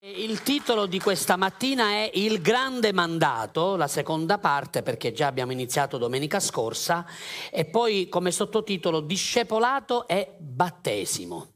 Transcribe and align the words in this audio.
Il 0.00 0.42
titolo 0.42 0.84
di 0.84 1.00
questa 1.00 1.36
mattina 1.36 1.88
è 1.92 2.10
Il 2.14 2.42
grande 2.42 2.92
mandato, 2.92 3.76
la 3.76 3.88
seconda 3.88 4.36
parte 4.38 4.82
perché 4.82 5.10
già 5.12 5.26
abbiamo 5.26 5.52
iniziato 5.52 5.96
domenica 5.96 6.38
scorsa, 6.38 7.06
e 7.50 7.64
poi 7.64 8.06
come 8.10 8.30
sottotitolo 8.30 9.00
Discepolato 9.00 10.06
e 10.06 10.36
battesimo. 10.38 11.54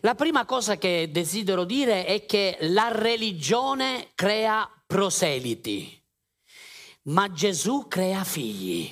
La 0.00 0.14
prima 0.14 0.44
cosa 0.44 0.76
che 0.78 1.10
desidero 1.10 1.64
dire 1.64 2.04
è 2.04 2.24
che 2.24 2.56
la 2.60 2.88
religione 2.92 4.10
crea 4.14 4.70
proseliti, 4.86 6.00
ma 7.04 7.32
Gesù 7.32 7.88
crea 7.88 8.22
figli. 8.22 8.90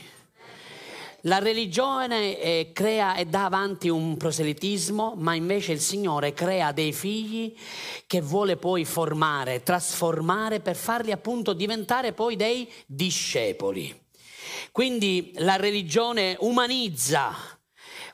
La 1.27 1.39
religione 1.39 2.41
eh, 2.41 2.71
crea 2.73 3.15
e 3.15 3.27
dà 3.27 3.45
avanti 3.45 3.89
un 3.89 4.17
proselitismo, 4.17 5.15
ma 5.17 5.35
invece 5.37 5.71
il 5.71 5.81
Signore 5.81 6.33
crea 6.33 6.73
dei 6.73 6.93
figli 6.93 7.55
che 8.09 8.21
vuole 8.21 8.57
poi 8.57 8.85
formare, 8.85 9.63
trasformare 9.63 10.59
per 10.59 10.75
farli 10.75 11.13
appunto 11.13 11.53
diventare 11.53 12.13
poi 12.13 12.35
dei 12.35 12.69
discepoli. 12.87 13.97
Quindi 14.73 15.33
la 15.37 15.55
religione 15.55 16.37
umanizza 16.41 17.33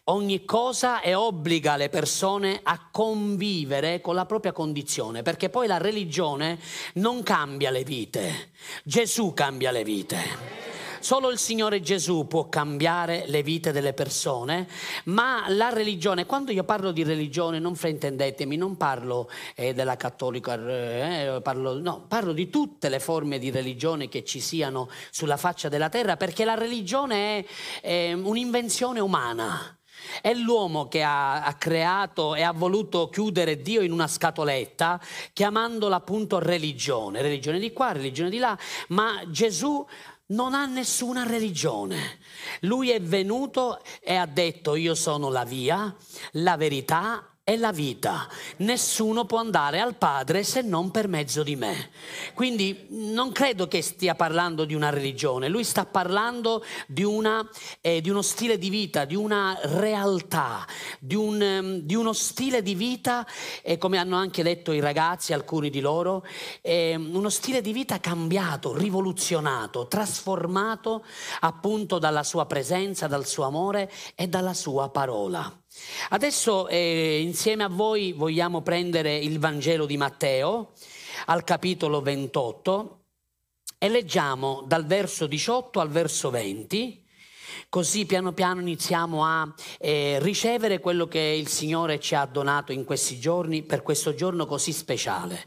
ogni 0.04 0.44
cosa 0.44 1.00
e 1.00 1.14
obbliga 1.14 1.76
le 1.76 1.88
persone 1.88 2.60
a 2.62 2.90
convivere 2.90 4.02
con 4.02 4.16
la 4.16 4.26
propria 4.26 4.52
condizione, 4.52 5.22
perché 5.22 5.48
poi 5.48 5.66
la 5.66 5.78
religione 5.78 6.58
non 6.94 7.22
cambia 7.22 7.70
le 7.70 7.84
vite, 7.84 8.50
Gesù 8.84 9.32
cambia 9.32 9.70
le 9.70 9.84
vite. 9.84 10.67
Solo 11.00 11.30
il 11.30 11.38
Signore 11.38 11.80
Gesù 11.80 12.26
può 12.26 12.48
cambiare 12.48 13.24
le 13.28 13.42
vite 13.42 13.70
delle 13.70 13.92
persone, 13.92 14.66
ma 15.04 15.44
la 15.48 15.68
religione, 15.68 16.26
quando 16.26 16.50
io 16.50 16.64
parlo 16.64 16.90
di 16.90 17.04
religione, 17.04 17.60
non 17.60 17.76
fraintendetemi, 17.76 18.56
non 18.56 18.76
parlo 18.76 19.30
eh, 19.54 19.74
della 19.74 19.96
cattolica, 19.96 20.54
eh, 20.54 21.40
parlo, 21.40 21.78
no, 21.80 22.04
parlo 22.08 22.32
di 22.32 22.50
tutte 22.50 22.88
le 22.88 22.98
forme 22.98 23.38
di 23.38 23.50
religione 23.50 24.08
che 24.08 24.24
ci 24.24 24.40
siano 24.40 24.88
sulla 25.10 25.36
faccia 25.36 25.68
della 25.68 25.88
terra, 25.88 26.16
perché 26.16 26.44
la 26.44 26.54
religione 26.54 27.38
è, 27.38 27.44
è 27.80 28.12
un'invenzione 28.12 28.98
umana. 28.98 29.72
È 30.20 30.32
l'uomo 30.32 30.88
che 30.88 31.02
ha, 31.02 31.44
ha, 31.44 31.54
creato 31.54 32.34
e 32.34 32.42
ha 32.42 32.52
voluto 32.52 33.08
chiudere 33.08 33.60
Dio 33.60 33.82
in 33.82 33.92
una 33.92 34.06
scatoletta, 34.06 35.00
chiamandola 35.32 35.96
appunto 35.96 36.38
religione, 36.38 37.20
religione 37.20 37.58
di 37.58 37.72
qua, 37.72 37.92
religione 37.92 38.30
di 38.30 38.38
là, 38.38 38.56
ma 38.88 39.22
Gesù 39.28 39.84
non 40.28 40.54
ha 40.54 40.66
nessuna 40.66 41.24
religione. 41.24 42.18
Lui 42.60 42.90
è 42.90 43.00
venuto 43.00 43.80
e 44.00 44.14
ha 44.16 44.26
detto 44.26 44.74
io 44.74 44.94
sono 44.94 45.30
la 45.30 45.44
via, 45.44 45.94
la 46.32 46.56
verità 46.56 47.27
è 47.48 47.56
la 47.56 47.72
vita. 47.72 48.28
Nessuno 48.58 49.24
può 49.24 49.38
andare 49.38 49.80
al 49.80 49.94
Padre 49.94 50.42
se 50.42 50.60
non 50.60 50.90
per 50.90 51.08
mezzo 51.08 51.42
di 51.42 51.56
me. 51.56 51.88
Quindi 52.34 52.84
non 52.90 53.32
credo 53.32 53.66
che 53.68 53.80
stia 53.80 54.14
parlando 54.14 54.66
di 54.66 54.74
una 54.74 54.90
religione, 54.90 55.48
lui 55.48 55.64
sta 55.64 55.86
parlando 55.86 56.62
di, 56.86 57.04
una, 57.04 57.48
eh, 57.80 58.02
di 58.02 58.10
uno 58.10 58.20
stile 58.20 58.58
di 58.58 58.68
vita, 58.68 59.06
di 59.06 59.14
una 59.14 59.58
realtà, 59.62 60.66
di, 60.98 61.14
un, 61.14 61.40
um, 61.40 61.78
di 61.78 61.94
uno 61.94 62.12
stile 62.12 62.60
di 62.60 62.74
vita, 62.74 63.26
eh, 63.62 63.78
come 63.78 63.96
hanno 63.96 64.16
anche 64.16 64.42
detto 64.42 64.72
i 64.72 64.80
ragazzi, 64.80 65.32
alcuni 65.32 65.70
di 65.70 65.80
loro, 65.80 66.26
eh, 66.60 66.96
uno 66.96 67.30
stile 67.30 67.62
di 67.62 67.72
vita 67.72 67.98
cambiato, 67.98 68.76
rivoluzionato, 68.76 69.88
trasformato 69.88 71.02
appunto 71.40 71.98
dalla 71.98 72.24
sua 72.24 72.44
presenza, 72.44 73.06
dal 73.06 73.26
suo 73.26 73.44
amore 73.44 73.90
e 74.14 74.28
dalla 74.28 74.52
sua 74.52 74.90
parola. 74.90 75.50
Adesso 76.10 76.68
eh, 76.68 77.20
insieme 77.20 77.64
a 77.64 77.68
voi 77.68 78.12
vogliamo 78.12 78.62
prendere 78.62 79.16
il 79.16 79.38
Vangelo 79.38 79.86
di 79.86 79.96
Matteo 79.96 80.72
al 81.26 81.44
capitolo 81.44 82.00
28 82.00 83.00
e 83.78 83.88
leggiamo 83.88 84.64
dal 84.66 84.86
verso 84.86 85.26
18 85.26 85.80
al 85.80 85.88
verso 85.88 86.30
20. 86.30 87.06
Così 87.68 88.06
piano 88.06 88.32
piano 88.32 88.60
iniziamo 88.60 89.24
a 89.24 89.54
eh, 89.78 90.18
ricevere 90.20 90.80
quello 90.80 91.06
che 91.06 91.18
il 91.18 91.48
Signore 91.48 92.00
ci 92.00 92.14
ha 92.14 92.24
donato 92.24 92.72
in 92.72 92.84
questi 92.84 93.20
giorni, 93.20 93.62
per 93.62 93.82
questo 93.82 94.14
giorno 94.14 94.46
così 94.46 94.72
speciale. 94.72 95.46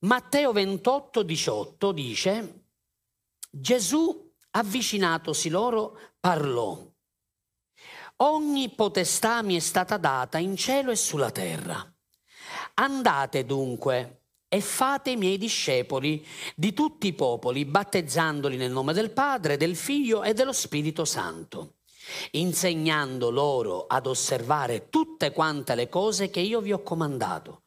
Matteo 0.00 0.52
28, 0.52 1.22
18 1.22 1.92
dice, 1.92 2.64
Gesù 3.50 4.30
avvicinatosi 4.50 5.48
loro 5.48 5.98
parlò 6.20 6.91
Ogni 8.24 8.68
potestà 8.68 9.42
mi 9.42 9.56
è 9.56 9.58
stata 9.58 9.96
data 9.96 10.38
in 10.38 10.56
cielo 10.56 10.92
e 10.92 10.96
sulla 10.96 11.32
terra. 11.32 11.84
Andate 12.74 13.44
dunque 13.44 14.26
e 14.48 14.60
fate 14.60 15.10
i 15.10 15.16
miei 15.16 15.38
discepoli 15.38 16.24
di 16.54 16.72
tutti 16.72 17.08
i 17.08 17.14
popoli, 17.14 17.64
battezzandoli 17.64 18.56
nel 18.56 18.70
nome 18.70 18.92
del 18.92 19.10
Padre, 19.10 19.56
del 19.56 19.74
Figlio 19.74 20.22
e 20.22 20.34
dello 20.34 20.52
Spirito 20.52 21.04
Santo, 21.04 21.78
insegnando 22.32 23.28
loro 23.28 23.86
ad 23.88 24.06
osservare 24.06 24.88
tutte 24.88 25.32
quante 25.32 25.74
le 25.74 25.88
cose 25.88 26.30
che 26.30 26.40
io 26.40 26.60
vi 26.60 26.72
ho 26.72 26.82
comandato. 26.84 27.62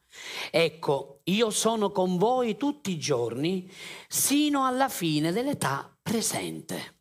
Ecco, 0.50 1.20
io 1.24 1.50
sono 1.50 1.90
con 1.92 2.16
voi 2.16 2.56
tutti 2.56 2.92
i 2.92 2.98
giorni, 2.98 3.70
sino 4.08 4.64
alla 4.64 4.88
fine 4.88 5.32
dell'età 5.32 5.94
presente. 6.00 6.95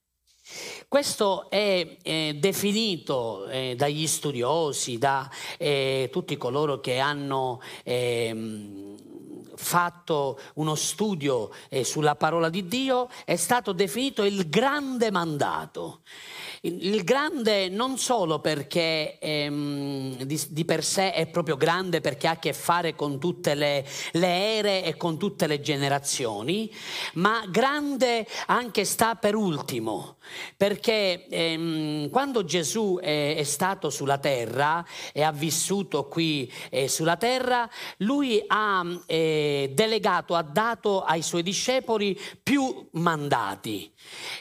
Questo 0.95 1.49
è 1.49 1.97
eh, 2.03 2.37
definito 2.39 3.47
eh, 3.47 3.75
dagli 3.75 4.07
studiosi, 4.07 4.97
da 4.97 5.29
eh, 5.57 6.07
tutti 6.09 6.37
coloro 6.37 6.79
che 6.79 6.99
hanno 6.99 7.61
ehm, 7.83 8.95
fatto 9.55 10.39
uno 10.53 10.73
studio 10.75 11.51
eh, 11.67 11.83
sulla 11.83 12.15
parola 12.15 12.47
di 12.47 12.65
Dio, 12.69 13.09
è 13.25 13.35
stato 13.35 13.73
definito 13.73 14.23
il 14.23 14.47
grande 14.47 15.11
mandato. 15.11 15.99
Il 16.61 17.03
grande 17.03 17.67
non 17.67 17.97
solo 17.97 18.39
perché 18.39 19.19
ehm, 19.19 20.23
di, 20.23 20.41
di, 20.49 20.65
per 20.65 20.83
sé 20.83 21.11
è 21.11 21.27
proprio 21.27 21.57
grande 21.57 21.99
perché 21.99 22.27
ha 22.27 22.31
a 22.31 22.39
che 22.39 22.53
fare 22.53 22.95
con 22.95 23.19
tutte 23.19 23.53
le, 23.53 23.85
le 24.13 24.55
ere 24.55 24.83
e 24.83 24.95
con 24.95 25.19
tutte 25.19 25.45
le 25.45 25.59
generazioni, 25.59 26.73
ma 27.15 27.45
grande 27.49 28.25
anche 28.47 28.83
sta 28.85 29.15
per 29.15 29.35
ultimo, 29.35 30.14
perché 30.57 31.27
ehm, 31.27 32.09
quando 32.09 32.43
Gesù 32.43 32.99
è, 33.01 33.35
è, 33.35 33.43
stato 33.43 33.89
sulla 33.89 34.17
terra 34.17 34.85
e 35.13 35.23
ha 35.23 35.31
vissuto 35.31 36.07
qui 36.07 36.51
eh, 36.69 36.87
sulla 36.87 37.17
terra, 37.17 37.69
lui 37.97 38.43
ha 38.47 38.85
eh, 39.05 39.71
delegato, 39.73 40.35
ha 40.35 40.43
dato 40.43 41.03
ai 41.03 41.21
suoi 41.21 41.43
discepoli 41.43 42.19
più 42.41 42.87
mandati. 42.91 43.91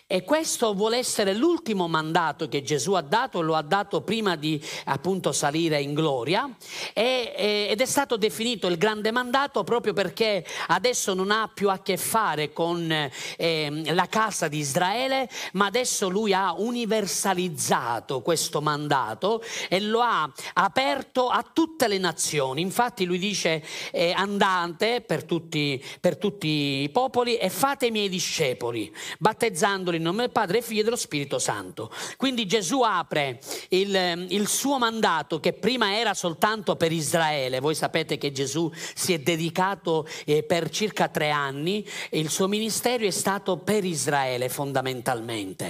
E 0.06 0.24
questo 0.24 0.74
vuole 0.74 0.98
essere 0.98 1.34
l'ultimo 1.34 1.88
mandato 1.88 2.48
che 2.48 2.62
Gesù 2.62 2.92
ha 2.92 3.00
dato, 3.00 3.40
lo 3.40 3.54
ha 3.54 3.62
dato 3.62 4.02
prima 4.02 4.36
di 4.36 4.62
appunto 4.84 5.32
salire 5.32 5.80
in 5.80 5.94
gloria 5.94 6.48
e, 6.92 7.66
ed 7.70 7.80
è 7.80 7.86
stato 7.86 8.16
definito 8.16 8.66
il 8.66 8.76
grande 8.76 9.10
mandato 9.10 9.64
proprio 9.64 9.92
perché 9.92 10.44
adesso 10.68 11.14
non 11.14 11.30
ha 11.30 11.50
più 11.52 11.70
a 11.70 11.78
che 11.80 11.96
fare 11.96 12.52
con 12.52 12.90
eh, 13.36 13.82
la 13.92 14.06
casa 14.06 14.48
di 14.48 14.58
Israele, 14.58 15.28
ma 15.52 15.70
adesso 15.74 16.08
lui 16.08 16.32
ha 16.32 16.54
universalizzato 16.56 18.22
questo 18.22 18.60
mandato 18.60 19.42
e 19.68 19.80
lo 19.80 20.02
ha 20.02 20.32
aperto 20.52 21.28
a 21.28 21.44
tutte 21.52 21.88
le 21.88 21.98
nazioni. 21.98 22.60
Infatti 22.60 23.04
lui 23.04 23.18
dice 23.18 23.60
eh, 23.90 24.12
andate 24.12 25.00
per 25.00 25.24
tutti, 25.24 25.82
per 26.00 26.16
tutti 26.16 26.82
i 26.82 26.88
popoli 26.90 27.36
e 27.36 27.50
fate 27.50 27.86
i 27.86 27.90
miei 27.90 28.08
discepoli, 28.08 28.94
battezzandoli 29.18 29.96
in 29.96 30.04
nome 30.04 30.22
del 30.22 30.30
Padre, 30.30 30.62
Figlio 30.62 30.82
e 30.82 30.84
dello 30.84 30.94
Spirito 30.94 31.40
Santo. 31.40 31.90
Quindi 32.16 32.46
Gesù 32.46 32.82
apre 32.82 33.40
il, 33.70 34.26
il 34.28 34.46
suo 34.46 34.78
mandato 34.78 35.40
che 35.40 35.54
prima 35.54 35.98
era 35.98 36.14
soltanto 36.14 36.76
per 36.76 36.92
Israele. 36.92 37.58
Voi 37.58 37.74
sapete 37.74 38.16
che 38.16 38.30
Gesù 38.30 38.70
si 38.94 39.12
è 39.12 39.18
dedicato 39.18 40.06
eh, 40.24 40.44
per 40.44 40.70
circa 40.70 41.08
tre 41.08 41.30
anni 41.30 41.84
e 42.10 42.20
il 42.20 42.30
suo 42.30 42.46
ministero 42.46 43.04
è 43.04 43.10
stato 43.10 43.56
per 43.56 43.84
Israele 43.84 44.48
fondamentalmente. 44.48 45.63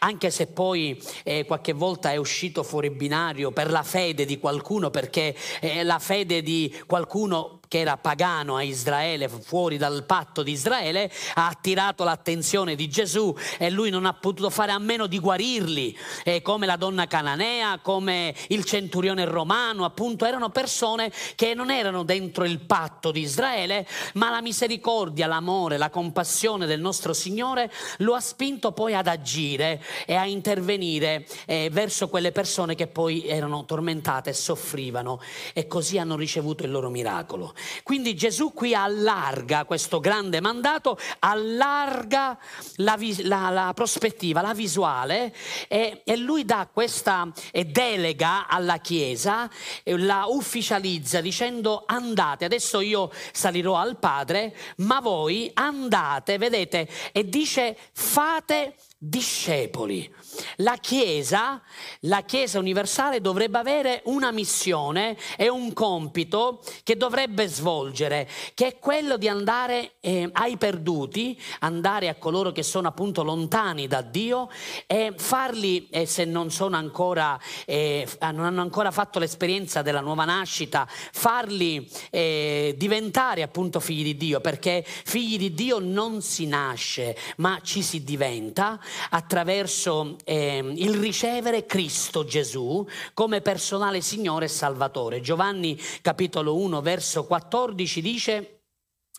Anche 0.00 0.30
se 0.30 0.46
poi 0.46 1.00
eh, 1.22 1.44
qualche 1.44 1.72
volta 1.72 2.12
è 2.12 2.16
uscito 2.16 2.62
fuori 2.62 2.90
binario 2.90 3.50
per 3.50 3.70
la 3.70 3.82
fede 3.82 4.24
di 4.24 4.38
qualcuno, 4.38 4.90
perché 4.90 5.34
eh, 5.60 5.82
la 5.82 5.98
fede 5.98 6.42
di 6.42 6.74
qualcuno 6.86 7.60
che 7.74 7.80
era 7.80 7.96
pagano 7.96 8.54
a 8.54 8.62
Israele, 8.62 9.28
fuori 9.28 9.78
dal 9.78 10.04
patto 10.04 10.44
di 10.44 10.52
Israele, 10.52 11.10
ha 11.34 11.48
attirato 11.48 12.04
l'attenzione 12.04 12.76
di 12.76 12.88
Gesù 12.88 13.36
e 13.58 13.68
lui 13.68 13.90
non 13.90 14.06
ha 14.06 14.12
potuto 14.12 14.48
fare 14.48 14.70
a 14.70 14.78
meno 14.78 15.08
di 15.08 15.18
guarirli, 15.18 15.98
e 16.22 16.40
come 16.40 16.66
la 16.66 16.76
donna 16.76 17.08
cananea, 17.08 17.80
come 17.80 18.32
il 18.50 18.64
centurione 18.64 19.24
romano, 19.24 19.84
appunto 19.84 20.24
erano 20.24 20.50
persone 20.50 21.10
che 21.34 21.54
non 21.54 21.72
erano 21.72 22.04
dentro 22.04 22.44
il 22.44 22.60
patto 22.60 23.10
di 23.10 23.22
Israele, 23.22 23.88
ma 24.12 24.30
la 24.30 24.40
misericordia, 24.40 25.26
l'amore, 25.26 25.76
la 25.76 25.90
compassione 25.90 26.66
del 26.66 26.80
nostro 26.80 27.12
Signore 27.12 27.72
lo 27.98 28.14
ha 28.14 28.20
spinto 28.20 28.70
poi 28.70 28.94
ad 28.94 29.08
agire 29.08 29.82
e 30.06 30.14
a 30.14 30.26
intervenire 30.26 31.26
eh, 31.44 31.70
verso 31.72 32.08
quelle 32.08 32.30
persone 32.30 32.76
che 32.76 32.86
poi 32.86 33.26
erano 33.26 33.64
tormentate 33.64 34.30
e 34.30 34.34
soffrivano 34.34 35.20
e 35.52 35.66
così 35.66 35.98
hanno 35.98 36.14
ricevuto 36.14 36.62
il 36.62 36.70
loro 36.70 36.88
miracolo. 36.88 37.52
Quindi 37.82 38.14
Gesù 38.14 38.52
qui 38.52 38.74
allarga 38.74 39.64
questo 39.64 40.00
grande 40.00 40.40
mandato, 40.40 40.98
allarga 41.20 42.38
la, 42.76 42.98
la, 43.22 43.50
la 43.50 43.72
prospettiva, 43.74 44.40
la 44.40 44.54
visuale 44.54 45.34
e, 45.68 46.02
e, 46.04 46.16
lui 46.16 46.44
dà 46.44 46.68
questa 46.72 47.30
delega 47.52 48.46
alla 48.46 48.78
Chiesa, 48.78 49.50
la 49.84 50.24
ufficializza 50.26 51.20
dicendo 51.20 51.84
andate, 51.86 52.44
adesso 52.44 52.80
io 52.80 53.10
salirò 53.32 53.76
al 53.76 53.98
Padre, 53.98 54.54
ma 54.78 55.00
voi 55.00 55.50
andate, 55.54 56.38
vedete, 56.38 56.88
e 57.12 57.28
dice 57.28 57.76
fate 57.92 58.74
discepoli. 58.98 60.12
La 60.56 60.76
Chiesa, 60.76 61.60
la 62.00 62.22
Chiesa 62.22 62.58
universale 62.58 63.20
dovrebbe 63.20 63.58
avere 63.58 64.02
una 64.04 64.30
missione 64.30 65.16
e 65.36 65.48
un 65.48 65.72
compito 65.72 66.62
che 66.82 66.96
dovrebbe 66.96 67.46
svolgere, 67.46 68.28
che 68.54 68.66
è 68.66 68.78
quello 68.78 69.16
di 69.16 69.28
andare 69.28 69.92
eh, 70.00 70.28
ai 70.32 70.56
perduti, 70.56 71.40
andare 71.60 72.08
a 72.08 72.14
coloro 72.14 72.52
che 72.52 72.62
sono 72.62 72.88
appunto 72.88 73.22
lontani 73.22 73.86
da 73.86 74.00
Dio 74.00 74.48
e 74.86 75.12
farli, 75.16 75.88
eh, 75.90 76.06
se 76.06 76.24
non 76.24 76.50
sono 76.50 76.76
ancora, 76.76 77.38
eh, 77.64 78.08
non 78.20 78.44
hanno 78.44 78.62
ancora 78.62 78.90
fatto 78.90 79.18
l'esperienza 79.18 79.82
della 79.82 80.00
nuova 80.00 80.24
nascita, 80.24 80.86
farli 80.88 81.88
eh, 82.10 82.74
diventare 82.76 83.42
appunto 83.42 83.80
figli 83.80 84.02
di 84.04 84.16
Dio, 84.16 84.40
perché 84.40 84.84
figli 84.84 85.38
di 85.38 85.54
Dio 85.54 85.78
non 85.78 86.22
si 86.22 86.46
nasce, 86.46 87.16
ma 87.36 87.60
ci 87.62 87.82
si 87.82 88.02
diventa 88.04 88.80
attraverso 89.10 90.16
eh, 90.24 90.72
il 90.76 90.94
ricevere 90.94 91.66
Cristo 91.66 92.24
Gesù 92.24 92.86
come 93.12 93.40
personale 93.40 94.00
Signore 94.00 94.46
e 94.46 94.48
Salvatore. 94.48 95.20
Giovanni 95.20 95.78
capitolo 96.02 96.56
1 96.56 96.80
verso 96.80 97.24
14 97.24 98.00
dice 98.00 98.53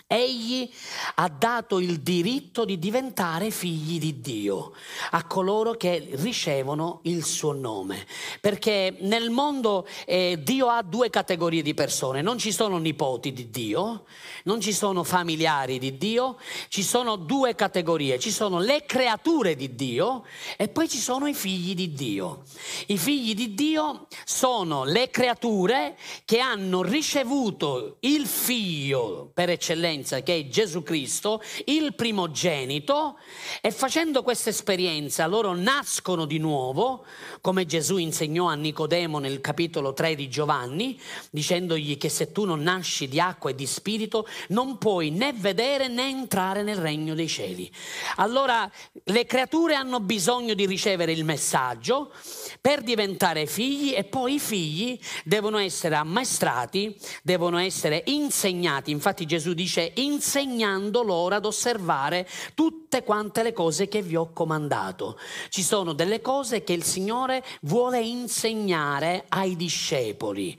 Egli 0.08 0.70
ha 1.16 1.28
dato 1.30 1.80
il 1.80 2.00
diritto 2.02 2.64
di 2.64 2.78
diventare 2.78 3.50
figli 3.50 3.98
di 3.98 4.22
Dio 4.22 4.74
a 5.12 5.26
coloro 5.26 5.72
che 5.72 6.10
ricevono 6.12 7.00
il 7.06 7.26
suo 7.26 7.54
nome. 7.54 8.06
Perché 8.40 8.98
nel 9.00 9.32
mondo 9.32 9.88
eh, 10.06 10.38
Dio 10.44 10.68
ha 10.68 10.84
due 10.84 11.10
categorie 11.10 11.64
di 11.64 11.74
persone. 11.74 12.22
Non 12.22 12.38
ci 12.38 12.52
sono 12.52 12.78
nipoti 12.78 13.34
di 13.34 13.50
Dio, 13.50 14.06
non 14.44 14.62
ci 14.62 14.74
sono 14.74 15.04
familiari 15.04 15.80
di 15.80 15.98
Dio, 15.98 16.38
ci 16.68 16.84
sono 16.84 17.16
due 17.16 17.56
categorie. 17.56 18.20
Ci 18.20 18.30
sono 18.30 18.60
le 18.60 18.86
creature 18.86 19.56
di 19.56 19.74
Dio 19.74 20.24
e 20.56 20.68
poi 20.68 20.88
ci 20.88 21.00
sono 21.00 21.26
i 21.26 21.34
figli 21.34 21.74
di 21.74 21.94
Dio. 21.94 22.44
I 22.88 22.98
figli 23.00 23.34
di 23.34 23.56
Dio 23.56 24.06
sono 24.24 24.84
le 24.84 25.10
creature 25.10 25.98
che 26.26 26.38
hanno 26.38 26.84
ricevuto 26.84 27.98
il 28.02 28.28
figlio 28.28 29.32
per 29.34 29.50
eccellenza 29.50 29.94
esperienza 29.96 30.22
che 30.22 30.38
è 30.38 30.48
Gesù 30.48 30.84
Cristo, 30.84 31.42
il 31.66 31.96
primogenito, 31.96 33.18
e 33.62 33.72
facendo 33.72 34.24
questa 34.24 34.50
esperienza 34.50 35.26
loro 35.28 35.54
nascono 35.54 36.26
di 36.26 36.38
nuovo, 36.38 37.06
come 37.42 37.66
Gesù 37.66 37.98
insegnò 37.98 38.48
a 38.48 38.56
Nicodemo 38.56 39.20
nel 39.20 39.42
capitolo 39.42 39.94
3 39.94 40.16
di 40.16 40.30
Giovanni, 40.30 41.00
dicendogli 41.30 41.98
che 41.98 42.10
se 42.10 42.32
tu 42.32 42.46
non 42.46 42.62
nasci 42.62 43.08
di 43.08 43.20
acqua 43.20 43.52
e 43.52 43.56
di 43.56 43.66
spirito 43.66 44.28
non 44.50 44.78
puoi 44.78 45.12
né 45.12 45.34
vedere 45.34 45.88
né 45.88 46.08
entrare 46.08 46.64
nel 46.64 46.78
regno 46.78 47.14
dei 47.14 47.28
cieli. 47.28 47.72
Allora 48.18 48.70
le 49.06 49.26
creature 49.26 49.76
hanno 49.76 50.00
bisogno 50.00 50.54
di 50.54 50.66
ricevere 50.66 51.12
il 51.12 51.24
messaggio 51.24 52.12
per 52.60 52.82
diventare 52.82 53.46
figli 53.46 53.94
e 53.96 54.04
poi 54.04 54.36
i 54.36 54.40
figli 54.40 55.00
devono 55.24 55.58
essere 55.58 55.96
ammaestrati, 55.96 56.96
devono 57.24 57.58
essere 57.58 58.04
insegnati. 58.08 58.92
Infatti 58.92 59.26
Gesù 59.26 59.54
dice 59.54 59.85
insegnando 59.96 61.04
loro 61.04 61.36
ad 61.36 61.46
osservare 61.46 62.28
tutte 62.54 63.04
quante 63.04 63.44
le 63.44 63.54
cose 63.54 63.88
che 63.88 64.02
vi 64.02 64.16
ho 64.16 64.32
comandato. 64.32 65.18
Ci 65.50 65.64
sono 65.64 65.94
delle 65.94 66.22
cose 66.22 66.64
che 66.64 66.74
il 66.74 66.84
Signore 66.84 67.44
vuole 67.62 68.02
insegnare 68.02 69.26
ai 69.30 69.56
discepoli. 69.56 70.58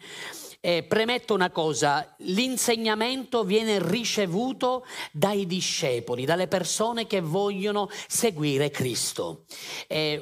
Eh, 0.67 0.83
premetto 0.83 1.33
una 1.33 1.51
cosa, 1.51 2.17
l'insegnamento 2.19 3.45
viene 3.45 3.79
ricevuto 3.81 4.85
dai 5.13 5.47
discepoli, 5.47 6.25
dalle 6.25 6.49
persone 6.49 7.07
che 7.07 7.21
vogliono 7.21 7.89
seguire 8.09 8.71
Cristo. 8.71 9.45
Eh, 9.87 10.21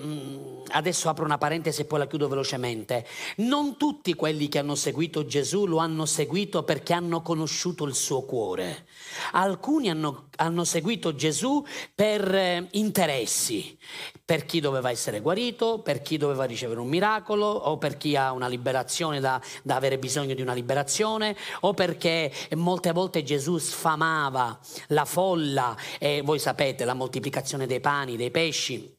adesso 0.73 1.09
apro 1.09 1.25
una 1.25 1.39
parentesi 1.39 1.81
e 1.81 1.85
poi 1.87 2.01
la 2.01 2.07
chiudo 2.07 2.29
velocemente. 2.29 3.07
Non 3.37 3.79
tutti 3.79 4.13
quelli 4.13 4.49
che 4.49 4.59
hanno 4.59 4.75
seguito 4.75 5.25
Gesù 5.25 5.65
lo 5.65 5.79
hanno 5.79 6.05
seguito 6.05 6.63
perché 6.63 6.93
hanno 6.93 7.23
conosciuto 7.23 7.85
il 7.85 7.95
suo 7.95 8.21
cuore. 8.25 8.85
Alcuni 9.33 9.91
hanno, 9.91 10.29
hanno 10.37 10.65
seguito 10.65 11.15
Gesù 11.15 11.65
per 11.95 12.35
eh, 12.35 12.69
interessi, 12.73 13.77
per 14.25 14.45
chi 14.45 14.61
doveva 14.61 14.91
essere 14.91 15.21
guarito, 15.21 15.81
per 15.81 16.03
chi 16.03 16.17
doveva 16.17 16.45
ricevere 16.45 16.81
un 16.81 16.89
miracolo 16.89 17.47
o 17.47 17.79
per 17.79 17.97
chi 17.97 18.17
ha 18.17 18.33
una 18.33 18.49
liberazione 18.49 19.21
da, 19.21 19.41
da 19.63 19.77
avere 19.77 19.99
bisogno 19.99 20.35
di 20.35 20.43
una 20.43 20.55
liberazione 20.55 21.37
o 21.61 21.75
perché 21.75 22.33
molte 22.55 22.93
volte 22.93 23.23
Gesù 23.23 23.59
sfamava 23.59 24.59
la 24.89 25.05
folla 25.05 25.77
e 25.99 26.23
voi 26.23 26.39
sapete 26.39 26.85
la 26.85 26.95
moltiplicazione 26.95 27.67
dei 27.67 27.81
pani, 27.81 28.17
dei 28.17 28.31
pesci 28.31 28.94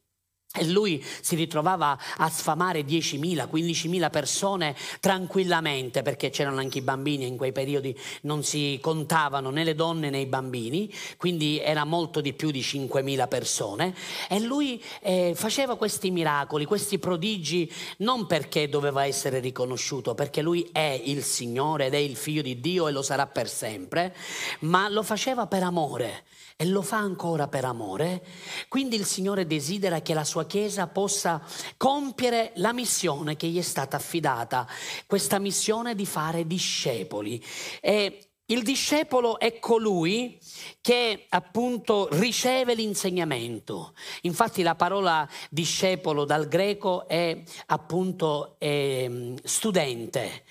e 0.56 0.66
lui 0.66 1.04
si 1.22 1.36
ritrovava 1.36 1.98
a 2.18 2.30
sfamare 2.30 2.82
10.000, 2.82 3.50
15.000 3.52 4.10
persone 4.10 4.76
tranquillamente, 5.00 6.02
perché 6.02 6.30
c'erano 6.30 6.60
anche 6.60 6.80
i 6.80 6.82
bambini, 6.82 7.28
in 7.28 7.38
quei 7.38 7.52
periodi 7.52 7.98
non 8.22 8.44
si 8.44 8.80
contavano 8.82 9.50
né 9.50 9.64
le 9.64 9.76
donne 9.76 10.10
né 10.10 10.20
i 10.20 10.26
bambini, 10.26 10.92
quindi 11.18 11.60
era 11.60 11.84
molto 11.84 12.22
di 12.22 12.34
più 12.34 12.52
di 12.52 12.62
5.000 12.62 13.28
persone. 13.28 13.94
E 14.30 14.40
lui 14.40 14.82
eh, 15.02 15.34
faceva 15.36 15.76
questi 15.76 16.12
miracoli, 16.12 16.66
questi 16.66 17.00
prodigi, 17.00 17.72
non 17.98 18.26
perché 18.26 18.70
doveva 18.70 19.06
essere 19.06 19.40
riconosciuto, 19.40 20.16
perché 20.16 20.42
lui 20.42 20.70
è 20.72 21.02
il 21.04 21.24
Signore 21.24 21.88
ed 21.88 21.94
è 21.94 21.98
il 21.98 22.16
figlio 22.16 22.42
di 22.42 22.60
Dio 22.60 22.88
e 22.88 22.92
lo 22.92 23.02
sarà 23.02 23.28
per 23.28 23.50
sempre, 23.50 24.16
ma 24.62 24.90
lo 24.90 25.04
faceva 25.04 25.48
per 25.48 25.64
amore 25.64 26.24
e 26.58 26.66
lo 26.66 26.82
fa 26.82 26.98
ancora 26.98 27.50
per 27.50 27.66
amore, 27.66 28.24
quindi 28.70 28.96
il 28.96 29.04
Signore 29.04 29.46
desidera 29.46 30.02
che 30.02 30.14
la 30.14 30.24
sua 30.24 30.45
Chiesa 30.46 30.88
possa 30.88 31.42
compiere 31.78 32.52
la 32.56 32.74
missione 32.74 33.36
che 33.36 33.48
gli 33.48 33.58
è 33.58 33.64
stata 33.64 33.98
affidata, 33.98 34.68
questa 35.06 35.40
missione 35.40 35.96
di 35.96 36.06
fare 36.06 36.48
discepoli. 36.48 37.44
E 37.82 38.30
il 38.48 38.62
discepolo 38.62 39.40
è 39.40 39.58
colui 39.58 40.40
che 40.80 41.26
appunto 41.30 42.08
riceve 42.12 42.76
l'insegnamento. 42.76 43.96
Infatti 44.22 44.62
la 44.62 44.76
parola 44.76 45.28
discepolo 45.50 46.26
dal 46.26 46.48
greco 46.48 47.08
è 47.08 47.42
appunto 47.68 48.56
eh, 48.60 49.34
studente, 49.44 50.44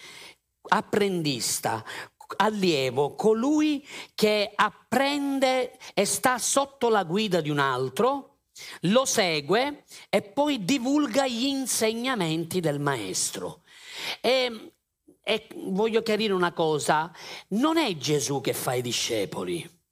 apprendista, 0.71 1.85
allievo, 2.37 3.15
colui 3.15 3.87
che 4.15 4.51
apprende 4.53 5.79
e 5.95 6.05
sta 6.05 6.39
sotto 6.39 6.89
la 6.89 7.05
guida 7.05 7.41
di 7.41 7.51
un 7.51 7.61
altro, 7.61 8.34
lo 8.83 9.05
segue 9.05 9.85
e 10.09 10.23
poi 10.23 10.65
divulga 10.65 11.27
gli 11.27 11.45
insegnamenti 11.45 12.61
del 12.61 12.81
maestro. 12.81 13.63
E, 14.21 14.73
e 15.23 15.49
voglio 15.55 16.03
chiarire 16.03 16.33
una 16.33 16.53
cosa, 16.53 17.13
non 17.49 17.77
è 17.77 17.97
Gesù 17.97 18.41
che 18.41 18.53
fa 18.53 18.75
i 18.75 18.83
discepoli. 18.83 19.83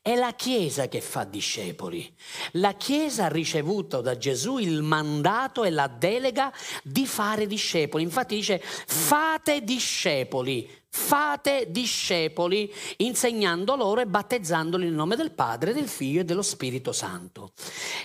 È 0.00 0.14
la 0.14 0.32
Chiesa 0.34 0.88
che 0.88 1.00
fa 1.00 1.24
discepoli. 1.24 2.12
La 2.52 2.74
Chiesa 2.74 3.26
ha 3.26 3.28
ricevuto 3.28 4.00
da 4.00 4.16
Gesù 4.16 4.58
il 4.58 4.82
mandato 4.82 5.64
e 5.64 5.70
la 5.70 5.88
delega 5.88 6.52
di 6.82 7.06
fare 7.06 7.46
discepoli. 7.46 8.02
Infatti 8.02 8.36
dice 8.36 8.60
fate 8.62 9.62
discepoli, 9.62 10.68
fate 10.88 11.66
discepoli 11.70 12.72
insegnando 12.98 13.76
loro 13.76 14.00
e 14.00 14.06
battezzandoli 14.06 14.84
nel 14.84 14.94
nome 14.94 15.16
del 15.16 15.32
Padre, 15.32 15.72
del 15.72 15.88
Figlio 15.88 16.20
e 16.20 16.24
dello 16.24 16.42
Spirito 16.42 16.92
Santo. 16.92 17.52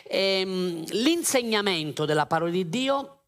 Ehm, 0.08 0.84
l'insegnamento 0.90 2.06
della 2.06 2.26
parola 2.26 2.52
di 2.52 2.68
Dio 2.68 3.19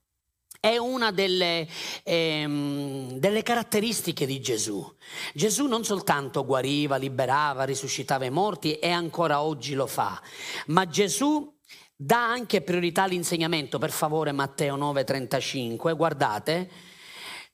è 0.62 0.78
una 0.78 1.12
delle, 1.12 1.68
ehm, 2.04 3.14
delle, 3.14 3.42
caratteristiche 3.42 4.28
di 4.28 4.40
Gesù. 4.40 4.88
Gesù 5.34 5.66
non 5.66 5.84
soltanto 5.84 6.46
guariva, 6.46 6.98
liberava, 6.98 7.64
risuscitava 7.64 8.26
i 8.26 8.30
morti 8.30 8.76
e 8.76 8.92
ancora 8.92 9.42
oggi 9.42 9.74
lo 9.74 9.88
fa, 9.88 10.22
ma 10.68 10.88
Gesù 10.88 11.52
dà 11.96 12.30
anche 12.30 12.62
priorità 12.62 13.04
all'insegnamento. 13.04 13.80
Per 13.80 13.90
favore 13.90 14.32
Matteo 14.34 14.78
9:35, 14.78 15.96
guardate, 15.96 16.70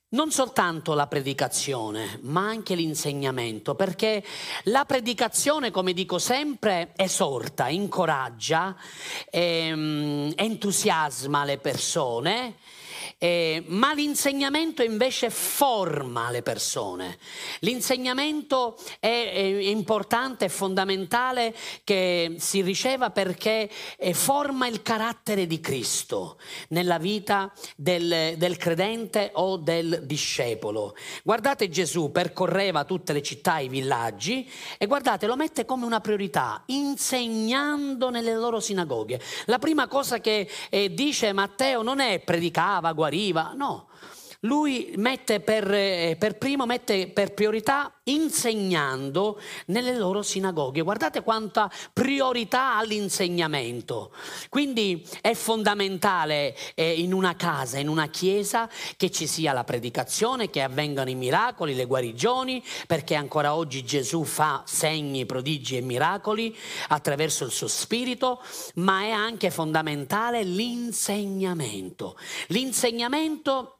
non 0.10 0.30
soltanto 0.30 0.94
la 0.94 1.08
predicazione, 1.08 2.20
ma 2.24 2.46
anche 2.46 2.76
l'insegnamento, 2.76 3.76
perché 3.76 4.22
la 4.64 4.84
predicazione, 4.84 5.72
come 5.72 5.94
dico 5.94 6.18
sempre, 6.18 6.92
esorta, 6.98 7.70
incoraggia, 7.70 8.76
ehm, 9.30 10.34
entusiasma 10.36 11.46
le 11.46 11.58
persone 11.58 12.56
eh, 13.18 13.64
ma 13.68 13.94
l'insegnamento 13.94 14.84
invece 14.84 15.30
forma 15.30 16.30
le 16.32 16.42
persone. 16.42 17.18
L'insegnamento 17.60 18.78
è, 19.00 19.32
è 19.34 19.40
importante, 19.40 20.46
è 20.46 20.50
fondamentale 20.50 21.56
che 21.84 22.36
si 22.38 22.62
riceva 22.62 23.10
perché 23.10 23.70
eh, 23.98 24.14
forma 24.14 24.68
il 24.68 24.82
carattere 24.82 25.48
di 25.48 25.60
Cristo 25.60 26.38
nella 26.70 26.98
vita 26.98 27.52
del, 27.76 28.36
del 28.38 28.58
credente 28.58 29.32
o 29.34 29.58
del 29.58 30.02
discepolo. 30.04 30.96
Guardate 31.24 31.70
Gesù 31.70 32.12
percorreva 32.12 32.84
tutte 32.84 33.14
le 33.14 33.22
città 33.22 33.58
e 33.58 33.66
i 33.66 33.70
villaggi 33.70 34.50
e 34.78 34.86
guardate 34.86 35.28
lo 35.28 35.36
mette 35.36 35.66
come 35.66 35.86
una 35.86 36.00
priorità, 36.00 36.64
insegnando 36.68 38.10
nelle 38.10 38.34
loro 38.34 38.60
sinagoghe. 38.60 39.20
La 39.46 39.60
prima 39.60 39.88
cosa 39.88 40.20
che 40.20 40.50
eh, 40.70 40.94
dice 40.94 41.34
Matteo 41.34 41.82
non 41.82 42.00
è 42.00 42.20
predicava, 42.20 42.94
guariva, 42.98 43.54
no 43.56 43.88
lui 44.48 44.94
mette 44.96 45.42
per, 45.42 45.72
eh, 45.72 46.16
per, 46.18 46.38
primo, 46.38 46.66
mette 46.66 47.10
per 47.10 47.34
priorità 47.34 47.92
insegnando 48.04 49.40
nelle 49.68 49.96
loro 49.96 50.22
sinagoghe. 50.22 50.82
Guardate 50.82 51.22
quanta 51.22 51.70
priorità 51.92 52.78
ha 52.78 52.84
l'insegnamento. 52.84 54.12
Quindi 54.50 55.06
è 55.22 55.34
fondamentale 55.34 56.56
eh, 56.74 56.94
in 56.94 57.14
una 57.14 57.36
casa, 57.36 57.78
in 57.78 57.90
una 57.90 58.08
chiesa, 58.08 58.70
che 58.96 59.12
ci 59.12 59.28
sia 59.28 59.52
la 59.52 59.66
predicazione, 59.66 60.50
che 60.50 60.62
avvengano 60.62 61.10
i 61.10 61.16
miracoli, 61.16 61.76
le 61.76 61.86
guarigioni, 61.86 62.64
perché 62.88 63.16
ancora 63.16 63.54
oggi 63.54 63.84
Gesù 63.84 64.24
fa 64.24 64.64
segni, 64.66 65.26
prodigi 65.26 65.78
e 65.78 65.82
miracoli 65.82 66.56
attraverso 66.88 67.44
il 67.44 67.52
suo 67.52 67.68
spirito, 67.68 68.42
ma 68.76 69.02
è 69.02 69.10
anche 69.10 69.52
fondamentale 69.52 70.44
l'insegnamento. 70.44 72.18
L'insegnamento 72.48 73.77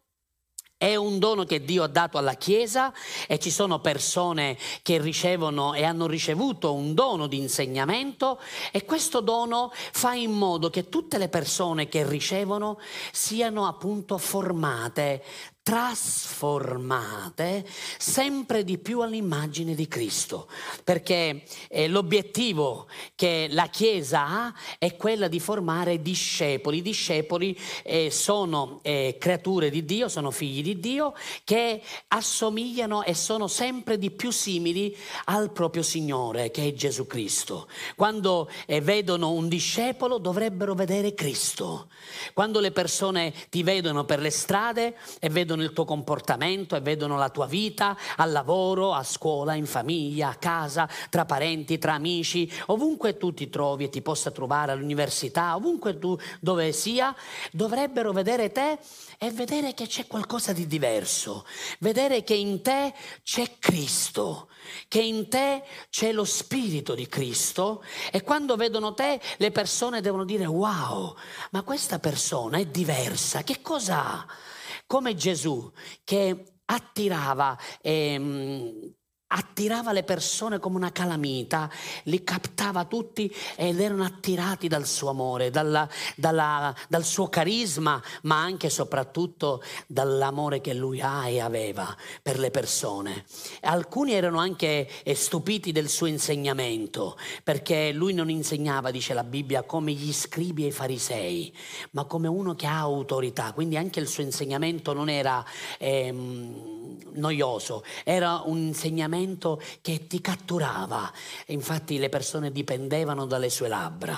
è 0.78 0.96
un 0.96 1.18
dono 1.18 1.44
che 1.44 1.64
Dio 1.64 1.82
ha 1.82 1.88
dato 1.88 2.20
alla 2.20 2.36
Chiesa 2.36 2.94
e 3.28 3.40
ci 3.40 3.50
sono 3.50 3.80
persone 3.80 4.58
che 4.84 5.00
ricevono 5.02 5.74
e 5.74 5.84
hanno 5.84 6.06
ricevuto 6.06 6.74
un 6.74 6.94
dono 6.94 7.26
di 7.26 7.38
insegnamento 7.38 8.40
e 8.72 8.86
questo 8.86 9.20
dono 9.22 9.72
fa 9.74 10.14
in 10.14 10.32
modo 10.32 10.70
che 10.70 10.88
tutte 10.88 11.18
le 11.18 11.30
persone 11.30 11.88
che 11.88 12.08
ricevono 12.08 12.80
siano 13.12 13.66
appunto 13.66 14.20
formate 14.20 15.24
trasformate 15.68 17.66
sempre 17.98 18.64
di 18.64 18.78
più 18.78 19.02
all'immagine 19.02 19.76
di 19.76 19.86
Cristo, 19.90 20.48
perché 20.82 21.44
eh, 21.68 21.90
l'obiettivo 21.90 22.88
che 23.16 23.48
la 23.50 23.68
Chiesa 23.68 24.26
ha 24.26 24.54
è 24.78 24.96
quella 24.96 25.28
di 25.28 25.42
formare 25.42 26.02
discepoli. 26.02 26.78
I 26.78 26.82
discepoli 26.82 27.60
eh, 27.84 28.10
sono 28.12 28.80
eh, 28.82 29.18
creature 29.20 29.70
di 29.70 29.84
Dio, 29.84 30.08
sono 30.08 30.32
figli 30.32 30.64
di 30.64 30.80
Dio, 30.80 31.14
che 31.44 31.82
assomigliano 32.08 33.04
e 33.04 33.14
sono 33.14 33.48
sempre 33.50 33.98
di 33.98 34.10
più 34.10 34.32
simili 34.32 34.96
al 35.26 35.52
proprio 35.52 35.84
Signore, 35.84 36.50
che 36.50 36.66
è 36.66 36.72
Gesù 36.72 37.06
Cristo. 37.08 37.68
Quando 37.98 38.50
eh, 38.68 38.80
vedono 38.80 39.32
un 39.32 39.50
discepolo 39.50 40.18
dovrebbero 40.18 40.76
vedere 40.76 41.14
Cristo. 41.14 41.90
Quando 42.34 42.62
le 42.62 42.72
persone 42.72 43.34
ti 43.50 43.64
vedono 43.64 44.06
per 44.06 44.20
le 44.20 44.30
strade 44.30 44.96
e 45.20 45.28
vedono 45.28 45.56
vedono 45.58 45.64
il 45.64 45.74
tuo 45.74 45.86
comportamento 45.86 46.76
e 46.76 46.82
vedono 46.82 47.18
la 47.18 47.30
tua 47.30 47.48
vita 47.48 47.98
al 48.18 48.32
lavoro, 48.32 48.94
a 48.94 49.04
scuola, 49.04 49.56
in 49.56 49.66
famiglia, 49.66 50.30
a 50.30 50.36
casa, 50.36 50.88
tra 51.10 51.26
parenti, 51.26 51.78
tra 51.78 51.94
amici, 51.94 52.52
ovunque 52.68 53.18
tu 53.18 53.34
ti 53.34 53.50
trovi 53.50 53.86
e 53.86 53.90
ti 53.90 54.02
possa 54.02 54.32
trovare 54.32 54.72
all'università, 54.72 55.56
ovunque 55.56 55.98
tu 55.98 56.18
dove 56.40 56.72
sia, 56.72 57.16
dovrebbero 57.52 58.12
vedere 58.12 58.52
te 58.52 58.78
e 59.18 59.32
vedere 59.32 59.74
che 59.74 59.88
c'è 59.88 60.06
qualcosa 60.06 60.54
di 60.54 60.68
diverso, 60.68 61.46
vedere 61.80 62.24
che 62.24 62.36
in 62.36 62.62
te 62.62 62.94
c'è 63.24 63.58
Cristo, 63.60 64.50
che 64.88 65.02
in 65.02 65.28
te 65.28 65.64
c'è 65.90 66.12
lo 66.12 66.26
Spirito 66.26 66.94
di 66.94 67.08
Cristo 67.08 67.84
e 68.12 68.22
quando 68.22 68.56
vedono 68.56 68.94
te 68.94 69.20
le 69.38 69.52
persone 69.52 70.02
devono 70.02 70.24
dire 70.24 70.46
wow, 70.46 71.16
ma 71.52 71.64
questa 71.64 72.00
persona 72.00 72.58
è 72.58 72.66
diversa, 72.66 73.44
che 73.44 73.62
cosa 73.62 74.06
ha? 74.06 74.26
Come 74.88 75.14
Gesù 75.14 75.72
che 76.04 76.44
attirava 76.66 77.58
ehm, 77.82 78.94
attirava 79.28 79.92
le 79.92 80.04
persone 80.04 80.60
come 80.60 80.78
una 80.78 80.92
calamita, 80.92 81.70
li 82.04 82.24
captava 82.24 82.86
tutti 82.86 83.34
ed 83.56 83.80
erano 83.80 84.04
attirati 84.04 84.68
dal 84.68 84.86
suo 84.86 85.10
amore, 85.10 85.50
dalla, 85.50 85.88
dalla, 86.16 86.74
dal 86.88 87.04
suo 87.04 87.28
carisma, 87.28 88.02
ma 88.24 88.42
anche 88.42 88.68
e 88.68 88.70
soprattutto 88.70 89.62
dall'amore 89.88 90.62
che 90.62 90.74
lui 90.74 91.02
ha 91.02 91.28
e 91.28 91.40
aveva 91.40 91.96
per 92.22 92.40
le 92.40 92.52
persone. 92.52 93.26
Alcuni 93.62 94.14
erano 94.14 94.40
anche 94.40 94.88
eh, 95.04 95.16
stupiti 95.16 95.72
del 95.72 95.90
suo 95.90 96.06
insegnamento, 96.06 97.18
perché 97.44 97.92
lui 97.92 98.14
non 98.14 98.30
insegnava, 98.30 98.92
dice 98.92 99.14
la 99.14 99.24
Bibbia, 99.24 99.64
come 99.64 99.92
gli 99.92 100.14
scribi 100.14 100.64
e 100.64 100.68
i 100.68 100.72
farisei, 100.72 101.54
ma 101.92 102.06
come 102.06 102.28
uno 102.28 102.56
che 102.56 102.68
ha 102.68 102.80
autorità, 102.80 103.52
quindi 103.52 103.76
anche 103.76 104.00
il 104.00 104.08
suo 104.08 104.24
insegnamento 104.24 104.94
non 104.94 105.10
era... 105.10 105.44
Ehm, 105.80 106.86
noioso, 107.18 107.84
era 108.04 108.44
un 108.46 108.58
insegnamento 108.58 109.17
che 109.82 110.08
ti 110.08 110.22
catturava, 110.22 111.12
infatti 111.48 111.98
le 111.98 112.10
persone 112.10 112.52
dipendevano 112.52 113.26
dalle 113.26 113.50
sue 113.50 113.68
labbra 113.68 114.18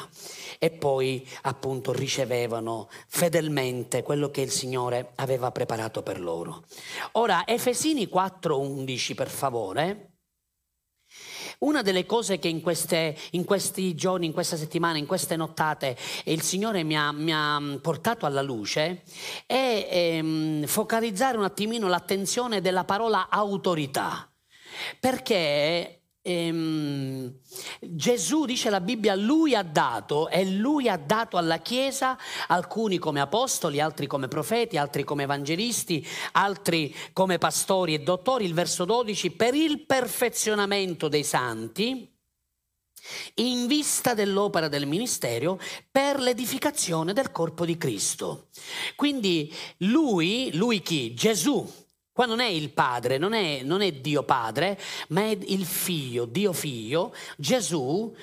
e 0.57 0.69
poi 0.71 1.27
appunto 1.43 1.91
ricevevano 1.93 2.89
fedelmente 3.07 4.03
quello 4.03 4.29
che 4.29 4.41
il 4.41 4.51
Signore 4.51 5.11
aveva 5.15 5.51
preparato 5.51 6.03
per 6.03 6.19
loro. 6.19 6.63
Ora, 7.13 7.45
Efesini 7.45 8.07
4:11 8.07 9.15
per 9.15 9.29
favore. 9.29 10.09
Una 11.59 11.81
delle 11.81 12.05
cose 12.05 12.39
che 12.39 12.47
in, 12.47 12.61
queste, 12.61 13.17
in, 13.31 13.43
questi 13.43 13.93
giorni, 13.93 14.25
in 14.25 14.31
questa 14.31 14.55
settimana, 14.55 14.97
in 14.97 15.05
queste 15.05 15.35
nottate 15.35 15.97
il 16.25 16.41
Signore 16.41 16.83
mi 16.83 16.95
ha, 16.95 17.11
mi 17.11 17.33
ha 17.33 17.61
portato 17.81 18.25
alla 18.25 18.41
luce 18.41 19.03
è 19.45 19.87
ehm, 19.91 20.65
focalizzare 20.65 21.37
un 21.37 21.43
attimino 21.43 21.89
l'attenzione 21.89 22.61
della 22.61 22.85
parola 22.85 23.27
autorità. 23.29 24.28
Perché 24.99 26.01
ehm, 26.21 27.33
Gesù, 27.81 28.45
dice 28.45 28.69
la 28.69 28.81
Bibbia, 28.81 29.15
lui 29.15 29.55
ha 29.55 29.63
dato 29.63 30.29
e 30.29 30.45
lui 30.45 30.87
ha 30.89 30.97
dato 30.97 31.37
alla 31.37 31.59
Chiesa 31.59 32.17
alcuni 32.47 32.97
come 32.97 33.21
apostoli, 33.21 33.79
altri 33.79 34.07
come 34.07 34.27
profeti, 34.27 34.77
altri 34.77 35.03
come 35.03 35.23
evangelisti, 35.23 36.05
altri 36.33 36.95
come 37.13 37.37
pastori 37.37 37.93
e 37.93 37.99
dottori. 37.99 38.45
Il 38.45 38.53
verso 38.53 38.85
12, 38.85 39.31
per 39.31 39.53
il 39.53 39.85
perfezionamento 39.85 41.07
dei 41.07 41.23
santi 41.23 42.13
in 43.35 43.65
vista 43.67 44.13
dell'opera 44.13 44.67
del 44.67 44.85
ministero 44.85 45.59
per 45.89 46.19
l'edificazione 46.19 47.13
del 47.13 47.31
corpo 47.31 47.65
di 47.65 47.77
Cristo. 47.77 48.49
Quindi 48.95 49.53
lui, 49.77 50.51
lui 50.53 50.81
chi? 50.81 51.13
Gesù 51.13 51.65
Qua 52.19 52.27
non 52.27 52.41
è 52.41 52.47
il 52.47 52.71
Padre, 52.71 53.17
non 53.17 53.31
è, 53.31 53.61
non 53.63 53.79
è, 53.81 53.93
Dio 53.93 54.23
Padre, 54.23 54.77
ma 55.07 55.21
è 55.21 55.37
il 55.41 55.65
Figlio, 55.65 56.25
Dio 56.25 56.51
Figlio, 56.51 57.15
Gesù. 57.37 58.13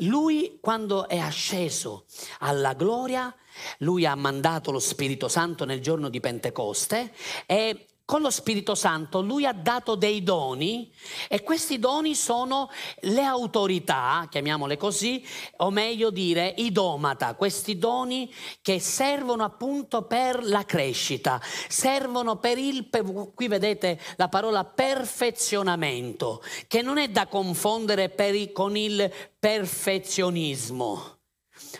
Lui 0.00 0.58
quando 0.60 1.08
è 1.08 1.16
asceso 1.16 2.04
alla 2.40 2.74
gloria, 2.74 3.34
lui 3.78 4.04
ha 4.04 4.14
mandato 4.14 4.70
lo 4.72 4.78
Spirito 4.78 5.28
Santo 5.28 5.64
nel 5.64 5.80
giorno 5.80 6.10
di 6.10 6.20
Pentecoste 6.20 7.14
e 7.46 7.86
con 8.06 8.22
lo 8.22 8.30
Spirito 8.30 8.76
Santo 8.76 9.20
lui 9.20 9.44
ha 9.44 9.52
dato 9.52 9.96
dei 9.96 10.22
doni 10.22 10.90
e 11.28 11.42
questi 11.42 11.80
doni 11.80 12.14
sono 12.14 12.70
le 13.00 13.24
autorità, 13.24 14.28
chiamiamole 14.30 14.76
così, 14.76 15.26
o 15.56 15.70
meglio 15.70 16.10
dire 16.10 16.54
i 16.58 16.70
domata, 16.70 17.34
questi 17.34 17.78
doni 17.78 18.32
che 18.62 18.78
servono 18.78 19.42
appunto 19.42 20.02
per 20.02 20.44
la 20.44 20.64
crescita, 20.64 21.42
servono 21.68 22.36
per 22.36 22.58
il, 22.58 22.88
qui 23.34 23.48
vedete 23.48 24.00
la 24.14 24.28
parola 24.28 24.64
perfezionamento, 24.64 26.42
che 26.68 26.82
non 26.82 26.98
è 26.98 27.08
da 27.08 27.26
confondere 27.26 28.08
per, 28.08 28.52
con 28.52 28.76
il 28.76 29.12
perfezionismo. 29.36 31.15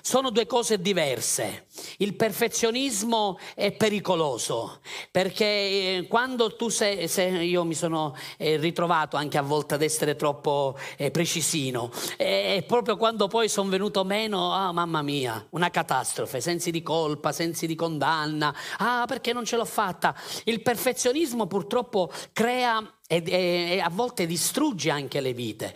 Sono 0.01 0.31
due 0.31 0.47
cose 0.47 0.81
diverse. 0.81 1.67
Il 1.99 2.15
perfezionismo 2.15 3.39
è 3.55 3.73
pericoloso 3.73 4.81
perché 5.11 5.45
eh, 5.45 6.07
quando 6.09 6.57
tu 6.57 6.69
sei, 6.69 7.09
se 7.09 7.23
io 7.23 7.65
mi 7.65 7.75
sono 7.75 8.17
eh, 8.37 8.57
ritrovato 8.57 9.17
anche 9.17 9.39
a 9.39 9.43
volte 9.43 9.75
ad 9.75 9.83
essere 9.83 10.17
troppo 10.17 10.79
eh, 10.97 11.11
precisino, 11.11 11.91
e 12.17 12.65
proprio 12.67 12.97
quando 12.97 13.29
poi 13.29 13.49
sono 13.49 13.69
venuto 13.69 14.05
meno, 14.05 14.53
ah 14.53 14.73
mamma 14.73 15.03
mia, 15.03 15.45
una 15.51 15.71
catastrofe, 15.71 16.41
sensi 16.41 16.71
di 16.71 16.83
colpa, 16.83 17.33
sensi 17.33 17.67
di 17.67 17.75
condanna, 17.75 18.55
ah 18.79 19.05
perché 19.07 19.33
non 19.33 19.45
ce 19.45 19.57
l'ho 19.57 19.65
fatta. 19.65 20.15
Il 20.45 20.63
perfezionismo 20.63 21.47
purtroppo 21.47 22.11
crea 22.33 22.83
e, 23.07 23.81
a 23.83 23.91
volte 23.91 24.27
distrugge 24.27 24.91
anche 24.91 25.21
le 25.21 25.33
vite. 25.33 25.75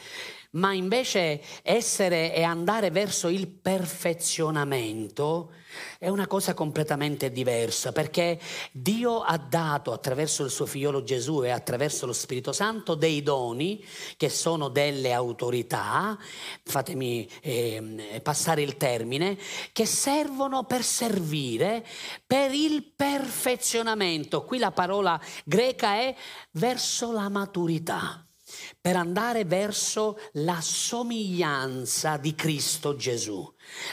Ma 0.52 0.72
invece 0.72 1.42
essere 1.62 2.34
e 2.34 2.42
andare 2.42 2.90
verso 2.90 3.28
il 3.28 3.48
perfezionamento 3.48 5.52
è 5.98 6.08
una 6.08 6.26
cosa 6.26 6.54
completamente 6.54 7.30
diversa 7.30 7.92
perché 7.92 8.40
Dio 8.72 9.20
ha 9.20 9.38
dato 9.38 9.92
attraverso 9.92 10.44
il 10.44 10.50
suo 10.50 10.66
figliolo 10.66 11.04
Gesù 11.04 11.44
e 11.44 11.50
attraverso 11.50 12.06
lo 12.06 12.12
Spirito 12.12 12.52
Santo 12.52 12.94
dei 12.94 13.22
doni 13.22 13.84
che 14.16 14.28
sono 14.28 14.68
delle 14.68 15.12
autorità, 15.12 16.18
fatemi 16.64 17.28
eh, 17.40 18.20
passare 18.22 18.62
il 18.62 18.76
termine, 18.76 19.38
che 19.72 19.86
servono 19.86 20.64
per 20.64 20.82
servire 20.82 21.86
per 22.26 22.52
il 22.52 22.92
perfezionamento. 22.96 24.44
Qui 24.44 24.58
la 24.58 24.72
parola 24.72 25.20
greca 25.44 25.94
è 25.94 26.14
verso 26.52 27.12
la 27.12 27.28
maturità 27.28 28.24
per 28.80 28.96
andare 28.96 29.44
verso 29.44 30.18
la 30.32 30.60
somiglianza 30.60 32.16
di 32.16 32.34
Cristo 32.34 32.96
Gesù. 32.96 33.46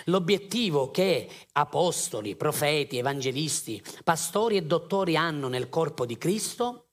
L'obiettivo 0.06 0.92
che 0.92 1.30
apostoli, 1.54 2.36
profeti, 2.36 2.98
evangelisti, 2.98 3.84
pastori 4.04 4.56
e 4.56 4.64
dottori 4.64 5.18
hanno 5.18 5.50
nel 5.50 5.70
corpo 5.70 6.06
di 6.06 6.18
Cristo 6.18 6.87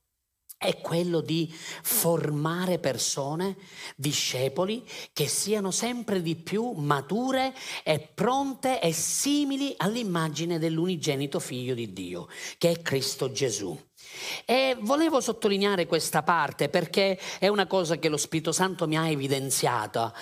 è 0.57 0.79
quello 0.79 1.21
di 1.21 1.53
formare 1.53 2.79
persone, 2.79 3.57
discepoli, 3.95 4.87
che 5.13 5.27
siano 5.27 5.71
sempre 5.71 6.21
di 6.21 6.35
più 6.35 6.71
mature 6.71 7.53
e 7.83 7.99
pronte 7.99 8.81
e 8.81 8.91
simili 8.91 9.73
all'immagine 9.77 10.57
dell'unigenito 10.57 11.39
figlio 11.39 11.73
di 11.73 11.93
Dio, 11.93 12.27
che 12.57 12.71
è 12.71 12.81
Cristo 12.81 13.31
Gesù. 13.31 13.77
E 14.45 14.77
volevo 14.79 15.19
sottolineare 15.19 15.87
questa 15.87 16.23
parte 16.23 16.69
perché 16.69 17.19
è 17.39 17.47
una 17.47 17.67
cosa 17.67 17.97
che 17.97 18.09
lo 18.09 18.17
Spirito 18.17 18.51
Santo 18.51 18.87
mi 18.87 18.97
ha 18.97 19.09
evidenziato, 19.09 20.13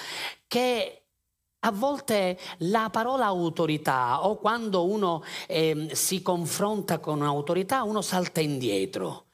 che 0.47 1.03
a 1.65 1.71
volte 1.71 2.37
la 2.59 2.89
parola 2.91 3.25
autorità 3.25 4.25
o 4.25 4.37
quando 4.37 4.85
uno 4.85 5.23
eh, 5.47 5.89
si 5.93 6.21
confronta 6.21 6.99
con 6.99 7.19
un'autorità 7.19 7.83
uno 7.83 8.01
salta 8.01 8.41
indietro. 8.41 9.27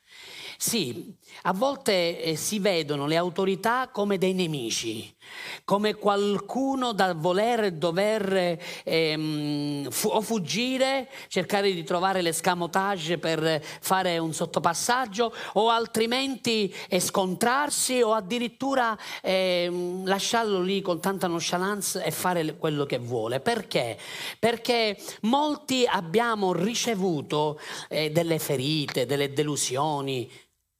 Sì, 0.62 1.16
a 1.44 1.54
volte 1.54 2.22
eh, 2.22 2.36
si 2.36 2.60
vedono 2.60 3.08
le 3.08 3.16
autorità 3.16 3.88
come 3.94 4.18
dei 4.18 4.34
nemici, 4.34 5.16
come 5.64 5.96
qualcuno 5.96 6.92
da 6.92 7.14
voler 7.14 7.72
dover 7.72 8.60
ehm, 8.84 9.90
fu- 9.90 10.10
o 10.10 10.20
fuggire, 10.20 11.08
cercare 11.30 11.72
di 11.72 11.82
trovare 11.86 12.22
l'escamotage 12.22 13.18
per 13.20 13.64
fare 13.64 14.18
un 14.18 14.34
sottopassaggio 14.34 15.34
o 15.54 15.70
altrimenti 15.70 16.74
scontrarsi 17.00 18.02
o 18.02 18.12
addirittura 18.12 18.98
ehm, 19.22 20.06
lasciarlo 20.06 20.60
lì 20.62 20.82
con 20.82 21.00
tanta 21.00 21.28
nonchalance 21.28 22.04
e 22.04 22.12
fare 22.12 22.58
quello 22.58 22.86
che 22.86 22.98
vuole. 22.98 23.40
Perché? 23.40 23.98
Perché 24.38 24.98
molti 25.22 25.86
abbiamo 25.88 26.52
ricevuto 26.52 27.58
eh, 27.88 28.12
delle 28.12 28.40
ferite, 28.40 29.06
delle 29.06 29.32
delusioni, 29.32 30.30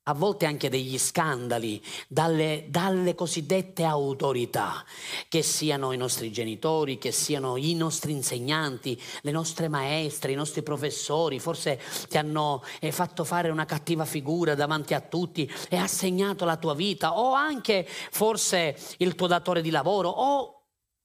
a 0.10 0.14
volte 0.14 0.48
anche 0.48 0.70
degli 0.70 0.98
scandali 0.98 1.82
dalle, 2.08 2.66
dalle, 2.68 3.14
cosiddette 3.14 3.84
autorità, 3.84 4.84
che 5.28 5.44
siano 5.44 5.92
i 5.92 5.98
nostri 5.98 6.32
genitori, 6.32 6.98
che 6.98 7.12
siano 7.12 7.58
i 7.58 7.76
nostri 7.76 8.12
insegnanti, 8.12 9.00
le 9.22 9.32
nostre 9.32 9.68
maestre, 9.68 10.32
i 10.32 10.36
nostri 10.36 10.64
professori, 10.64 11.40
forse 11.40 11.80
ti 12.10 12.18
hanno 12.18 12.64
eh, 12.80 12.92
fatto 12.92 13.24
fare 13.24 13.50
una 13.50 13.66
cattiva 13.66 14.06
figura 14.06 14.56
davanti 14.56 14.96
a 14.96 15.00
tutti 15.00 15.50
e 15.70 15.78
ha 15.78 15.88
segnato 15.88 16.44
la 16.44 16.58
tua 16.58 16.74
vita, 16.74 17.20
o 17.20 17.34
anche 17.34 17.88
forse 17.88 18.76
il 18.98 19.14
tuo 19.14 19.28
datore 19.28 19.62
di 19.62 19.70
lavoro, 19.70 20.10
o 20.10 20.59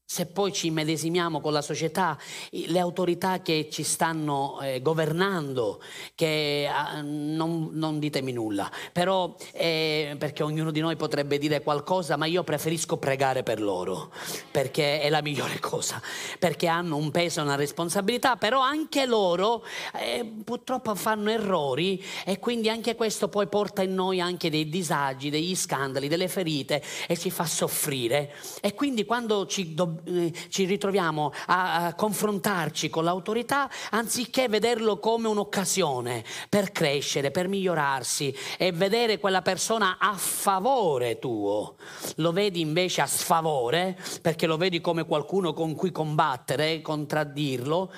se 0.06 0.26
poi 0.26 0.52
ci 0.52 0.70
medesimiamo 0.70 1.40
con 1.40 1.52
la 1.52 1.62
società, 1.62 2.18
le 2.50 2.78
autorità 2.78 3.40
che 3.40 3.68
ci 3.70 3.82
stanno 3.82 4.60
eh, 4.60 4.82
governando, 4.82 5.80
che 6.14 6.66
eh, 6.66 7.02
non, 7.02 7.70
non, 7.72 7.98
ditemi 7.98 8.32
nulla, 8.32 8.70
però 8.92 9.34
eh, 9.52 10.14
perché 10.18 10.42
ognuno 10.42 10.70
di 10.70 10.80
noi 10.80 10.96
potrebbe 10.96 11.38
dire 11.38 11.62
qualcosa, 11.62 12.16
ma 12.16 12.26
io 12.26 12.44
preferisco 12.44 12.98
pregare 12.98 13.42
per 13.42 13.62
loro, 13.62 14.12
perché 14.50 15.00
è 15.00 15.08
la 15.08 15.22
migliore 15.22 15.58
cosa, 15.58 16.00
perché 16.38 16.66
hanno 16.66 16.96
un 16.96 17.10
peso 17.10 17.40
e 17.40 17.44
una 17.44 17.56
responsabilità, 17.56 18.36
però 18.36 18.60
anche 18.60 19.06
loro 19.06 19.64
eh, 19.98 20.30
purtroppo 20.44 20.94
fanno 20.94 21.30
errori 21.30 22.04
e 22.26 22.38
quindi 22.38 22.68
anche 22.68 22.94
questo 22.94 23.28
poi 23.28 23.48
porta 23.48 23.82
in 23.82 23.94
noi 23.94 24.20
anche 24.20 24.50
dei 24.50 24.68
disagi, 24.68 25.30
degli 25.30 25.56
scandali, 25.56 26.08
delle 26.08 26.28
ferite 26.28 26.82
e 27.08 27.16
ci 27.16 27.30
fa 27.30 27.46
soffrire. 27.46 28.34
E 28.60 28.74
quindi 28.74 29.06
quando 29.06 29.46
ci 29.46 29.72
dobbiamo 29.72 29.92
eh, 30.04 30.32
ci 30.48 30.64
ritroviamo 30.64 31.32
a, 31.46 31.86
a 31.86 31.94
confrontarci 31.94 32.88
con 32.90 33.04
l'autorità 33.04 33.70
anziché 33.90 34.48
vederlo 34.48 34.98
come 34.98 35.28
un'occasione 35.28 36.24
per 36.48 36.72
crescere, 36.72 37.30
per 37.30 37.48
migliorarsi 37.48 38.34
e 38.58 38.72
vedere 38.72 39.18
quella 39.18 39.42
persona 39.42 39.96
a 39.98 40.14
favore 40.14 41.18
tuo. 41.18 41.76
Lo 42.16 42.32
vedi 42.32 42.60
invece 42.60 43.00
a 43.00 43.06
sfavore 43.06 43.98
perché 44.20 44.46
lo 44.46 44.56
vedi 44.56 44.80
come 44.80 45.04
qualcuno 45.04 45.52
con 45.52 45.74
cui 45.74 45.92
combattere, 45.92 46.80
contraddirlo. 46.80 47.92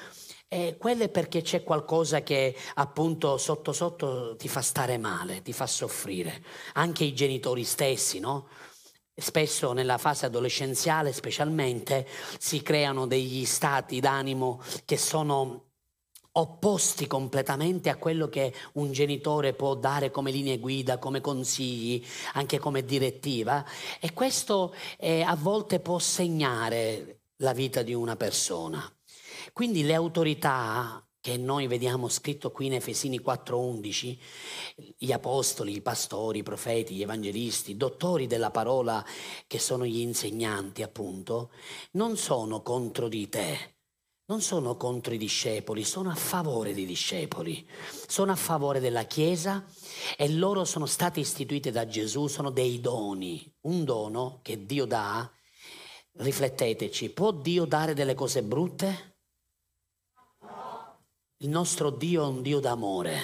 E 0.48 0.76
quello 0.78 1.02
è 1.02 1.08
perché 1.08 1.42
c'è 1.42 1.64
qualcosa 1.64 2.22
che 2.22 2.54
appunto 2.74 3.36
sotto 3.36 3.72
sotto 3.72 4.36
ti 4.36 4.48
fa 4.48 4.62
stare 4.62 4.96
male, 4.96 5.42
ti 5.42 5.52
fa 5.52 5.66
soffrire. 5.66 6.42
Anche 6.74 7.02
i 7.02 7.14
genitori 7.14 7.64
stessi, 7.64 8.20
no? 8.20 8.46
Spesso 9.18 9.72
nella 9.72 9.96
fase 9.96 10.26
adolescenziale 10.26 11.10
specialmente 11.10 12.06
si 12.38 12.60
creano 12.60 13.06
degli 13.06 13.46
stati 13.46 13.98
d'animo 13.98 14.60
che 14.84 14.98
sono 14.98 15.64
opposti 16.32 17.06
completamente 17.06 17.88
a 17.88 17.96
quello 17.96 18.28
che 18.28 18.52
un 18.74 18.92
genitore 18.92 19.54
può 19.54 19.74
dare 19.74 20.10
come 20.10 20.30
linee 20.30 20.58
guida, 20.58 20.98
come 20.98 21.22
consigli, 21.22 22.04
anche 22.34 22.58
come 22.58 22.84
direttiva 22.84 23.64
e 24.00 24.12
questo 24.12 24.74
eh, 24.98 25.22
a 25.22 25.34
volte 25.34 25.80
può 25.80 25.98
segnare 25.98 27.20
la 27.36 27.54
vita 27.54 27.82
di 27.82 27.94
una 27.94 28.16
persona. 28.16 28.86
Quindi 29.54 29.82
le 29.82 29.94
autorità 29.94 31.05
che 31.26 31.36
noi 31.36 31.66
vediamo 31.66 32.08
scritto 32.08 32.52
qui 32.52 32.66
in 32.66 32.74
Efesini 32.74 33.20
4:11, 33.20 34.16
gli 34.96 35.10
apostoli, 35.10 35.74
i 35.74 35.80
pastori, 35.80 36.38
i 36.38 36.42
profeti, 36.44 36.94
gli 36.94 37.02
evangelisti, 37.02 37.72
i 37.72 37.76
dottori 37.76 38.28
della 38.28 38.52
parola 38.52 39.04
che 39.48 39.58
sono 39.58 39.84
gli 39.84 39.98
insegnanti 39.98 40.84
appunto, 40.84 41.50
non 41.94 42.16
sono 42.16 42.62
contro 42.62 43.08
di 43.08 43.28
te, 43.28 43.78
non 44.26 44.40
sono 44.40 44.76
contro 44.76 45.14
i 45.14 45.18
discepoli, 45.18 45.82
sono 45.82 46.10
a 46.10 46.14
favore 46.14 46.72
dei 46.72 46.86
discepoli, 46.86 47.68
sono 48.06 48.30
a 48.30 48.36
favore 48.36 48.78
della 48.78 49.02
Chiesa 49.02 49.66
e 50.16 50.28
loro 50.28 50.64
sono 50.64 50.86
stati 50.86 51.18
istituiti 51.18 51.72
da 51.72 51.88
Gesù, 51.88 52.28
sono 52.28 52.50
dei 52.50 52.80
doni, 52.80 53.52
un 53.62 53.82
dono 53.82 54.38
che 54.42 54.64
Dio 54.64 54.84
dà. 54.84 55.28
Rifletteteci, 56.18 57.10
può 57.10 57.32
Dio 57.32 57.64
dare 57.64 57.94
delle 57.94 58.14
cose 58.14 58.44
brutte? 58.44 59.15
Il 61.40 61.50
nostro 61.50 61.90
Dio 61.90 62.24
è 62.24 62.28
un 62.28 62.40
Dio 62.40 62.60
d'amore. 62.60 63.18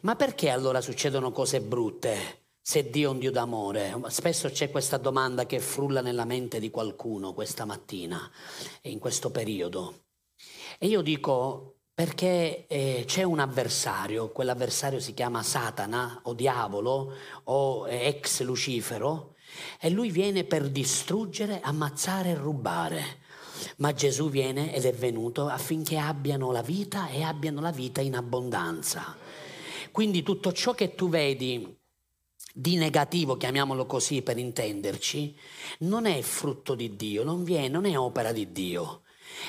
Ma 0.00 0.16
perché 0.16 0.50
allora 0.50 0.80
succedono 0.80 1.30
cose 1.30 1.60
brutte 1.60 2.46
se 2.60 2.90
Dio 2.90 3.10
è 3.10 3.12
un 3.12 3.20
Dio 3.20 3.30
d'amore? 3.30 3.96
Spesso 4.08 4.48
c'è 4.48 4.68
questa 4.68 4.96
domanda 4.96 5.46
che 5.46 5.60
frulla 5.60 6.00
nella 6.00 6.24
mente 6.24 6.58
di 6.58 6.70
qualcuno 6.70 7.34
questa 7.34 7.64
mattina 7.64 8.28
e 8.82 8.90
in 8.90 8.98
questo 8.98 9.30
periodo. 9.30 10.06
E 10.76 10.88
io 10.88 11.00
dico 11.00 11.82
perché 11.94 12.66
eh, 12.66 13.04
c'è 13.06 13.22
un 13.22 13.38
avversario, 13.38 14.32
quell'avversario 14.32 14.98
si 14.98 15.14
chiama 15.14 15.44
Satana 15.44 16.22
o 16.24 16.34
diavolo 16.34 17.14
o 17.44 17.88
ex 17.88 18.42
Lucifero 18.42 19.36
e 19.80 19.88
lui 19.88 20.10
viene 20.10 20.42
per 20.42 20.68
distruggere, 20.68 21.60
ammazzare 21.60 22.30
e 22.30 22.34
rubare. 22.34 23.17
Ma 23.78 23.92
Gesù 23.92 24.30
viene 24.30 24.74
ed 24.74 24.84
è 24.84 24.92
venuto 24.92 25.46
affinché 25.46 25.96
abbiano 25.96 26.52
la 26.52 26.62
vita 26.62 27.08
e 27.08 27.22
abbiano 27.22 27.60
la 27.60 27.72
vita 27.72 28.00
in 28.00 28.14
abbondanza. 28.14 29.16
Quindi 29.90 30.22
tutto 30.22 30.52
ciò 30.52 30.74
che 30.74 30.94
tu 30.94 31.08
vedi 31.08 31.76
di 32.54 32.76
negativo, 32.76 33.36
chiamiamolo 33.36 33.86
così 33.86 34.22
per 34.22 34.36
intenderci, 34.36 35.36
non 35.80 36.06
è 36.06 36.20
frutto 36.22 36.74
di 36.74 36.96
Dio, 36.96 37.22
non, 37.22 37.44
viene, 37.44 37.68
non 37.68 37.84
è 37.84 37.96
opera 37.98 38.32
di 38.32 38.50
Dio. 38.50 39.02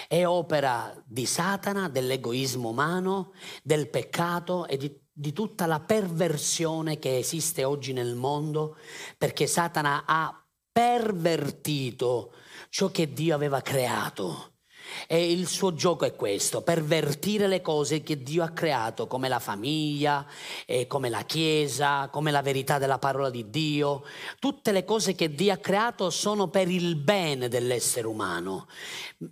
È 0.07 0.25
opera 0.25 0.93
di 1.05 1.25
Satana, 1.25 1.89
dell'egoismo 1.89 2.69
umano, 2.69 3.31
del 3.63 3.89
peccato 3.89 4.67
e 4.67 4.77
di, 4.77 4.93
di 5.11 5.33
tutta 5.33 5.65
la 5.65 5.79
perversione 5.79 6.99
che 6.99 7.17
esiste 7.17 7.63
oggi 7.63 7.93
nel 7.93 8.15
mondo, 8.15 8.77
perché 9.17 9.47
Satana 9.47 10.03
ha 10.05 10.45
pervertito 10.71 12.33
ciò 12.69 12.89
che 12.89 13.11
Dio 13.11 13.35
aveva 13.35 13.61
creato. 13.61 14.53
E 15.07 15.31
il 15.31 15.47
suo 15.47 15.73
gioco 15.73 16.05
è 16.05 16.15
questo, 16.15 16.61
pervertire 16.61 17.47
le 17.47 17.61
cose 17.61 18.01
che 18.01 18.21
Dio 18.21 18.43
ha 18.43 18.49
creato, 18.49 19.07
come 19.07 19.29
la 19.29 19.39
famiglia, 19.39 20.25
come 20.87 21.09
la 21.09 21.23
Chiesa, 21.23 22.09
come 22.11 22.31
la 22.31 22.41
verità 22.41 22.77
della 22.77 22.97
parola 22.97 23.29
di 23.29 23.49
Dio. 23.49 24.03
Tutte 24.39 24.71
le 24.71 24.83
cose 24.85 25.13
che 25.13 25.33
Dio 25.33 25.53
ha 25.53 25.57
creato 25.57 26.09
sono 26.09 26.47
per 26.47 26.69
il 26.69 26.95
bene 26.95 27.47
dell'essere 27.47 28.07
umano. 28.07 28.67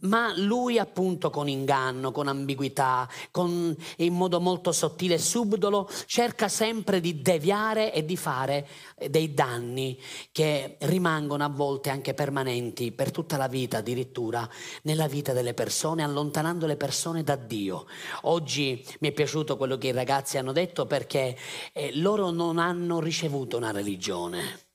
Ma 0.01 0.31
lui 0.35 0.77
appunto 0.77 1.29
con 1.29 1.47
inganno, 1.47 2.11
con 2.11 2.27
ambiguità, 2.27 3.07
con, 3.31 3.75
in 3.97 4.13
modo 4.13 4.39
molto 4.39 4.71
sottile 4.71 5.15
e 5.15 5.19
subdolo, 5.19 5.89
cerca 6.05 6.47
sempre 6.47 6.99
di 6.99 7.21
deviare 7.21 7.93
e 7.93 8.05
di 8.05 8.17
fare 8.17 8.67
dei 9.09 9.33
danni 9.33 9.99
che 10.31 10.77
rimangono 10.81 11.43
a 11.43 11.49
volte 11.49 11.91
anche 11.91 12.15
permanenti 12.15 12.91
per 12.91 13.11
tutta 13.11 13.37
la 13.37 13.47
vita 13.47 13.77
addirittura 13.77 14.49
nella 14.83 15.07
vita 15.07 15.33
delle 15.33 15.53
persone, 15.53 16.03
allontanando 16.03 16.65
le 16.65 16.77
persone 16.77 17.23
da 17.23 17.35
Dio. 17.35 17.85
Oggi 18.23 18.83
mi 18.99 19.09
è 19.09 19.11
piaciuto 19.11 19.55
quello 19.55 19.77
che 19.77 19.87
i 19.87 19.91
ragazzi 19.91 20.37
hanno 20.37 20.51
detto 20.51 20.87
perché 20.87 21.37
eh, 21.73 21.91
loro 21.95 22.31
non 22.31 22.57
hanno 22.57 22.99
ricevuto 22.99 23.57
una 23.57 23.71
religione. 23.71 24.65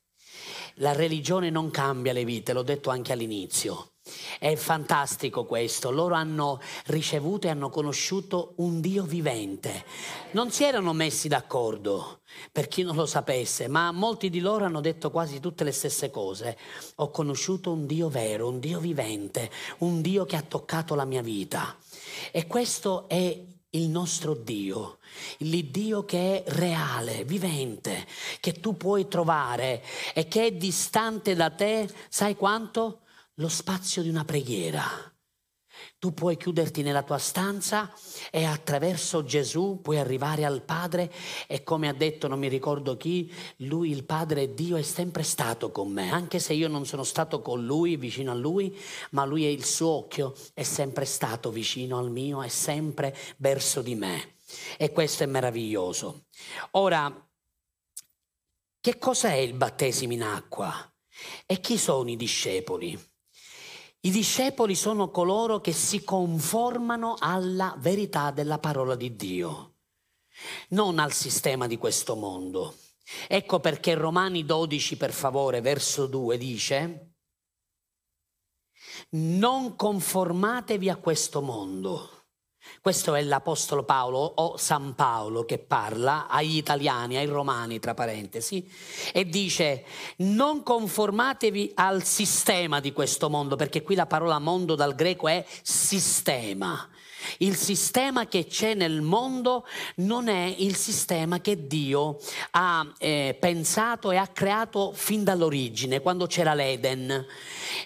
La 0.77 0.93
religione 0.93 1.49
non 1.49 1.69
cambia 1.69 2.13
le 2.13 2.23
vite, 2.23 2.53
l'ho 2.53 2.63
detto 2.63 2.89
anche 2.89 3.11
all'inizio. 3.11 3.92
È 4.37 4.53
fantastico 4.55 5.45
questo, 5.45 5.89
loro 5.89 6.15
hanno 6.15 6.59
ricevuto 6.87 7.47
e 7.47 7.49
hanno 7.49 7.69
conosciuto 7.69 8.53
un 8.57 8.81
Dio 8.81 9.03
vivente. 9.03 9.85
Non 10.31 10.51
si 10.51 10.65
erano 10.65 10.91
messi 10.91 11.29
d'accordo, 11.29 12.19
per 12.51 12.67
chi 12.67 12.83
non 12.83 12.97
lo 12.97 13.05
sapesse, 13.05 13.69
ma 13.69 13.93
molti 13.93 14.29
di 14.29 14.41
loro 14.41 14.65
hanno 14.65 14.81
detto 14.81 15.09
quasi 15.09 15.39
tutte 15.39 15.63
le 15.63 15.71
stesse 15.71 16.09
cose. 16.09 16.57
Ho 16.95 17.11
conosciuto 17.11 17.71
un 17.71 17.85
Dio 17.85 18.09
vero, 18.09 18.49
un 18.49 18.59
Dio 18.59 18.79
vivente, 18.79 19.49
un 19.79 20.01
Dio 20.01 20.25
che 20.25 20.35
ha 20.35 20.41
toccato 20.41 20.95
la 20.95 21.05
mia 21.05 21.21
vita. 21.21 21.77
E 22.31 22.45
questo 22.45 23.07
è 23.07 23.51
il 23.69 23.87
nostro 23.87 24.33
Dio, 24.33 24.97
l'Iddio 25.37 26.03
che 26.03 26.43
è 26.43 26.51
reale, 26.51 27.23
vivente, 27.23 28.05
che 28.41 28.59
tu 28.59 28.75
puoi 28.75 29.07
trovare 29.07 29.81
e 30.13 30.27
che 30.27 30.47
è 30.47 30.51
distante 30.51 31.35
da 31.35 31.49
te, 31.49 31.89
sai 32.09 32.35
quanto? 32.35 33.02
Lo 33.35 33.47
spazio 33.47 34.01
di 34.01 34.09
una 34.09 34.25
preghiera. 34.25 35.13
Tu 35.97 36.13
puoi 36.13 36.37
chiuderti 36.37 36.83
nella 36.83 37.01
tua 37.01 37.17
stanza 37.17 37.91
e 38.29 38.43
attraverso 38.45 39.23
Gesù 39.23 39.79
puoi 39.81 39.97
arrivare 39.97 40.45
al 40.45 40.61
Padre 40.61 41.11
e 41.47 41.63
come 41.63 41.87
ha 41.87 41.93
detto 41.93 42.27
non 42.27 42.39
mi 42.39 42.47
ricordo 42.47 42.95
chi, 42.95 43.33
lui 43.57 43.89
il 43.89 44.03
Padre 44.03 44.53
Dio 44.53 44.75
è 44.75 44.81
sempre 44.81 45.23
stato 45.23 45.71
con 45.71 45.91
me, 45.91 46.11
anche 46.11 46.39
se 46.39 46.53
io 46.53 46.67
non 46.67 46.85
sono 46.85 47.03
stato 47.03 47.41
con 47.41 47.65
lui, 47.65 47.97
vicino 47.97 48.31
a 48.31 48.35
lui, 48.35 48.77
ma 49.11 49.25
lui 49.25 49.45
è 49.45 49.49
il 49.49 49.65
suo 49.65 49.89
occhio, 49.89 50.35
è 50.53 50.63
sempre 50.63 51.05
stato 51.05 51.49
vicino 51.49 51.97
al 51.97 52.11
mio, 52.11 52.43
è 52.43 52.49
sempre 52.49 53.15
verso 53.37 53.81
di 53.81 53.95
me. 53.95 54.35
E 54.77 54.91
questo 54.91 55.23
è 55.23 55.25
meraviglioso. 55.25 56.25
Ora, 56.71 57.27
che 58.79 58.97
cos'è 58.99 59.33
il 59.33 59.53
battesimo 59.53 60.13
in 60.13 60.21
acqua? 60.21 60.93
E 61.45 61.59
chi 61.59 61.77
sono 61.77 62.09
i 62.09 62.15
discepoli? 62.15 63.11
I 64.05 64.11
discepoli 64.11 64.75
sono 64.75 65.09
coloro 65.11 65.61
che 65.61 65.71
si 65.71 66.03
conformano 66.03 67.15
alla 67.17 67.73
verità 67.77 68.31
della 68.31 68.59
parola 68.59 68.95
di 68.95 69.15
Dio, 69.15 69.75
non 70.69 70.99
al 70.99 71.13
sistema 71.13 71.67
di 71.67 71.77
questo 71.77 72.15
mondo. 72.15 72.75
Ecco 73.29 73.61
perché 73.61 73.93
Romani 73.93 74.43
12, 74.43 74.97
per 74.97 75.13
favore, 75.13 75.61
verso 75.61 76.05
2 76.07 76.37
dice, 76.37 77.13
non 79.11 79.77
conformatevi 79.77 80.89
a 80.89 80.97
questo 80.97 81.41
mondo 81.41 82.22
questo 82.81 83.15
è 83.15 83.21
l'Apostolo 83.21 83.83
Paolo 83.83 84.19
o 84.19 84.57
San 84.57 84.93
Paolo 84.95 85.45
che 85.45 85.57
parla 85.57 86.27
agli 86.27 86.57
italiani, 86.57 87.15
ai 87.15 87.27
romani, 87.27 87.79
tra 87.79 87.93
parentesi, 87.93 88.69
e 89.13 89.25
dice 89.25 89.85
non 90.17 90.63
conformatevi 90.63 91.71
al 91.75 92.03
sistema 92.03 92.79
di 92.79 92.91
questo 92.91 93.29
mondo, 93.29 93.55
perché 93.55 93.81
qui 93.83 93.95
la 93.95 94.05
parola 94.05 94.39
mondo 94.39 94.75
dal 94.75 94.95
greco 94.95 95.27
è 95.27 95.45
sistema. 95.61 96.89
Il 97.37 97.55
sistema 97.55 98.27
che 98.27 98.47
c'è 98.47 98.73
nel 98.73 99.01
mondo 99.01 99.65
non 99.97 100.27
è 100.27 100.53
il 100.57 100.75
sistema 100.75 101.39
che 101.39 101.67
Dio 101.67 102.19
ha 102.51 102.85
eh, 102.97 103.37
pensato 103.39 104.11
e 104.11 104.17
ha 104.17 104.27
creato 104.27 104.91
fin 104.93 105.23
dall'origine, 105.23 106.01
quando 106.01 106.27
c'era 106.27 106.53
l'Eden, 106.53 107.25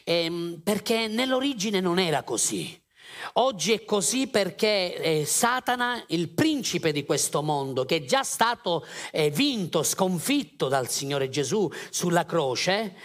ehm, 0.03 0.61
perché 0.63 1.07
nell'origine 1.07 1.79
non 1.79 1.99
era 1.99 2.23
così. 2.23 2.85
Oggi 3.33 3.73
è 3.73 3.85
così 3.85 4.27
perché 4.27 4.95
eh, 4.95 5.25
Satana, 5.25 6.03
il 6.07 6.29
principe 6.29 6.91
di 6.91 7.05
questo 7.05 7.41
mondo, 7.41 7.85
che 7.85 7.97
è 7.97 8.05
già 8.05 8.23
stato 8.23 8.85
eh, 9.11 9.29
vinto, 9.29 9.83
sconfitto 9.83 10.67
dal 10.67 10.89
Signore 10.89 11.29
Gesù 11.29 11.69
sulla 11.89 12.25
croce, 12.25 12.95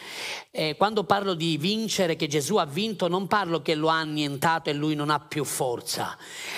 eh, 0.51 0.77
quando 0.77 1.05
parlo 1.05 1.35
di 1.35 1.57
vincere, 1.57 2.15
che 2.15 2.27
Gesù 2.27 2.57
ha 2.57 2.67
vinto, 2.67 3.09
non 3.09 3.27
parlo 3.27 3.63
che 3.63 3.75
lo 3.75 3.89
ha 3.89 3.99
annientato 3.99 4.69
e 4.71 4.75
lui 4.75 4.95
non 4.95 5.11
ha 5.11 5.19
più 5.19 5.45
forza. 5.45 6.17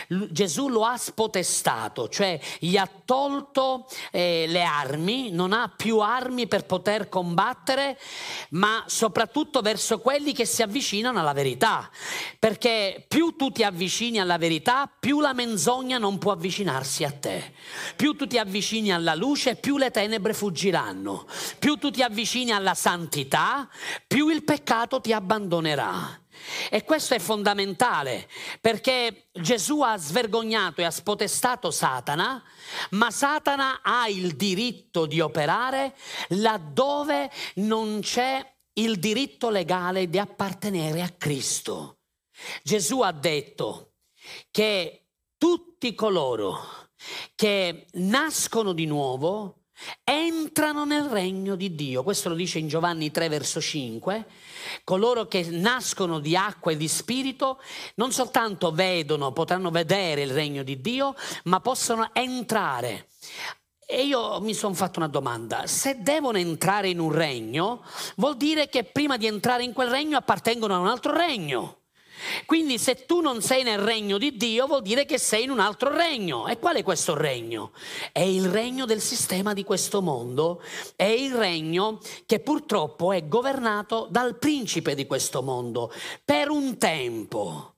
L- 0.08 0.24
Gesù 0.30 0.68
lo 0.68 0.84
ha 0.84 0.96
spotestato, 0.96 2.08
cioè 2.08 2.38
gli 2.58 2.76
ha 2.76 2.88
tolto 3.04 3.86
eh, 4.10 4.46
le 4.48 4.62
armi, 4.62 5.30
non 5.30 5.52
ha 5.52 5.72
più 5.74 6.00
armi 6.00 6.46
per 6.48 6.64
poter 6.66 7.08
combattere, 7.08 7.98
ma 8.50 8.82
soprattutto 8.86 9.60
verso 9.60 10.00
quelli 10.00 10.32
che 10.32 10.44
si 10.44 10.62
avvicinano 10.62 11.20
alla 11.20 11.32
verità. 11.32 11.88
Perché 12.38 13.04
più 13.06 13.36
tu 13.36 13.52
ti 13.54 13.62
avvicini 13.62 14.20
alla 14.20 14.36
verità, 14.36 14.90
più 15.00 15.20
la 15.20 15.32
menzogna 15.32 15.96
non 15.96 16.18
può 16.18 16.32
avvicinarsi 16.32 17.04
a 17.04 17.12
te. 17.12 17.54
Più 17.96 18.14
tu 18.14 18.26
ti 18.26 18.36
avvicini 18.36 18.92
alla 18.92 19.14
luce, 19.14 19.56
più 19.56 19.78
le 19.78 19.90
tenebre 19.90 20.34
fuggiranno. 20.34 21.26
Più 21.58 21.76
tu 21.76 21.90
ti 21.90 22.02
avvicini 22.02 22.50
alla 22.50 22.74
santità, 22.74 23.66
più 24.06 24.28
il 24.28 24.44
peccato 24.44 25.00
ti 25.00 25.12
abbandonerà. 25.12 26.20
E 26.68 26.84
questo 26.84 27.14
è 27.14 27.18
fondamentale 27.18 28.28
perché 28.60 29.28
Gesù 29.32 29.80
ha 29.82 29.96
svergognato 29.96 30.80
e 30.80 30.84
ha 30.84 30.90
spotestato 30.90 31.70
Satana, 31.70 32.42
ma 32.90 33.10
Satana 33.10 33.80
ha 33.82 34.08
il 34.08 34.34
diritto 34.34 35.06
di 35.06 35.20
operare 35.20 35.94
laddove 36.30 37.30
non 37.54 38.00
c'è 38.00 38.44
il 38.74 38.98
diritto 38.98 39.50
legale 39.50 40.08
di 40.08 40.18
appartenere 40.18 41.02
a 41.02 41.10
Cristo. 41.16 41.98
Gesù 42.62 43.00
ha 43.00 43.12
detto 43.12 43.92
che 44.50 45.06
tutti 45.36 45.94
coloro 45.94 46.58
che 47.34 47.86
nascono 47.92 48.72
di 48.72 48.86
nuovo 48.86 49.64
entrano 50.04 50.84
nel 50.84 51.04
regno 51.04 51.56
di 51.56 51.74
Dio. 51.74 52.02
Questo 52.02 52.28
lo 52.28 52.34
dice 52.34 52.58
in 52.58 52.68
Giovanni 52.68 53.10
3 53.10 53.28
verso 53.28 53.60
5. 53.60 54.26
Coloro 54.84 55.26
che 55.26 55.44
nascono 55.50 56.20
di 56.20 56.36
acqua 56.36 56.72
e 56.72 56.76
di 56.76 56.88
spirito 56.88 57.60
non 57.96 58.12
soltanto 58.12 58.70
vedono, 58.72 59.32
potranno 59.32 59.70
vedere 59.70 60.22
il 60.22 60.32
regno 60.32 60.62
di 60.62 60.80
Dio, 60.80 61.14
ma 61.44 61.60
possono 61.60 62.10
entrare. 62.14 63.08
E 63.86 64.06
io 64.06 64.40
mi 64.40 64.54
sono 64.54 64.72
fatto 64.72 64.98
una 64.98 65.08
domanda, 65.08 65.66
se 65.66 66.00
devono 66.00 66.38
entrare 66.38 66.88
in 66.88 67.00
un 67.00 67.12
regno, 67.12 67.84
vuol 68.16 68.36
dire 68.36 68.68
che 68.68 68.84
prima 68.84 69.18
di 69.18 69.26
entrare 69.26 69.62
in 69.62 69.74
quel 69.74 69.90
regno 69.90 70.16
appartengono 70.16 70.74
a 70.74 70.78
un 70.78 70.86
altro 70.86 71.14
regno. 71.14 71.83
Quindi 72.46 72.78
se 72.78 73.06
tu 73.06 73.20
non 73.20 73.42
sei 73.42 73.62
nel 73.62 73.78
regno 73.78 74.18
di 74.18 74.36
Dio 74.36 74.66
vuol 74.66 74.82
dire 74.82 75.04
che 75.04 75.18
sei 75.18 75.44
in 75.44 75.50
un 75.50 75.60
altro 75.60 75.94
regno. 75.94 76.46
E 76.46 76.58
qual 76.58 76.76
è 76.76 76.82
questo 76.82 77.14
regno? 77.14 77.72
È 78.12 78.20
il 78.20 78.48
regno 78.48 78.84
del 78.84 79.00
sistema 79.00 79.52
di 79.52 79.64
questo 79.64 80.02
mondo, 80.02 80.62
è 80.96 81.04
il 81.04 81.34
regno 81.34 82.00
che 82.26 82.40
purtroppo 82.40 83.12
è 83.12 83.26
governato 83.26 84.06
dal 84.10 84.38
principe 84.38 84.94
di 84.94 85.06
questo 85.06 85.42
mondo 85.42 85.92
per 86.24 86.50
un 86.50 86.76
tempo 86.78 87.74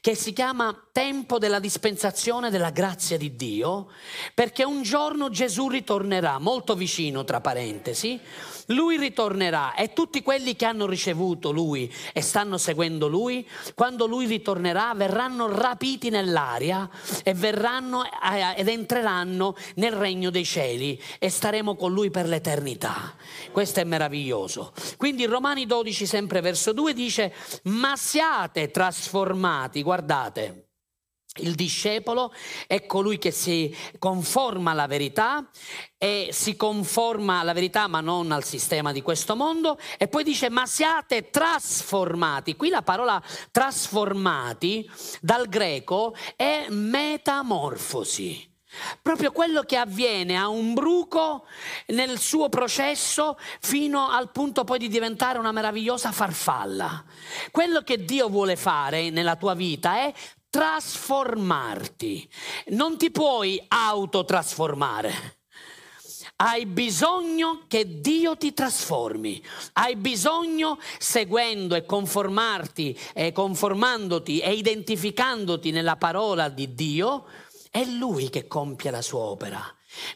che 0.00 0.14
si 0.14 0.32
chiama 0.32 0.88
tempo 0.92 1.38
della 1.38 1.58
dispensazione 1.58 2.50
della 2.50 2.70
grazia 2.70 3.16
di 3.16 3.34
Dio, 3.34 3.90
perché 4.32 4.64
un 4.64 4.82
giorno 4.82 5.30
Gesù 5.30 5.68
ritornerà, 5.68 6.38
molto 6.38 6.74
vicino 6.76 7.24
tra 7.24 7.40
parentesi, 7.40 8.20
lui 8.66 8.96
ritornerà 8.96 9.74
e 9.74 9.92
tutti 9.92 10.22
quelli 10.22 10.56
che 10.56 10.64
hanno 10.64 10.86
ricevuto 10.86 11.50
lui 11.50 11.92
e 12.12 12.20
stanno 12.20 12.58
seguendo 12.58 13.08
lui, 13.08 13.46
quando 13.74 14.06
lui 14.06 14.26
ritornerà 14.26 14.92
verranno 14.94 15.48
rapiti 15.52 16.10
nell'aria 16.10 16.88
e 17.22 17.34
verranno 17.34 18.04
eh, 18.04 18.54
ed 18.56 18.68
entreranno 18.68 19.56
nel 19.76 19.92
regno 19.92 20.30
dei 20.30 20.44
cieli 20.44 21.00
e 21.18 21.28
staremo 21.28 21.76
con 21.76 21.92
lui 21.92 22.10
per 22.10 22.26
l'eternità. 22.26 23.14
Questo 23.52 23.80
è 23.80 23.84
meraviglioso. 23.84 24.72
Quindi 24.96 25.26
Romani 25.26 25.66
12 25.66 26.06
sempre 26.06 26.40
verso 26.40 26.72
2 26.72 26.94
dice 26.94 27.32
"Ma 27.64 27.96
siate 27.96 28.70
trasformati, 28.70 29.82
guardate, 29.82 30.63
Il 31.38 31.56
discepolo 31.56 32.32
è 32.68 32.86
colui 32.86 33.18
che 33.18 33.32
si 33.32 33.74
conforma 33.98 34.70
alla 34.70 34.86
verità 34.86 35.44
e 35.98 36.28
si 36.30 36.54
conforma 36.54 37.40
alla 37.40 37.52
verità 37.52 37.88
ma 37.88 38.00
non 38.00 38.30
al 38.30 38.44
sistema 38.44 38.92
di 38.92 39.02
questo 39.02 39.34
mondo 39.34 39.76
e 39.98 40.06
poi 40.06 40.22
dice 40.22 40.48
ma 40.48 40.64
siate 40.64 41.30
trasformati. 41.30 42.54
Qui 42.54 42.68
la 42.68 42.82
parola 42.82 43.20
trasformati 43.50 44.88
dal 45.20 45.48
greco 45.48 46.14
è 46.36 46.66
metamorfosi. 46.68 48.52
Proprio 49.02 49.32
quello 49.32 49.62
che 49.62 49.76
avviene 49.76 50.36
a 50.36 50.46
un 50.46 50.72
bruco 50.72 51.46
nel 51.88 52.18
suo 52.20 52.48
processo 52.48 53.36
fino 53.60 54.08
al 54.08 54.30
punto 54.30 54.62
poi 54.62 54.78
di 54.78 54.88
diventare 54.88 55.38
una 55.38 55.52
meravigliosa 55.52 56.12
farfalla. 56.12 57.04
Quello 57.50 57.82
che 57.82 58.04
Dio 58.04 58.28
vuole 58.28 58.54
fare 58.54 59.10
nella 59.10 59.34
tua 59.34 59.54
vita 59.54 59.96
è 59.96 60.12
trasformarti. 60.54 62.28
Non 62.66 62.96
ti 62.96 63.10
puoi 63.10 63.60
autotrasformare. 63.66 65.38
Hai 66.36 66.64
bisogno 66.66 67.64
che 67.66 68.00
Dio 68.00 68.36
ti 68.36 68.54
trasformi, 68.54 69.42
hai 69.72 69.96
bisogno 69.96 70.78
seguendo 70.98 71.74
e 71.74 71.84
conformarti 71.84 72.96
e 73.14 73.32
conformandoti 73.32 74.38
e 74.38 74.52
identificandoti 74.52 75.72
nella 75.72 75.96
parola 75.96 76.48
di 76.48 76.72
Dio, 76.72 77.26
è 77.68 77.84
Lui 77.84 78.30
che 78.30 78.46
compie 78.46 78.92
la 78.92 79.02
sua 79.02 79.22
opera. 79.22 79.60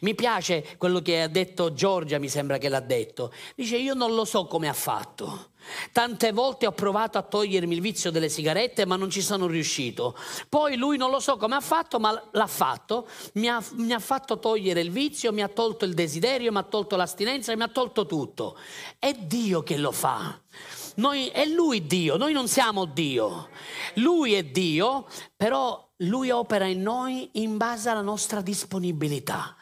Mi 0.01 0.15
piace 0.15 0.77
quello 0.77 1.01
che 1.01 1.23
ha 1.23 1.29
detto 1.29 1.73
Giorgia, 1.73 2.19
mi 2.19 2.29
sembra 2.29 2.59
che 2.59 2.69
l'ha 2.69 2.81
detto. 2.81 3.33
Dice 3.55 3.77
io 3.77 3.95
non 3.95 4.15
lo 4.15 4.25
so 4.25 4.47
come 4.47 4.69
ha 4.69 4.73
fatto. 4.73 5.51
Tante 5.93 6.33
volte 6.33 6.67
ho 6.67 6.73
provato 6.73 7.19
a 7.19 7.23
togliermi 7.23 7.75
il 7.75 7.81
vizio 7.81 8.11
delle 8.11 8.29
sigarette 8.29 8.87
ma 8.87 8.97
non 8.97 9.11
ci 9.11 9.21
sono 9.21 9.47
riuscito. 9.47 10.17
Poi 10.49 10.77
lui 10.77 10.97
non 10.97 11.11
lo 11.11 11.21
so 11.21 11.37
come 11.37 11.57
ha 11.57 11.61
fatto 11.61 11.99
ma 11.99 12.23
l'ha 12.33 12.47
fatto, 12.47 13.09
mi 13.35 13.49
ha, 13.49 13.63
mi 13.73 13.93
ha 13.93 13.99
fatto 13.99 14.39
togliere 14.39 14.81
il 14.81 14.91
vizio, 14.91 15.33
mi 15.33 15.43
ha 15.43 15.49
tolto 15.49 15.85
il 15.85 15.95
desiderio, 15.95 16.53
mi 16.53 16.59
ha 16.59 16.63
tolto 16.63 16.97
l'astinenza, 16.97 17.55
mi 17.55 17.63
ha 17.63 17.69
tolto 17.69 18.07
tutto. 18.07 18.57
È 18.99 19.13
Dio 19.13 19.63
che 19.63 19.77
lo 19.77 19.93
fa. 19.93 20.41
Noi, 20.97 21.29
è 21.29 21.47
Lui 21.47 21.87
Dio, 21.87 22.17
noi 22.17 22.33
non 22.33 22.49
siamo 22.49 22.85
Dio. 22.85 23.51
Lui 23.95 24.35
è 24.35 24.43
Dio, 24.43 25.07
però 25.37 25.89
Lui 25.99 26.31
opera 26.31 26.67
in 26.67 26.83
noi 26.83 27.31
in 27.35 27.57
base 27.57 27.89
alla 27.89 28.01
nostra 28.01 28.41
disponibilità 28.41 29.57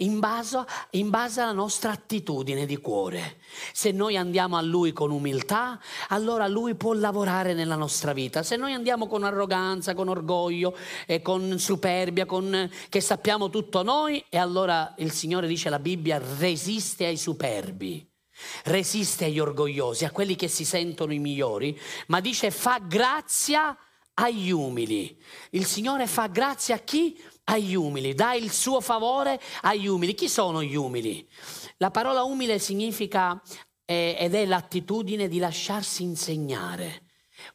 in 0.00 0.18
base, 0.18 0.64
in 0.90 1.10
base 1.10 1.40
alla 1.40 1.52
nostra 1.52 1.92
attitudine 1.92 2.66
di 2.66 2.76
cuore. 2.76 3.38
Se 3.72 3.90
noi 3.90 4.16
andiamo 4.16 4.56
a 4.56 4.60
Lui 4.60 4.92
con 4.92 5.10
umiltà, 5.10 5.80
allora 6.08 6.46
Lui 6.46 6.74
può 6.74 6.92
lavorare 6.92 7.54
nella 7.54 7.76
nostra 7.76 8.12
vita. 8.12 8.42
Se 8.42 8.56
noi 8.56 8.72
andiamo 8.72 9.06
con 9.06 9.24
arroganza, 9.24 9.94
con 9.94 10.08
orgoglio, 10.08 10.76
e 11.06 11.22
con 11.22 11.58
superbia, 11.58 12.26
con 12.26 12.70
che 12.88 13.00
sappiamo 13.00 13.50
tutto 13.50 13.82
noi, 13.82 14.24
e 14.28 14.38
allora 14.38 14.94
il 14.98 15.12
Signore 15.12 15.46
dice 15.46 15.70
la 15.70 15.78
Bibbia 15.78 16.20
resiste 16.38 17.06
ai 17.06 17.16
superbi. 17.16 18.06
Resiste 18.64 19.26
agli 19.26 19.38
orgogliosi, 19.38 20.06
a 20.06 20.10
quelli 20.10 20.34
che 20.34 20.48
si 20.48 20.64
sentono 20.64 21.12
i 21.12 21.18
migliori, 21.18 21.78
ma 22.06 22.20
dice 22.20 22.50
fa 22.50 22.78
grazia 22.78 23.76
agli 24.14 24.50
umili. 24.50 25.18
Il 25.50 25.66
Signore 25.66 26.06
fa 26.06 26.26
grazia 26.26 26.76
a 26.76 26.78
chi? 26.78 27.18
Agli 27.50 27.74
umili, 27.74 28.14
dà 28.14 28.34
il 28.34 28.50
suo 28.50 28.80
favore 28.80 29.40
agli 29.62 29.86
umili. 29.86 30.14
Chi 30.14 30.28
sono 30.28 30.62
gli 30.62 30.76
umili? 30.76 31.26
La 31.78 31.90
parola 31.90 32.22
umile 32.22 32.58
significa 32.58 33.40
eh, 33.84 34.16
ed 34.18 34.34
è 34.34 34.46
l'attitudine 34.46 35.28
di 35.28 35.38
lasciarsi 35.38 36.02
insegnare. 36.02 37.04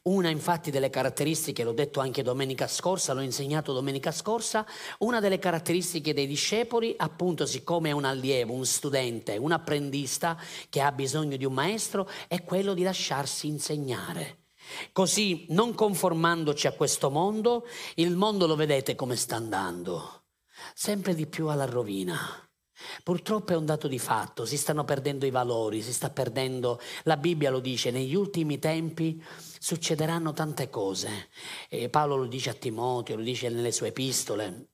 Una 0.02 0.28
infatti 0.28 0.70
delle 0.70 0.90
caratteristiche, 0.90 1.62
l'ho 1.62 1.72
detto 1.72 2.00
anche 2.00 2.22
domenica 2.22 2.66
scorsa, 2.66 3.12
l'ho 3.12 3.20
insegnato 3.20 3.72
domenica 3.72 4.10
scorsa, 4.10 4.66
una 4.98 5.20
delle 5.20 5.38
caratteristiche 5.38 6.12
dei 6.12 6.26
discepoli, 6.26 6.94
appunto 6.96 7.46
siccome 7.46 7.90
è 7.90 7.92
un 7.92 8.04
allievo, 8.04 8.52
un 8.52 8.66
studente, 8.66 9.36
un 9.36 9.52
apprendista 9.52 10.36
che 10.68 10.80
ha 10.80 10.90
bisogno 10.90 11.36
di 11.36 11.44
un 11.44 11.52
maestro, 11.52 12.08
è 12.26 12.42
quello 12.42 12.74
di 12.74 12.82
lasciarsi 12.82 13.46
insegnare. 13.46 14.45
Così, 14.92 15.46
non 15.50 15.74
conformandoci 15.74 16.66
a 16.66 16.72
questo 16.72 17.10
mondo, 17.10 17.66
il 17.96 18.16
mondo 18.16 18.46
lo 18.46 18.56
vedete 18.56 18.94
come 18.94 19.16
sta 19.16 19.36
andando, 19.36 20.24
sempre 20.74 21.14
di 21.14 21.26
più 21.26 21.48
alla 21.48 21.66
rovina. 21.66 22.18
Purtroppo 23.02 23.52
è 23.52 23.56
un 23.56 23.64
dato 23.64 23.88
di 23.88 23.98
fatto, 23.98 24.44
si 24.44 24.58
stanno 24.58 24.84
perdendo 24.84 25.24
i 25.24 25.30
valori, 25.30 25.80
si 25.80 25.92
sta 25.92 26.10
perdendo, 26.10 26.78
la 27.04 27.16
Bibbia 27.16 27.50
lo 27.50 27.60
dice, 27.60 27.90
negli 27.90 28.14
ultimi 28.14 28.58
tempi 28.58 29.22
succederanno 29.58 30.32
tante 30.32 30.68
cose. 30.68 31.30
E 31.68 31.88
Paolo 31.88 32.16
lo 32.16 32.26
dice 32.26 32.50
a 32.50 32.54
Timoteo, 32.54 33.16
lo 33.16 33.22
dice 33.22 33.48
nelle 33.48 33.72
sue 33.72 33.88
epistole. 33.88 34.68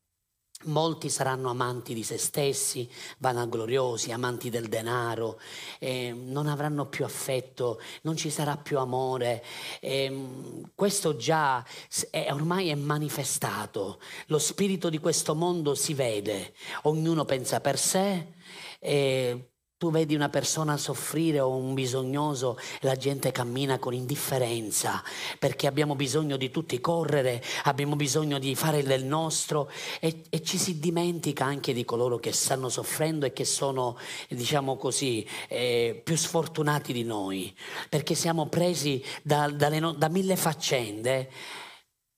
Molti 0.64 1.08
saranno 1.08 1.50
amanti 1.50 1.94
di 1.94 2.02
se 2.02 2.18
stessi, 2.18 2.88
vanagloriosi, 3.18 4.12
amanti 4.12 4.50
del 4.50 4.68
denaro, 4.68 5.40
eh, 5.78 6.12
non 6.12 6.46
avranno 6.46 6.86
più 6.86 7.04
affetto, 7.04 7.80
non 8.02 8.16
ci 8.16 8.30
sarà 8.30 8.56
più 8.56 8.78
amore. 8.78 9.44
Eh, 9.80 10.62
questo 10.74 11.16
già 11.16 11.64
è, 12.10 12.28
ormai 12.30 12.68
è 12.68 12.74
manifestato. 12.74 14.00
Lo 14.26 14.38
spirito 14.38 14.88
di 14.88 14.98
questo 14.98 15.34
mondo 15.34 15.74
si 15.74 15.94
vede, 15.94 16.54
ognuno 16.82 17.24
pensa 17.24 17.60
per 17.60 17.78
sé. 17.78 18.34
Eh, 18.78 19.51
tu 19.82 19.90
vedi 19.90 20.14
una 20.14 20.28
persona 20.28 20.76
soffrire 20.76 21.40
o 21.40 21.56
un 21.56 21.74
bisognoso 21.74 22.56
e 22.80 22.86
la 22.86 22.94
gente 22.94 23.32
cammina 23.32 23.80
con 23.80 23.92
indifferenza 23.92 25.02
perché 25.40 25.66
abbiamo 25.66 25.96
bisogno 25.96 26.36
di 26.36 26.52
tutti 26.52 26.80
correre, 26.80 27.42
abbiamo 27.64 27.96
bisogno 27.96 28.38
di 28.38 28.54
fare 28.54 28.84
del 28.84 29.04
nostro 29.04 29.68
e, 29.98 30.22
e 30.30 30.40
ci 30.44 30.56
si 30.56 30.78
dimentica 30.78 31.46
anche 31.46 31.72
di 31.72 31.84
coloro 31.84 32.20
che 32.20 32.30
stanno 32.30 32.68
soffrendo 32.68 33.26
e 33.26 33.32
che 33.32 33.44
sono, 33.44 33.98
diciamo 34.28 34.76
così, 34.76 35.26
eh, 35.48 36.00
più 36.00 36.14
sfortunati 36.14 36.92
di 36.92 37.02
noi 37.02 37.52
perché 37.88 38.14
siamo 38.14 38.46
presi 38.46 39.02
da, 39.20 39.50
dalle, 39.50 39.94
da 39.96 40.08
mille 40.08 40.36
faccende 40.36 41.28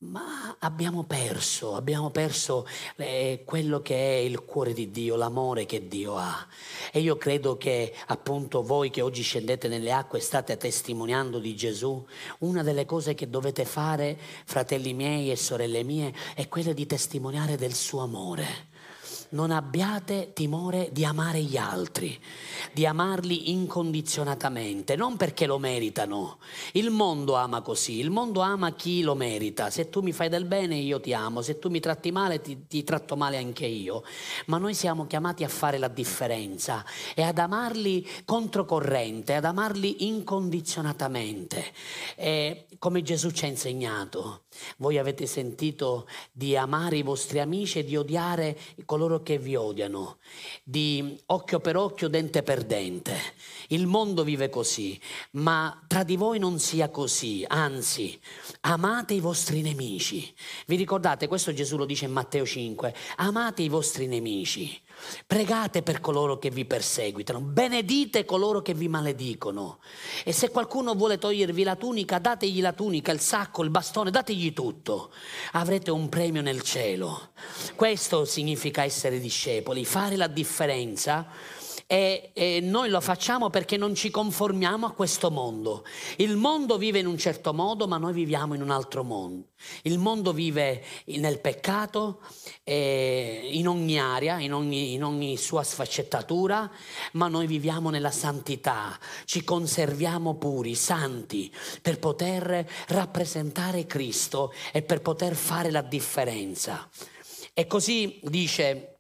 ma 0.04 0.56
abbiamo 0.58 1.04
perso, 1.04 1.74
abbiamo 1.74 2.10
perso 2.10 2.66
eh, 2.96 3.42
quello 3.44 3.80
che 3.80 3.96
è 3.96 4.18
il 4.18 4.44
cuore 4.44 4.72
di 4.72 4.90
Dio, 4.90 5.16
l'amore 5.16 5.64
che 5.64 5.88
Dio 5.88 6.16
ha. 6.16 6.46
E 6.92 7.00
io 7.00 7.16
credo 7.16 7.56
che 7.56 7.94
appunto 8.06 8.62
voi 8.62 8.90
che 8.90 9.00
oggi 9.00 9.22
scendete 9.22 9.68
nelle 9.68 9.92
acque 9.92 10.20
state 10.20 10.56
testimoniando 10.56 11.38
di 11.38 11.56
Gesù, 11.56 12.04
una 12.40 12.62
delle 12.62 12.84
cose 12.84 13.14
che 13.14 13.30
dovete 13.30 13.64
fare, 13.64 14.18
fratelli 14.44 14.92
miei 14.92 15.30
e 15.30 15.36
sorelle 15.36 15.82
mie, 15.82 16.12
è 16.34 16.48
quella 16.48 16.72
di 16.72 16.86
testimoniare 16.86 17.56
del 17.56 17.74
suo 17.74 18.00
amore 18.02 18.72
non 19.34 19.50
abbiate 19.50 20.32
timore 20.32 20.88
di 20.92 21.04
amare 21.04 21.42
gli 21.42 21.56
altri, 21.56 22.18
di 22.72 22.86
amarli 22.86 23.50
incondizionatamente, 23.50 24.96
non 24.96 25.16
perché 25.16 25.46
lo 25.46 25.58
meritano. 25.58 26.38
Il 26.72 26.90
mondo 26.90 27.34
ama 27.34 27.60
così, 27.60 27.98
il 27.98 28.10
mondo 28.10 28.40
ama 28.40 28.72
chi 28.74 29.02
lo 29.02 29.14
merita. 29.14 29.70
Se 29.70 29.90
tu 29.90 30.00
mi 30.00 30.12
fai 30.12 30.28
del 30.28 30.44
bene 30.44 30.76
io 30.76 31.00
ti 31.00 31.12
amo, 31.12 31.42
se 31.42 31.58
tu 31.58 31.68
mi 31.68 31.80
tratti 31.80 32.12
male 32.12 32.40
ti, 32.40 32.66
ti 32.66 32.84
tratto 32.84 33.16
male 33.16 33.36
anche 33.36 33.66
io. 33.66 34.04
Ma 34.46 34.58
noi 34.58 34.74
siamo 34.74 35.06
chiamati 35.06 35.42
a 35.44 35.48
fare 35.48 35.78
la 35.78 35.88
differenza 35.88 36.84
e 37.14 37.22
ad 37.22 37.38
amarli 37.38 38.06
controcorrente, 38.24 39.34
ad 39.34 39.44
amarli 39.44 40.06
incondizionatamente. 40.06 41.64
E 42.16 42.66
come 42.78 43.02
Gesù 43.02 43.30
ci 43.30 43.46
ha 43.46 43.48
insegnato. 43.48 44.42
Voi 44.76 44.98
avete 44.98 45.26
sentito 45.26 46.06
di 46.30 46.56
amare 46.56 46.98
i 46.98 47.02
vostri 47.02 47.40
amici 47.40 47.80
e 47.80 47.84
di 47.84 47.96
odiare 47.96 48.56
coloro 48.84 49.22
che 49.24 49.38
vi 49.38 49.56
odiano, 49.56 50.18
di 50.62 51.20
occhio 51.26 51.58
per 51.58 51.76
occhio, 51.76 52.06
dente 52.06 52.44
per 52.44 52.62
dente. 52.62 53.16
Il 53.68 53.88
mondo 53.88 54.22
vive 54.22 54.48
così, 54.48 55.00
ma 55.32 55.82
tra 55.88 56.04
di 56.04 56.14
voi 56.14 56.38
non 56.38 56.60
sia 56.60 56.90
così, 56.90 57.44
anzi, 57.48 58.16
amate 58.60 59.14
i 59.14 59.20
vostri 59.20 59.62
nemici. 59.62 60.32
Vi 60.66 60.76
ricordate, 60.76 61.26
questo 61.26 61.52
Gesù 61.52 61.76
lo 61.76 61.86
dice 61.86 62.04
in 62.04 62.12
Matteo 62.12 62.46
5, 62.46 62.94
amate 63.16 63.62
i 63.62 63.68
vostri 63.68 64.06
nemici. 64.06 64.80
Pregate 65.26 65.82
per 65.82 66.00
coloro 66.00 66.38
che 66.38 66.50
vi 66.50 66.64
perseguitano, 66.64 67.40
benedite 67.40 68.24
coloro 68.24 68.62
che 68.62 68.74
vi 68.74 68.88
maledicono. 68.88 69.78
E 70.24 70.32
se 70.32 70.50
qualcuno 70.50 70.94
vuole 70.94 71.18
togliervi 71.18 71.62
la 71.62 71.76
tunica, 71.76 72.18
dategli 72.18 72.60
la 72.60 72.72
tunica, 72.72 73.12
il 73.12 73.20
sacco, 73.20 73.62
il 73.62 73.70
bastone, 73.70 74.10
dategli 74.10 74.52
tutto. 74.52 75.12
Avrete 75.52 75.90
un 75.90 76.08
premio 76.08 76.42
nel 76.42 76.62
cielo. 76.62 77.30
Questo 77.74 78.24
significa 78.24 78.82
essere 78.84 79.18
discepoli, 79.18 79.84
fare 79.84 80.16
la 80.16 80.26
differenza 80.26 81.26
e, 81.94 82.32
e, 82.34 82.58
noi 82.60 82.88
lo 82.88 83.00
facciamo 83.00 83.50
perché 83.50 83.76
non 83.76 83.94
ci 83.94 84.10
conformiamo 84.10 84.84
a 84.84 84.90
questo 84.90 85.30
mondo. 85.30 85.84
Il 86.16 86.34
mondo 86.36 86.76
vive 86.76 86.98
in 86.98 87.06
un 87.06 87.16
certo 87.16 87.54
modo, 87.54 87.86
ma 87.86 87.98
noi 87.98 88.12
viviamo 88.12 88.54
in 88.54 88.62
un 88.62 88.70
altro 88.70 89.04
mondo. 89.04 89.50
Il 89.82 89.98
mondo 89.98 90.32
vive 90.32 90.82
nel 91.04 91.38
peccato, 91.38 92.20
eh, 92.64 93.48
in 93.52 93.68
ogni 93.68 93.96
area, 94.00 94.40
in 94.40 94.52
ogni, 94.52 94.94
in 94.94 95.04
ogni 95.04 95.36
sua 95.36 95.62
sfaccettatura, 95.62 96.68
ma 97.12 97.28
noi 97.28 97.46
viviamo 97.46 97.90
nella 97.90 98.10
santità, 98.10 98.98
ci 99.24 99.44
conserviamo 99.44 100.34
puri, 100.34 100.74
santi, 100.74 101.54
per 101.80 102.00
poter 102.00 102.68
rappresentare 102.88 103.86
Cristo 103.86 104.52
e 104.72 104.82
per 104.82 105.00
poter 105.00 105.36
fare 105.36 105.70
la 105.70 105.82
differenza. 105.82 106.90
E 107.52 107.68
così 107.68 108.18
dice 108.24 108.96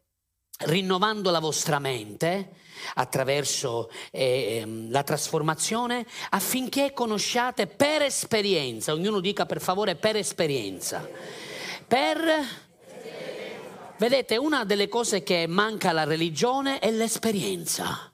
rinnovando 0.58 1.32
la 1.32 1.40
vostra 1.40 1.80
mente 1.80 2.62
attraverso 2.94 3.90
eh, 4.10 4.64
la 4.88 5.02
trasformazione 5.02 6.06
affinché 6.30 6.92
conosciate 6.92 7.66
per 7.66 8.02
esperienza, 8.02 8.92
ognuno 8.92 9.20
dica 9.20 9.46
per 9.46 9.60
favore 9.60 9.96
per 9.96 10.16
esperienza, 10.16 11.08
per... 11.86 12.62
Vedete, 13.96 14.36
una 14.36 14.64
delle 14.64 14.88
cose 14.88 15.22
che 15.22 15.46
manca 15.46 15.90
alla 15.90 16.02
religione 16.02 16.80
è 16.80 16.90
l'esperienza. 16.90 18.12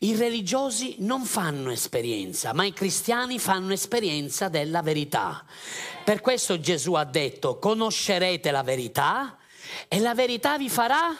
I 0.00 0.14
religiosi 0.16 0.96
non 0.98 1.24
fanno 1.24 1.70
esperienza, 1.70 2.52
ma 2.52 2.64
i 2.64 2.72
cristiani 2.72 3.38
fanno 3.38 3.72
esperienza 3.72 4.48
della 4.48 4.82
verità. 4.82 5.44
Per 6.04 6.20
questo 6.20 6.60
Gesù 6.60 6.94
ha 6.94 7.04
detto, 7.04 7.58
conoscerete 7.58 8.50
la 8.50 8.62
verità 8.62 9.38
e 9.88 9.98
la 9.98 10.14
verità 10.14 10.58
vi 10.58 10.68
farà? 10.68 11.16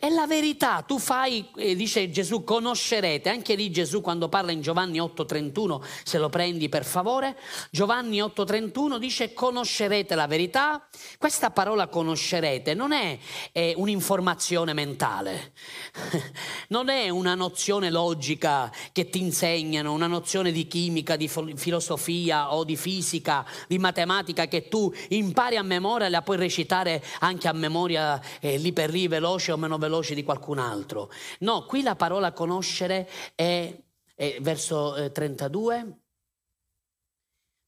È 0.00 0.08
la 0.08 0.26
verità, 0.26 0.80
tu 0.80 0.98
fai, 0.98 1.46
eh, 1.56 1.76
dice 1.76 2.08
Gesù, 2.08 2.42
conoscerete, 2.42 3.28
anche 3.28 3.54
lì 3.54 3.70
Gesù 3.70 4.00
quando 4.00 4.30
parla 4.30 4.50
in 4.50 4.62
Giovanni 4.62 4.98
8:31, 4.98 5.84
se 6.04 6.16
lo 6.16 6.30
prendi 6.30 6.70
per 6.70 6.86
favore, 6.86 7.36
Giovanni 7.70 8.18
8:31 8.18 8.96
dice 8.96 9.34
conoscerete 9.34 10.14
la 10.14 10.26
verità, 10.26 10.88
questa 11.18 11.50
parola 11.50 11.88
conoscerete 11.88 12.72
non 12.72 12.92
è, 12.92 13.18
è 13.52 13.74
un'informazione 13.76 14.72
mentale, 14.72 15.52
non 16.68 16.88
è 16.88 17.10
una 17.10 17.34
nozione 17.34 17.90
logica 17.90 18.72
che 18.92 19.10
ti 19.10 19.20
insegnano, 19.20 19.92
una 19.92 20.06
nozione 20.06 20.50
di 20.50 20.66
chimica, 20.66 21.16
di 21.16 21.28
filosofia 21.28 22.54
o 22.54 22.64
di 22.64 22.78
fisica, 22.78 23.44
di 23.68 23.78
matematica 23.78 24.46
che 24.46 24.66
tu 24.68 24.90
impari 25.08 25.56
a 25.56 25.62
memoria 25.62 26.06
e 26.06 26.08
la 26.10 26.22
puoi 26.22 26.38
recitare 26.38 27.04
anche 27.18 27.48
a 27.48 27.52
memoria 27.52 28.18
eh, 28.40 28.56
lì 28.56 28.72
per 28.72 28.88
lì 28.88 29.06
veloce 29.06 29.52
o 29.52 29.58
meno 29.58 29.76
veloce 29.76 29.88
veloce 29.90 30.14
di 30.14 30.22
qualcun 30.22 30.58
altro. 30.58 31.10
No, 31.40 31.66
qui 31.66 31.82
la 31.82 31.96
parola 31.96 32.32
conoscere 32.32 33.08
è, 33.34 33.76
è 34.14 34.36
verso 34.40 34.94
eh, 34.94 35.10
32. 35.10 35.98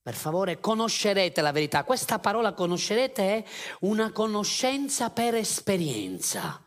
Per 0.00 0.14
favore, 0.14 0.58
conoscerete 0.60 1.40
la 1.40 1.52
verità. 1.52 1.84
Questa 1.84 2.18
parola 2.18 2.54
conoscerete 2.54 3.22
è 3.22 3.44
una 3.80 4.10
conoscenza 4.12 5.10
per 5.10 5.34
esperienza. 5.34 6.64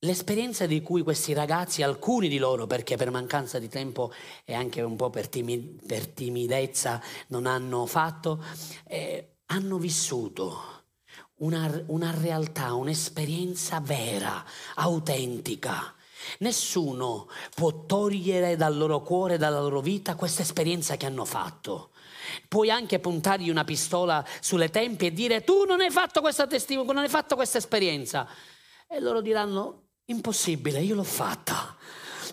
L'esperienza 0.00 0.66
di 0.66 0.82
cui 0.82 1.02
questi 1.02 1.32
ragazzi, 1.32 1.82
alcuni 1.82 2.28
di 2.28 2.38
loro, 2.38 2.66
perché 2.66 2.96
per 2.96 3.10
mancanza 3.10 3.58
di 3.58 3.68
tempo 3.68 4.12
e 4.44 4.52
anche 4.52 4.82
un 4.82 4.96
po' 4.96 5.10
per 5.10 5.28
timidezza 5.28 7.00
non 7.28 7.46
hanno 7.46 7.86
fatto, 7.86 8.42
eh, 8.86 9.36
hanno 9.46 9.78
vissuto 9.78 10.73
una, 11.36 11.82
una 11.86 12.12
realtà, 12.12 12.74
un'esperienza 12.74 13.80
vera, 13.80 14.44
autentica. 14.74 15.94
Nessuno 16.38 17.28
può 17.54 17.84
togliere 17.84 18.56
dal 18.56 18.76
loro 18.76 19.02
cuore, 19.02 19.36
dalla 19.36 19.60
loro 19.60 19.80
vita 19.80 20.14
questa 20.14 20.42
esperienza 20.42 20.96
che 20.96 21.06
hanno 21.06 21.24
fatto. 21.24 21.90
Puoi 22.48 22.70
anche 22.70 22.98
puntargli 22.98 23.50
una 23.50 23.64
pistola 23.64 24.24
sulle 24.40 24.70
tempie 24.70 25.08
e 25.08 25.12
dire 25.12 25.44
tu 25.44 25.64
non 25.64 25.80
hai 25.80 25.90
fatto 25.90 26.20
questa 26.20 26.46
testimone, 26.46 26.92
non 26.92 27.02
hai 27.02 27.08
fatto 27.08 27.34
questa 27.34 27.58
esperienza. 27.58 28.26
E 28.88 29.00
loro 29.00 29.20
diranno 29.20 29.82
impossibile, 30.06 30.80
io 30.80 30.94
l'ho 30.94 31.02
fatta. 31.02 31.76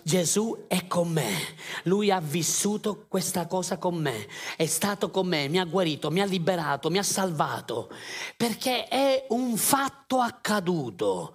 Gesù 0.02 0.64
è 0.66 0.86
con 0.88 1.10
me, 1.10 1.30
lui 1.84 2.10
ha 2.10 2.20
vissuto 2.20 3.06
questa 3.08 3.46
cosa 3.46 3.78
con 3.78 3.94
me, 3.94 4.26
è 4.56 4.66
stato 4.66 5.10
con 5.10 5.28
me, 5.28 5.48
mi 5.48 5.60
ha 5.60 5.64
guarito, 5.64 6.10
mi 6.10 6.20
ha 6.20 6.24
liberato, 6.24 6.90
mi 6.90 6.98
ha 6.98 7.04
salvato, 7.04 7.88
perché 8.36 8.88
è 8.88 9.26
un 9.28 9.56
fatto 9.56 10.18
accaduto, 10.18 11.34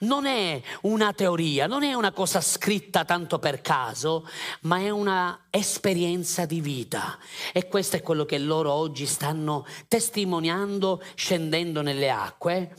non 0.00 0.26
è 0.26 0.60
una 0.82 1.12
teoria, 1.12 1.66
non 1.66 1.84
è 1.84 1.94
una 1.94 2.10
cosa 2.10 2.40
scritta 2.40 3.04
tanto 3.04 3.38
per 3.38 3.60
caso, 3.60 4.28
ma 4.62 4.78
è 4.78 4.90
una 4.90 5.46
esperienza 5.50 6.44
di 6.44 6.60
vita. 6.60 7.18
E 7.52 7.68
questo 7.68 7.96
è 7.96 8.02
quello 8.02 8.24
che 8.24 8.38
loro 8.38 8.72
oggi 8.72 9.06
stanno 9.06 9.64
testimoniando 9.86 11.02
scendendo 11.14 11.82
nelle 11.82 12.10
acque. 12.10 12.74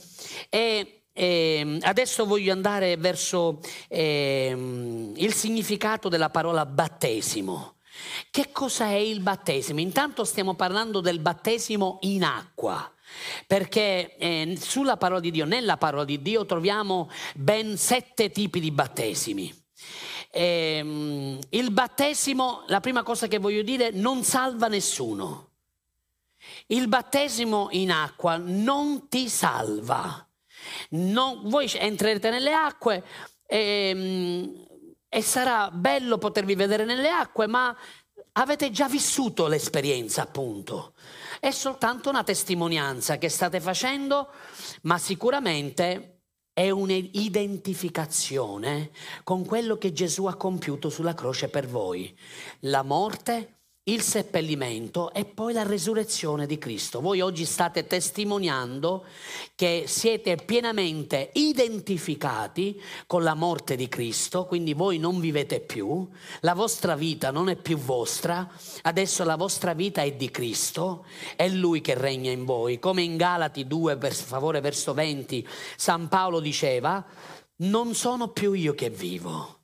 E 0.49 0.98
eh, 1.19 1.79
adesso 1.81 2.25
voglio 2.25 2.53
andare 2.53 2.95
verso 2.95 3.59
eh, 3.89 4.55
il 5.15 5.33
significato 5.33 6.07
della 6.07 6.29
parola 6.29 6.65
battesimo. 6.65 7.75
Che 8.31 8.53
cosa 8.53 8.85
è 8.85 8.95
il 8.95 9.19
battesimo? 9.19 9.81
Intanto 9.81 10.23
stiamo 10.23 10.53
parlando 10.53 11.01
del 11.01 11.19
battesimo 11.19 11.97
in 12.03 12.23
acqua. 12.23 12.89
Perché 13.45 14.15
eh, 14.15 14.57
sulla 14.57 14.95
parola 14.95 15.19
di 15.19 15.31
Dio, 15.31 15.43
nella 15.43 15.75
parola 15.75 16.05
di 16.05 16.21
Dio, 16.21 16.45
troviamo 16.45 17.09
ben 17.35 17.77
sette 17.77 18.31
tipi 18.31 18.61
di 18.61 18.71
battesimi. 18.71 19.53
Eh, 20.31 21.37
il 21.49 21.71
battesimo, 21.71 22.63
la 22.67 22.79
prima 22.79 23.03
cosa 23.03 23.27
che 23.27 23.39
voglio 23.39 23.63
dire, 23.63 23.91
non 23.91 24.23
salva 24.23 24.69
nessuno. 24.69 25.49
Il 26.67 26.87
battesimo 26.87 27.67
in 27.71 27.91
acqua 27.91 28.37
non 28.37 29.09
ti 29.09 29.27
salva. 29.27 30.23
Non, 30.89 31.49
voi 31.49 31.69
entrerete 31.75 32.29
nelle 32.29 32.53
acque 32.53 33.03
e, 33.45 33.89
ehm, 33.89 34.67
e 35.09 35.21
sarà 35.21 35.69
bello 35.71 36.17
potervi 36.17 36.55
vedere 36.55 36.85
nelle 36.85 37.09
acque, 37.09 37.47
ma 37.47 37.75
avete 38.33 38.71
già 38.71 38.87
vissuto 38.87 39.47
l'esperienza, 39.47 40.21
appunto. 40.21 40.93
È 41.39 41.51
soltanto 41.51 42.09
una 42.09 42.23
testimonianza 42.23 43.17
che 43.17 43.29
state 43.29 43.59
facendo, 43.59 44.29
ma 44.83 44.97
sicuramente 44.97 46.19
è 46.53 46.69
un'identificazione 46.69 48.91
con 49.23 49.45
quello 49.45 49.77
che 49.77 49.93
Gesù 49.93 50.25
ha 50.25 50.35
compiuto 50.35 50.89
sulla 50.89 51.13
croce 51.13 51.47
per 51.47 51.67
voi. 51.67 52.13
La 52.61 52.81
morte, 52.83 53.58
il 53.89 54.01
seppellimento 54.01 55.11
e 55.13 55.25
poi 55.25 55.53
la 55.53 55.63
resurrezione 55.63 56.45
di 56.45 56.57
Cristo. 56.57 57.01
Voi 57.01 57.21
oggi 57.21 57.45
state 57.45 57.87
testimoniando 57.87 59.05
che 59.55 59.85
siete 59.87 60.35
pienamente 60.35 61.31
identificati 61.33 62.81
con 63.07 63.23
la 63.23 63.33
morte 63.33 63.75
di 63.75 63.87
Cristo, 63.87 64.45
quindi 64.45 64.73
voi 64.73 64.99
non 64.99 65.19
vivete 65.19 65.59
più, 65.59 66.07
la 66.41 66.53
vostra 66.53 66.95
vita 66.95 67.31
non 67.31 67.49
è 67.49 67.55
più 67.55 67.77
vostra, 67.77 68.49
adesso 68.83 69.23
la 69.23 69.35
vostra 69.35 69.73
vita 69.73 70.01
è 70.01 70.13
di 70.13 70.29
Cristo, 70.29 71.05
è 71.35 71.47
Lui 71.49 71.81
che 71.81 71.95
regna 71.95 72.31
in 72.31 72.45
voi. 72.45 72.79
Come 72.79 73.01
in 73.01 73.17
Galati 73.17 73.65
2, 73.65 73.97
per 73.97 74.13
favore, 74.13 74.61
verso 74.61 74.93
20, 74.93 75.47
San 75.75 76.07
Paolo 76.07 76.39
diceva, 76.39 77.03
non 77.57 77.95
sono 77.95 78.29
più 78.29 78.53
io 78.53 78.73
che 78.75 78.89
vivo, 78.89 79.63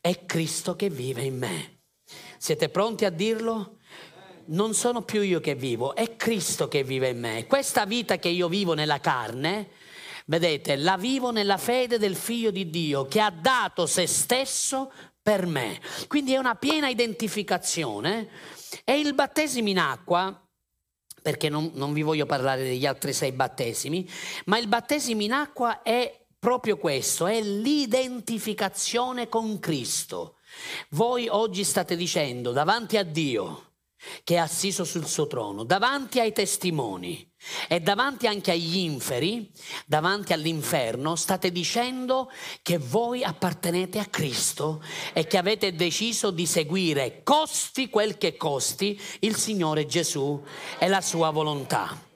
è 0.00 0.24
Cristo 0.24 0.74
che 0.74 0.88
vive 0.88 1.22
in 1.22 1.38
me. 1.38 1.77
Siete 2.38 2.68
pronti 2.68 3.04
a 3.04 3.10
dirlo? 3.10 3.78
Non 4.46 4.72
sono 4.72 5.02
più 5.02 5.22
io 5.22 5.40
che 5.40 5.56
vivo, 5.56 5.96
è 5.96 6.14
Cristo 6.14 6.68
che 6.68 6.84
vive 6.84 7.08
in 7.08 7.18
me. 7.18 7.46
Questa 7.46 7.84
vita 7.84 8.18
che 8.18 8.28
io 8.28 8.48
vivo 8.48 8.74
nella 8.74 9.00
carne, 9.00 9.70
vedete, 10.26 10.76
la 10.76 10.96
vivo 10.96 11.32
nella 11.32 11.58
fede 11.58 11.98
del 11.98 12.14
Figlio 12.14 12.52
di 12.52 12.70
Dio 12.70 13.06
che 13.06 13.20
ha 13.20 13.30
dato 13.30 13.86
se 13.86 14.06
stesso 14.06 14.92
per 15.20 15.46
me. 15.46 15.80
Quindi 16.06 16.32
è 16.32 16.38
una 16.38 16.54
piena 16.54 16.88
identificazione. 16.88 18.28
E 18.84 18.98
il 19.00 19.14
battesimo 19.14 19.68
in 19.68 19.78
acqua, 19.80 20.40
perché 21.20 21.48
non, 21.48 21.72
non 21.74 21.92
vi 21.92 22.02
voglio 22.02 22.24
parlare 22.24 22.62
degli 22.62 22.86
altri 22.86 23.12
sei 23.12 23.32
battesimi, 23.32 24.08
ma 24.44 24.58
il 24.58 24.68
battesimo 24.68 25.22
in 25.22 25.32
acqua 25.32 25.82
è 25.82 26.24
proprio 26.38 26.76
questo, 26.76 27.26
è 27.26 27.40
l'identificazione 27.42 29.28
con 29.28 29.58
Cristo. 29.58 30.37
Voi 30.90 31.28
oggi 31.28 31.64
state 31.64 31.96
dicendo 31.96 32.52
davanti 32.52 32.96
a 32.96 33.02
Dio 33.02 33.68
che 34.22 34.34
è 34.34 34.38
assiso 34.38 34.84
sul 34.84 35.06
suo 35.06 35.26
trono, 35.26 35.64
davanti 35.64 36.20
ai 36.20 36.32
testimoni 36.32 37.28
e 37.66 37.80
davanti 37.80 38.26
anche 38.26 38.52
agli 38.52 38.76
inferi, 38.76 39.50
davanti 39.86 40.32
all'inferno, 40.32 41.16
state 41.16 41.50
dicendo 41.50 42.30
che 42.62 42.78
voi 42.78 43.24
appartenete 43.24 43.98
a 43.98 44.06
Cristo 44.06 44.82
e 45.12 45.26
che 45.26 45.36
avete 45.36 45.74
deciso 45.74 46.30
di 46.30 46.46
seguire, 46.46 47.22
costi 47.22 47.88
quel 47.88 48.18
che 48.18 48.36
costi, 48.36 49.00
il 49.20 49.36
Signore 49.36 49.86
Gesù 49.86 50.42
e 50.78 50.88
la 50.88 51.00
sua 51.00 51.30
volontà. 51.30 52.07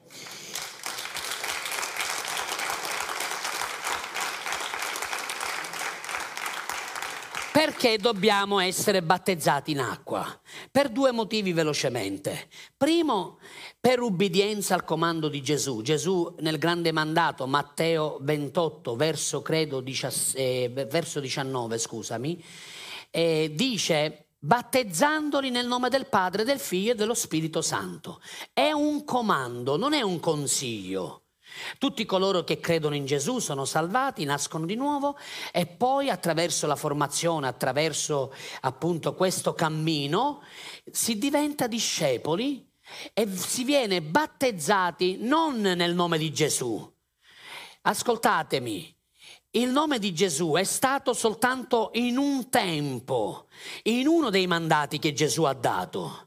Perché 7.53 7.99
dobbiamo 7.99 8.57
essere 8.57 9.03
battezzati 9.03 9.69
in 9.69 9.79
acqua? 9.79 10.25
Per 10.71 10.89
due 10.89 11.11
motivi 11.11 11.53
velocemente. 11.53 12.49
Primo, 12.75 13.37
per 13.79 14.01
ubbidienza 14.01 14.73
al 14.73 14.83
comando 14.83 15.29
di 15.29 15.39
Gesù. 15.43 15.83
Gesù 15.83 16.35
nel 16.39 16.57
grande 16.57 16.91
mandato, 16.91 17.45
Matteo 17.45 18.17
28, 18.21 18.95
verso, 18.95 19.43
credo, 19.43 19.81
17, 19.81 20.41
eh, 20.41 20.85
verso 20.85 21.19
19, 21.19 21.77
scusami, 21.77 22.43
eh, 23.11 23.51
dice 23.53 24.29
battezzandoli 24.39 25.51
nel 25.51 25.67
nome 25.67 25.89
del 25.89 26.07
Padre, 26.07 26.43
del 26.43 26.59
Figlio 26.59 26.93
e 26.93 26.95
dello 26.95 27.13
Spirito 27.13 27.61
Santo. 27.61 28.19
È 28.51 28.71
un 28.71 29.03
comando, 29.05 29.77
non 29.77 29.93
è 29.93 30.01
un 30.01 30.19
consiglio. 30.19 31.22
Tutti 31.77 32.05
coloro 32.05 32.43
che 32.43 32.59
credono 32.59 32.95
in 32.95 33.05
Gesù 33.05 33.39
sono 33.39 33.65
salvati, 33.65 34.23
nascono 34.23 34.65
di 34.65 34.75
nuovo 34.75 35.17
e 35.51 35.65
poi 35.65 36.09
attraverso 36.09 36.67
la 36.67 36.75
formazione, 36.75 37.47
attraverso 37.47 38.33
appunto 38.61 39.13
questo 39.13 39.53
cammino, 39.53 40.41
si 40.91 41.17
diventa 41.17 41.67
discepoli 41.67 42.69
e 43.13 43.27
si 43.27 43.63
viene 43.63 44.01
battezzati 44.01 45.17
non 45.19 45.59
nel 45.61 45.93
nome 45.93 46.17
di 46.17 46.31
Gesù. 46.31 46.91
Ascoltatemi, 47.81 48.95
il 49.51 49.69
nome 49.69 49.99
di 49.99 50.13
Gesù 50.13 50.53
è 50.53 50.63
stato 50.63 51.13
soltanto 51.13 51.91
in 51.93 52.17
un 52.17 52.49
tempo, 52.49 53.47
in 53.83 54.07
uno 54.07 54.29
dei 54.29 54.47
mandati 54.47 54.99
che 54.99 55.13
Gesù 55.13 55.43
ha 55.43 55.53
dato. 55.53 56.22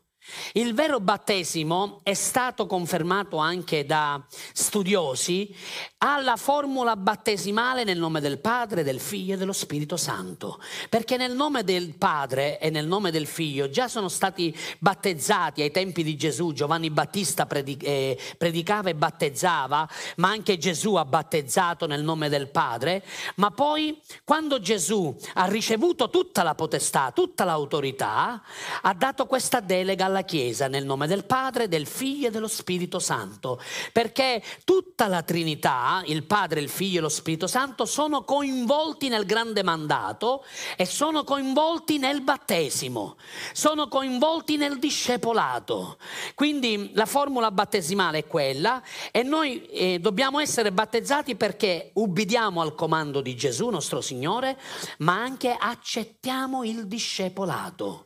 Il 0.52 0.74
vero 0.74 1.00
battesimo 1.00 2.00
è 2.02 2.14
stato 2.14 2.66
confermato 2.66 3.36
anche 3.36 3.84
da 3.84 4.20
studiosi 4.52 5.54
alla 5.98 6.36
formula 6.36 6.96
battesimale 6.96 7.84
nel 7.84 7.98
nome 7.98 8.20
del 8.20 8.38
Padre, 8.38 8.82
del 8.82 9.00
Figlio 9.00 9.34
e 9.34 9.36
dello 9.36 9.52
Spirito 9.52 9.96
Santo, 9.96 10.60
perché 10.88 11.16
nel 11.16 11.34
nome 11.34 11.64
del 11.64 11.94
Padre 11.94 12.58
e 12.58 12.70
nel 12.70 12.86
nome 12.86 13.10
del 13.10 13.26
Figlio 13.26 13.68
già 13.70 13.88
sono 13.88 14.08
stati 14.08 14.56
battezzati 14.78 15.62
ai 15.62 15.70
tempi 15.70 16.02
di 16.02 16.16
Gesù, 16.16 16.52
Giovanni 16.52 16.90
Battista 16.90 17.46
eh, 17.48 18.18
predicava 18.36 18.90
e 18.90 18.94
battezzava, 18.94 19.88
ma 20.16 20.28
anche 20.28 20.58
Gesù 20.58 20.94
ha 20.94 21.04
battezzato 21.04 21.86
nel 21.86 22.02
nome 22.02 22.28
del 22.28 22.48
Padre, 22.48 23.04
ma 23.36 23.50
poi 23.50 24.00
quando 24.24 24.60
Gesù 24.60 25.16
ha 25.34 25.46
ricevuto 25.46 26.10
tutta 26.10 26.42
la 26.42 26.54
potestà, 26.54 27.10
tutta 27.12 27.44
l'autorità, 27.44 28.42
ha 28.82 28.94
dato 28.94 29.26
questa 29.26 29.60
delega 29.60 30.04
alla 30.04 30.15
alla 30.16 30.22
Chiesa 30.24 30.68
nel 30.68 30.86
nome 30.86 31.06
del 31.06 31.24
Padre, 31.24 31.68
del 31.68 31.86
Figlio 31.86 32.28
e 32.28 32.30
dello 32.30 32.48
Spirito 32.48 32.98
Santo, 32.98 33.60
perché 33.92 34.42
tutta 34.64 35.06
la 35.06 35.22
Trinità, 35.22 36.02
il 36.06 36.24
Padre, 36.24 36.60
il 36.60 36.70
Figlio 36.70 36.98
e 36.98 37.02
lo 37.02 37.08
Spirito 37.10 37.46
Santo, 37.46 37.84
sono 37.84 38.24
coinvolti 38.24 39.08
nel 39.08 39.26
grande 39.26 39.62
mandato 39.62 40.44
e 40.76 40.86
sono 40.86 41.24
coinvolti 41.24 41.98
nel 41.98 42.22
battesimo, 42.22 43.16
sono 43.52 43.88
coinvolti 43.88 44.56
nel 44.56 44.78
discepolato. 44.78 45.98
Quindi 46.34 46.92
la 46.94 47.06
formula 47.06 47.50
battesimale 47.50 48.18
è 48.18 48.26
quella 48.26 48.82
e 49.10 49.22
noi 49.22 49.66
eh, 49.66 49.98
dobbiamo 50.00 50.40
essere 50.40 50.72
battezzati 50.72 51.36
perché 51.36 51.90
ubbidiamo 51.94 52.60
al 52.60 52.74
comando 52.74 53.20
di 53.20 53.36
Gesù, 53.36 53.68
nostro 53.68 54.00
Signore, 54.00 54.58
ma 54.98 55.20
anche 55.20 55.54
accettiamo 55.58 56.64
il 56.64 56.86
discepolato. 56.86 58.05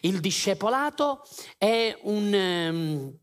Il 0.00 0.20
discepolato 0.20 1.22
è 1.58 1.96
un... 2.02 3.22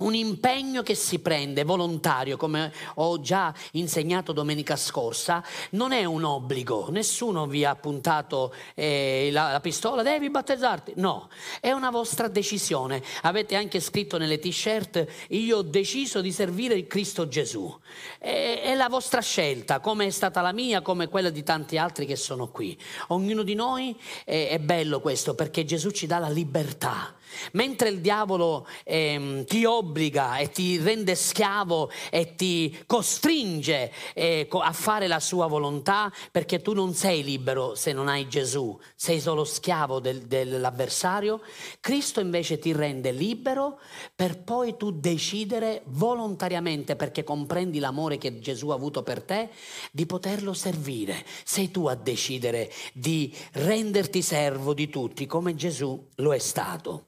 Un 0.00 0.14
impegno 0.14 0.84
che 0.84 0.94
si 0.94 1.18
prende 1.18 1.64
volontario, 1.64 2.36
come 2.36 2.72
ho 2.94 3.20
già 3.20 3.52
insegnato 3.72 4.32
domenica 4.32 4.76
scorsa, 4.76 5.42
non 5.70 5.90
è 5.90 6.04
un 6.04 6.22
obbligo, 6.22 6.88
nessuno 6.90 7.48
vi 7.48 7.64
ha 7.64 7.74
puntato 7.74 8.54
eh, 8.76 9.30
la, 9.32 9.50
la, 9.50 9.58
pistola, 9.58 10.04
devi 10.04 10.30
battezzarti, 10.30 10.92
no, 10.98 11.28
è 11.60 11.72
una 11.72 11.90
vostra 11.90 12.28
decisione. 12.28 13.02
Avete 13.22 13.56
anche 13.56 13.80
scritto 13.80 14.18
nelle 14.18 14.38
t-shirt, 14.38 15.04
io 15.30 15.56
ho 15.56 15.62
deciso 15.62 16.20
di 16.20 16.30
servire 16.30 16.86
Cristo 16.86 17.26
Gesù. 17.26 17.76
È, 18.20 18.60
è 18.62 18.76
la 18.76 18.88
vostra 18.88 19.20
scelta, 19.20 19.80
come 19.80 20.06
è 20.06 20.10
stata 20.10 20.40
la 20.40 20.52
mia, 20.52 20.80
come 20.80 21.08
quella 21.08 21.30
di 21.30 21.42
tanti 21.42 21.76
altri 21.76 22.06
che 22.06 22.14
sono 22.14 22.52
qui. 22.52 22.78
Ognuno 23.08 23.42
di 23.42 23.56
noi 23.56 23.98
eh, 24.24 24.46
è 24.48 24.60
bello 24.60 25.00
questo 25.00 25.34
perché 25.34 25.64
Gesù 25.64 25.90
ci 25.90 26.06
dà 26.06 26.18
la 26.18 26.28
libertà 26.28 27.16
Mentre 27.52 27.88
il 27.88 28.00
diavolo 28.00 28.66
eh, 28.84 29.44
ti 29.46 29.64
obbliga 29.64 30.38
e 30.38 30.50
ti 30.50 30.78
rende 30.78 31.14
schiavo 31.14 31.90
e 32.10 32.34
ti 32.34 32.76
costringe 32.86 33.92
eh, 34.14 34.48
a 34.50 34.72
fare 34.72 35.06
la 35.06 35.20
sua 35.20 35.46
volontà, 35.46 36.12
perché 36.30 36.60
tu 36.60 36.72
non 36.72 36.94
sei 36.94 37.22
libero 37.22 37.74
se 37.74 37.92
non 37.92 38.08
hai 38.08 38.28
Gesù, 38.28 38.78
sei 38.94 39.20
solo 39.20 39.44
schiavo 39.44 40.00
del, 40.00 40.22
dell'avversario, 40.22 41.40
Cristo 41.80 42.20
invece 42.20 42.58
ti 42.58 42.72
rende 42.72 43.12
libero 43.12 43.78
per 44.14 44.42
poi 44.42 44.76
tu 44.76 44.90
decidere 44.90 45.82
volontariamente, 45.86 46.96
perché 46.96 47.24
comprendi 47.24 47.78
l'amore 47.78 48.18
che 48.18 48.38
Gesù 48.40 48.68
ha 48.68 48.74
avuto 48.74 49.02
per 49.02 49.22
te, 49.22 49.50
di 49.92 50.06
poterlo 50.06 50.52
servire. 50.52 51.24
Sei 51.44 51.70
tu 51.70 51.86
a 51.86 51.94
decidere 51.94 52.70
di 52.92 53.34
renderti 53.52 54.22
servo 54.22 54.74
di 54.74 54.88
tutti 54.88 55.26
come 55.26 55.54
Gesù 55.54 56.08
lo 56.16 56.34
è 56.34 56.38
stato. 56.38 57.06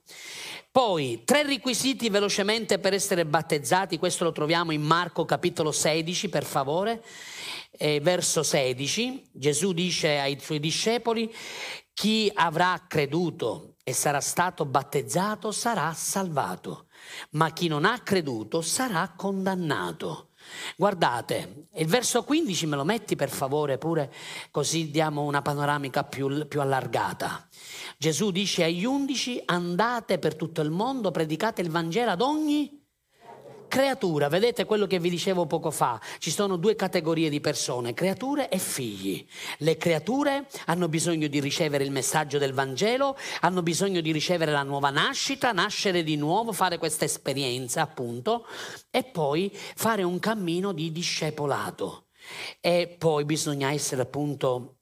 Poi, 0.71 1.23
tre 1.25 1.43
requisiti 1.43 2.09
velocemente 2.09 2.79
per 2.79 2.93
essere 2.93 3.25
battezzati, 3.25 3.97
questo 3.97 4.23
lo 4.23 4.31
troviamo 4.31 4.71
in 4.71 4.81
Marco 4.81 5.25
capitolo 5.25 5.71
16, 5.71 6.29
per 6.29 6.45
favore, 6.45 7.03
eh, 7.71 7.99
verso 7.99 8.41
16. 8.41 9.29
Gesù 9.33 9.73
dice 9.73 10.17
ai 10.17 10.39
suoi 10.39 10.61
discepoli, 10.61 11.33
chi 11.93 12.31
avrà 12.33 12.85
creduto 12.87 13.75
e 13.83 13.93
sarà 13.93 14.21
stato 14.21 14.65
battezzato 14.65 15.51
sarà 15.51 15.93
salvato, 15.93 16.87
ma 17.31 17.51
chi 17.51 17.67
non 17.67 17.83
ha 17.83 17.99
creduto 17.99 18.61
sarà 18.61 19.13
condannato. 19.15 20.30
Guardate, 20.75 21.67
il 21.75 21.87
verso 21.87 22.23
15 22.23 22.65
me 22.65 22.75
lo 22.75 22.83
metti 22.83 23.15
per 23.15 23.29
favore 23.29 23.77
pure, 23.77 24.11
così 24.51 24.91
diamo 24.91 25.21
una 25.21 25.41
panoramica 25.41 26.03
più, 26.03 26.47
più 26.47 26.61
allargata. 26.61 27.47
Gesù 27.97 28.31
dice 28.31 28.63
agli 28.63 28.85
undici 28.85 29.41
andate 29.45 30.17
per 30.17 30.35
tutto 30.35 30.61
il 30.61 30.71
mondo, 30.71 31.11
predicate 31.11 31.61
il 31.61 31.69
Vangelo 31.69 32.11
ad 32.11 32.21
ogni 32.21 32.80
creatura. 33.71 34.27
Vedete 34.27 34.65
quello 34.65 34.85
che 34.85 34.99
vi 34.99 35.09
dicevo 35.09 35.45
poco 35.45 35.71
fa? 35.71 35.97
Ci 36.17 36.29
sono 36.29 36.57
due 36.57 36.75
categorie 36.75 37.29
di 37.29 37.39
persone, 37.39 37.93
creature 37.93 38.49
e 38.49 38.57
figli. 38.57 39.25
Le 39.59 39.77
creature 39.77 40.45
hanno 40.65 40.89
bisogno 40.89 41.27
di 41.27 41.39
ricevere 41.39 41.85
il 41.85 41.91
messaggio 41.91 42.37
del 42.37 42.51
Vangelo, 42.51 43.17
hanno 43.39 43.63
bisogno 43.63 44.01
di 44.01 44.11
ricevere 44.11 44.51
la 44.51 44.63
nuova 44.63 44.89
nascita, 44.89 45.53
nascere 45.53 46.03
di 46.03 46.17
nuovo, 46.17 46.51
fare 46.51 46.77
questa 46.77 47.05
esperienza 47.05 47.81
appunto 47.81 48.45
e 48.91 49.03
poi 49.05 49.49
fare 49.53 50.03
un 50.03 50.19
cammino 50.19 50.73
di 50.73 50.91
discepolato. 50.91 52.07
E 52.59 52.93
poi 52.99 53.23
bisogna 53.23 53.71
essere 53.71 54.01
appunto 54.01 54.80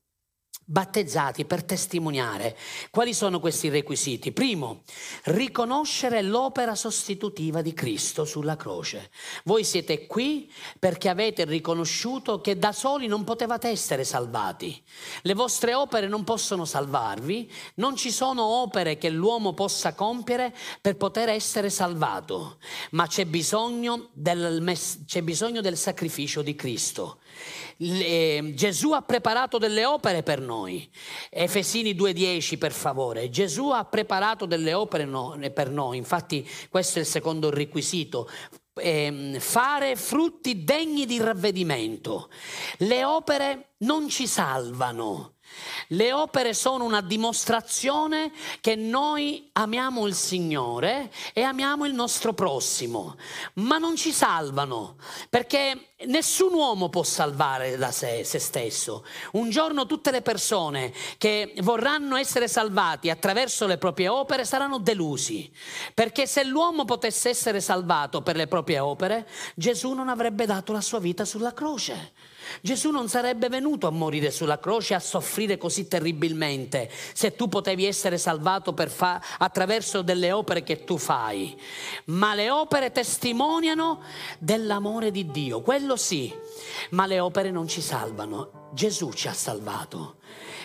battezzati 0.71 1.45
per 1.45 1.63
testimoniare. 1.63 2.55
Quali 2.91 3.15
sono 3.15 3.39
questi 3.39 3.69
requisiti? 3.69 4.31
Primo, 4.31 4.83
riconoscere 5.23 6.21
l'opera 6.21 6.75
sostitutiva 6.75 7.63
di 7.63 7.73
Cristo 7.73 8.23
sulla 8.23 8.55
croce. 8.55 9.09
Voi 9.45 9.63
siete 9.63 10.05
qui 10.05 10.51
perché 10.77 11.09
avete 11.09 11.45
riconosciuto 11.45 12.39
che 12.39 12.59
da 12.59 12.71
soli 12.71 13.07
non 13.07 13.23
potevate 13.23 13.67
essere 13.67 14.03
salvati. 14.03 14.79
Le 15.23 15.33
vostre 15.33 15.73
opere 15.73 16.07
non 16.07 16.23
possono 16.23 16.65
salvarvi, 16.65 17.51
non 17.75 17.95
ci 17.95 18.11
sono 18.11 18.43
opere 18.43 18.99
che 18.99 19.09
l'uomo 19.09 19.53
possa 19.53 19.95
compiere 19.95 20.55
per 20.81 20.97
poter 20.97 21.29
essere 21.29 21.71
salvato, 21.71 22.57
ma 22.91 23.07
c'è 23.07 23.25
bisogno 23.25 24.09
del, 24.13 24.77
c'è 25.07 25.23
bisogno 25.23 25.61
del 25.61 25.77
sacrificio 25.77 26.43
di 26.43 26.53
Cristo. 26.53 27.17
Le, 27.77 28.53
Gesù 28.53 28.91
ha 28.91 29.01
preparato 29.01 29.57
delle 29.57 29.85
opere 29.85 30.23
per 30.23 30.41
noi. 30.41 30.89
Efesini 31.29 31.93
2.10 31.93 32.57
per 32.57 32.71
favore. 32.71 33.29
Gesù 33.29 33.69
ha 33.69 33.85
preparato 33.85 34.45
delle 34.45 34.73
opere 34.73 35.05
no, 35.05 35.37
per 35.53 35.69
noi, 35.69 35.97
infatti 35.97 36.47
questo 36.69 36.99
è 36.99 37.01
il 37.01 37.07
secondo 37.07 37.49
requisito. 37.49 38.29
Eh, 38.81 39.37
fare 39.39 39.95
frutti 39.95 40.63
degni 40.63 41.05
di 41.05 41.19
ravvedimento. 41.19 42.29
Le 42.77 43.03
opere 43.03 43.71
non 43.79 44.07
ci 44.07 44.25
salvano, 44.25 45.35
le 45.89 46.13
opere 46.13 46.53
sono 46.53 46.83
una 46.83 47.01
dimostrazione 47.01 48.31
che 48.61 48.75
noi 48.75 49.49
amiamo 49.53 50.05
il 50.05 50.13
Signore 50.13 51.11
e 51.33 51.41
amiamo 51.41 51.85
il 51.85 51.93
nostro 51.93 52.33
prossimo, 52.33 53.15
ma 53.55 53.77
non 53.77 53.95
ci 53.95 54.11
salvano, 54.11 54.97
perché 55.29 55.93
nessun 56.05 56.53
uomo 56.53 56.89
può 56.89 57.03
salvare 57.03 57.77
da 57.77 57.91
sé, 57.91 58.23
se 58.23 58.39
stesso. 58.39 59.05
Un 59.33 59.49
giorno 59.49 59.85
tutte 59.85 60.11
le 60.11 60.21
persone 60.21 60.93
che 61.17 61.53
vorranno 61.59 62.15
essere 62.15 62.47
salvati 62.47 63.09
attraverso 63.09 63.65
le 63.65 63.77
proprie 63.77 64.07
opere 64.07 64.45
saranno 64.45 64.77
delusi, 64.77 65.51
perché 65.93 66.27
se 66.27 66.43
l'uomo 66.43 66.85
potesse 66.85 67.29
essere 67.29 67.61
salvato 67.61 68.21
per 68.21 68.35
le 68.35 68.47
proprie 68.47 68.79
opere, 68.79 69.27
Gesù 69.55 69.93
non 69.93 70.09
avrebbe 70.09 70.45
dato 70.45 70.71
la 70.71 70.81
sua 70.81 70.99
vita 70.99 71.25
sulla 71.25 71.53
croce. 71.53 72.13
Gesù 72.61 72.91
non 72.91 73.07
sarebbe 73.09 73.49
venuto 73.49 73.87
a 73.87 73.91
morire 73.91 74.31
sulla 74.31 74.59
croce 74.59 74.93
a 74.93 74.99
soffrire 74.99 75.57
così 75.57 75.87
terribilmente 75.87 76.89
se 77.13 77.35
tu 77.35 77.47
potevi 77.47 77.85
essere 77.85 78.17
salvato 78.17 78.73
fa- 78.87 79.21
attraverso 79.37 80.01
delle 80.01 80.31
opere 80.31 80.63
che 80.63 80.83
tu 80.83 80.97
fai. 80.97 81.57
Ma 82.05 82.33
le 82.33 82.49
opere 82.49 82.91
testimoniano 82.91 84.01
dell'amore 84.39 85.11
di 85.11 85.29
Dio, 85.31 85.61
quello 85.61 85.95
sì, 85.95 86.33
ma 86.91 87.05
le 87.05 87.19
opere 87.19 87.51
non 87.51 87.67
ci 87.67 87.81
salvano. 87.81 88.69
Gesù 88.73 89.11
ci 89.11 89.27
ha 89.27 89.33
salvato. 89.33 90.17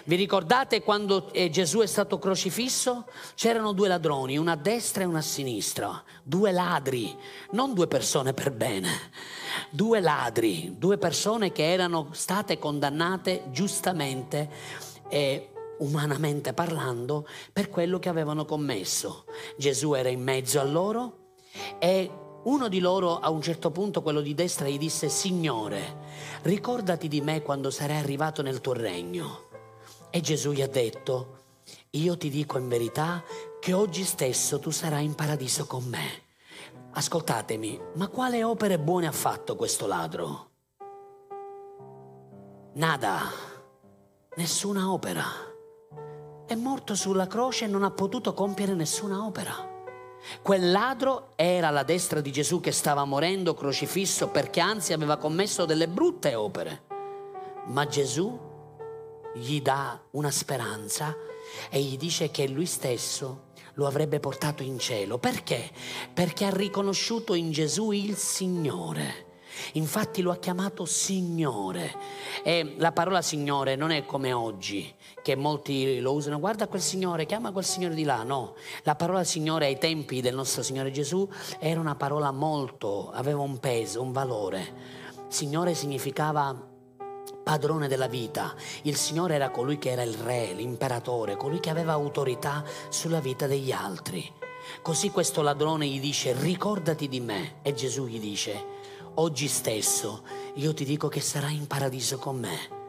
Vi 0.06 0.16
ricordate 0.16 0.82
quando 0.82 1.32
eh, 1.32 1.48
Gesù 1.48 1.78
è 1.78 1.86
stato 1.86 2.18
crocifisso? 2.18 3.06
C'erano 3.34 3.72
due 3.72 3.88
ladroni, 3.88 4.36
una 4.36 4.52
a 4.52 4.56
destra 4.56 5.02
e 5.02 5.06
una 5.06 5.20
a 5.20 5.22
sinistra, 5.22 6.02
due 6.22 6.52
ladri, 6.52 7.16
non 7.52 7.72
due 7.72 7.86
persone 7.86 8.34
per 8.34 8.50
bene, 8.52 8.90
due 9.70 10.00
ladri, 10.00 10.74
due 10.76 10.98
persone 10.98 11.52
che 11.52 11.72
erano 11.72 12.08
state 12.10 12.58
condannate 12.58 13.44
giustamente 13.50 14.50
e 15.08 15.48
umanamente 15.78 16.52
parlando 16.52 17.26
per 17.50 17.70
quello 17.70 17.98
che 17.98 18.10
avevano 18.10 18.44
commesso. 18.44 19.24
Gesù 19.56 19.94
era 19.94 20.10
in 20.10 20.22
mezzo 20.22 20.60
a 20.60 20.64
loro 20.64 21.32
e 21.78 22.10
uno 22.44 22.68
di 22.68 22.78
loro 22.78 23.20
a 23.20 23.30
un 23.30 23.40
certo 23.40 23.70
punto, 23.70 24.02
quello 24.02 24.20
di 24.20 24.34
destra, 24.34 24.68
gli 24.68 24.76
disse, 24.76 25.08
Signore, 25.08 25.96
ricordati 26.42 27.08
di 27.08 27.22
me 27.22 27.40
quando 27.40 27.70
sarai 27.70 27.96
arrivato 27.96 28.42
nel 28.42 28.60
tuo 28.60 28.74
regno. 28.74 29.43
E 30.16 30.20
Gesù 30.20 30.52
gli 30.52 30.62
ha 30.62 30.68
detto, 30.68 31.38
io 31.90 32.16
ti 32.16 32.30
dico 32.30 32.56
in 32.56 32.68
verità 32.68 33.24
che 33.58 33.72
oggi 33.72 34.04
stesso 34.04 34.60
tu 34.60 34.70
sarai 34.70 35.04
in 35.04 35.16
paradiso 35.16 35.66
con 35.66 35.82
me. 35.86 36.22
Ascoltatemi, 36.92 37.80
ma 37.94 38.06
quale 38.06 38.44
opere 38.44 38.78
buone 38.78 39.08
ha 39.08 39.12
fatto 39.12 39.56
questo 39.56 39.88
ladro? 39.88 40.50
Nada, 42.74 43.22
nessuna 44.36 44.92
opera. 44.92 45.24
È 46.46 46.54
morto 46.54 46.94
sulla 46.94 47.26
croce 47.26 47.64
e 47.64 47.68
non 47.68 47.82
ha 47.82 47.90
potuto 47.90 48.34
compiere 48.34 48.74
nessuna 48.74 49.26
opera. 49.26 49.68
Quel 50.42 50.70
ladro 50.70 51.32
era 51.34 51.66
alla 51.66 51.82
destra 51.82 52.20
di 52.20 52.30
Gesù 52.30 52.60
che 52.60 52.70
stava 52.70 53.04
morendo 53.04 53.52
crocifisso 53.54 54.28
perché 54.28 54.60
anzi 54.60 54.92
aveva 54.92 55.16
commesso 55.16 55.64
delle 55.64 55.88
brutte 55.88 56.36
opere. 56.36 56.82
Ma 57.66 57.84
Gesù 57.88 58.43
gli 59.34 59.60
dà 59.60 60.00
una 60.12 60.30
speranza 60.30 61.16
e 61.70 61.80
gli 61.80 61.96
dice 61.96 62.30
che 62.30 62.48
lui 62.48 62.66
stesso 62.66 63.52
lo 63.74 63.86
avrebbe 63.86 64.20
portato 64.20 64.62
in 64.62 64.78
cielo. 64.78 65.18
Perché? 65.18 65.70
Perché 66.12 66.44
ha 66.44 66.54
riconosciuto 66.54 67.34
in 67.34 67.50
Gesù 67.50 67.90
il 67.90 68.16
Signore. 68.16 69.32
Infatti 69.72 70.20
lo 70.20 70.30
ha 70.30 70.36
chiamato 70.36 70.84
Signore. 70.84 71.94
E 72.42 72.74
la 72.78 72.92
parola 72.92 73.22
Signore 73.22 73.76
non 73.76 73.90
è 73.90 74.04
come 74.04 74.32
oggi, 74.32 74.94
che 75.22 75.36
molti 75.36 76.00
lo 76.00 76.12
usano. 76.12 76.40
Guarda 76.40 76.68
quel 76.68 76.82
Signore, 76.82 77.26
chiama 77.26 77.52
quel 77.52 77.64
Signore 77.64 77.94
di 77.94 78.04
là. 78.04 78.22
No, 78.22 78.54
la 78.82 78.94
parola 78.94 79.24
Signore 79.24 79.66
ai 79.66 79.78
tempi 79.78 80.20
del 80.20 80.34
nostro 80.34 80.62
Signore 80.62 80.90
Gesù 80.90 81.28
era 81.58 81.80
una 81.80 81.94
parola 81.94 82.30
molto, 82.30 83.10
aveva 83.10 83.40
un 83.40 83.58
peso, 83.58 84.02
un 84.02 84.12
valore. 84.12 85.02
Signore 85.28 85.74
significava 85.74 86.72
padrone 87.44 87.86
della 87.86 88.08
vita. 88.08 88.54
Il 88.82 88.96
Signore 88.96 89.34
era 89.34 89.50
colui 89.50 89.78
che 89.78 89.90
era 89.90 90.02
il 90.02 90.14
re, 90.14 90.52
l'imperatore, 90.54 91.36
colui 91.36 91.60
che 91.60 91.70
aveva 91.70 91.92
autorità 91.92 92.64
sulla 92.88 93.20
vita 93.20 93.46
degli 93.46 93.70
altri. 93.70 94.28
Così 94.82 95.10
questo 95.10 95.42
ladrone 95.42 95.86
gli 95.86 96.00
dice 96.00 96.32
ricordati 96.32 97.06
di 97.06 97.20
me 97.20 97.56
e 97.62 97.74
Gesù 97.74 98.06
gli 98.06 98.18
dice 98.18 98.72
oggi 99.16 99.46
stesso 99.46 100.22
io 100.54 100.74
ti 100.74 100.84
dico 100.84 101.08
che 101.08 101.20
sarai 101.20 101.54
in 101.54 101.66
paradiso 101.66 102.18
con 102.18 102.38
me. 102.38 102.82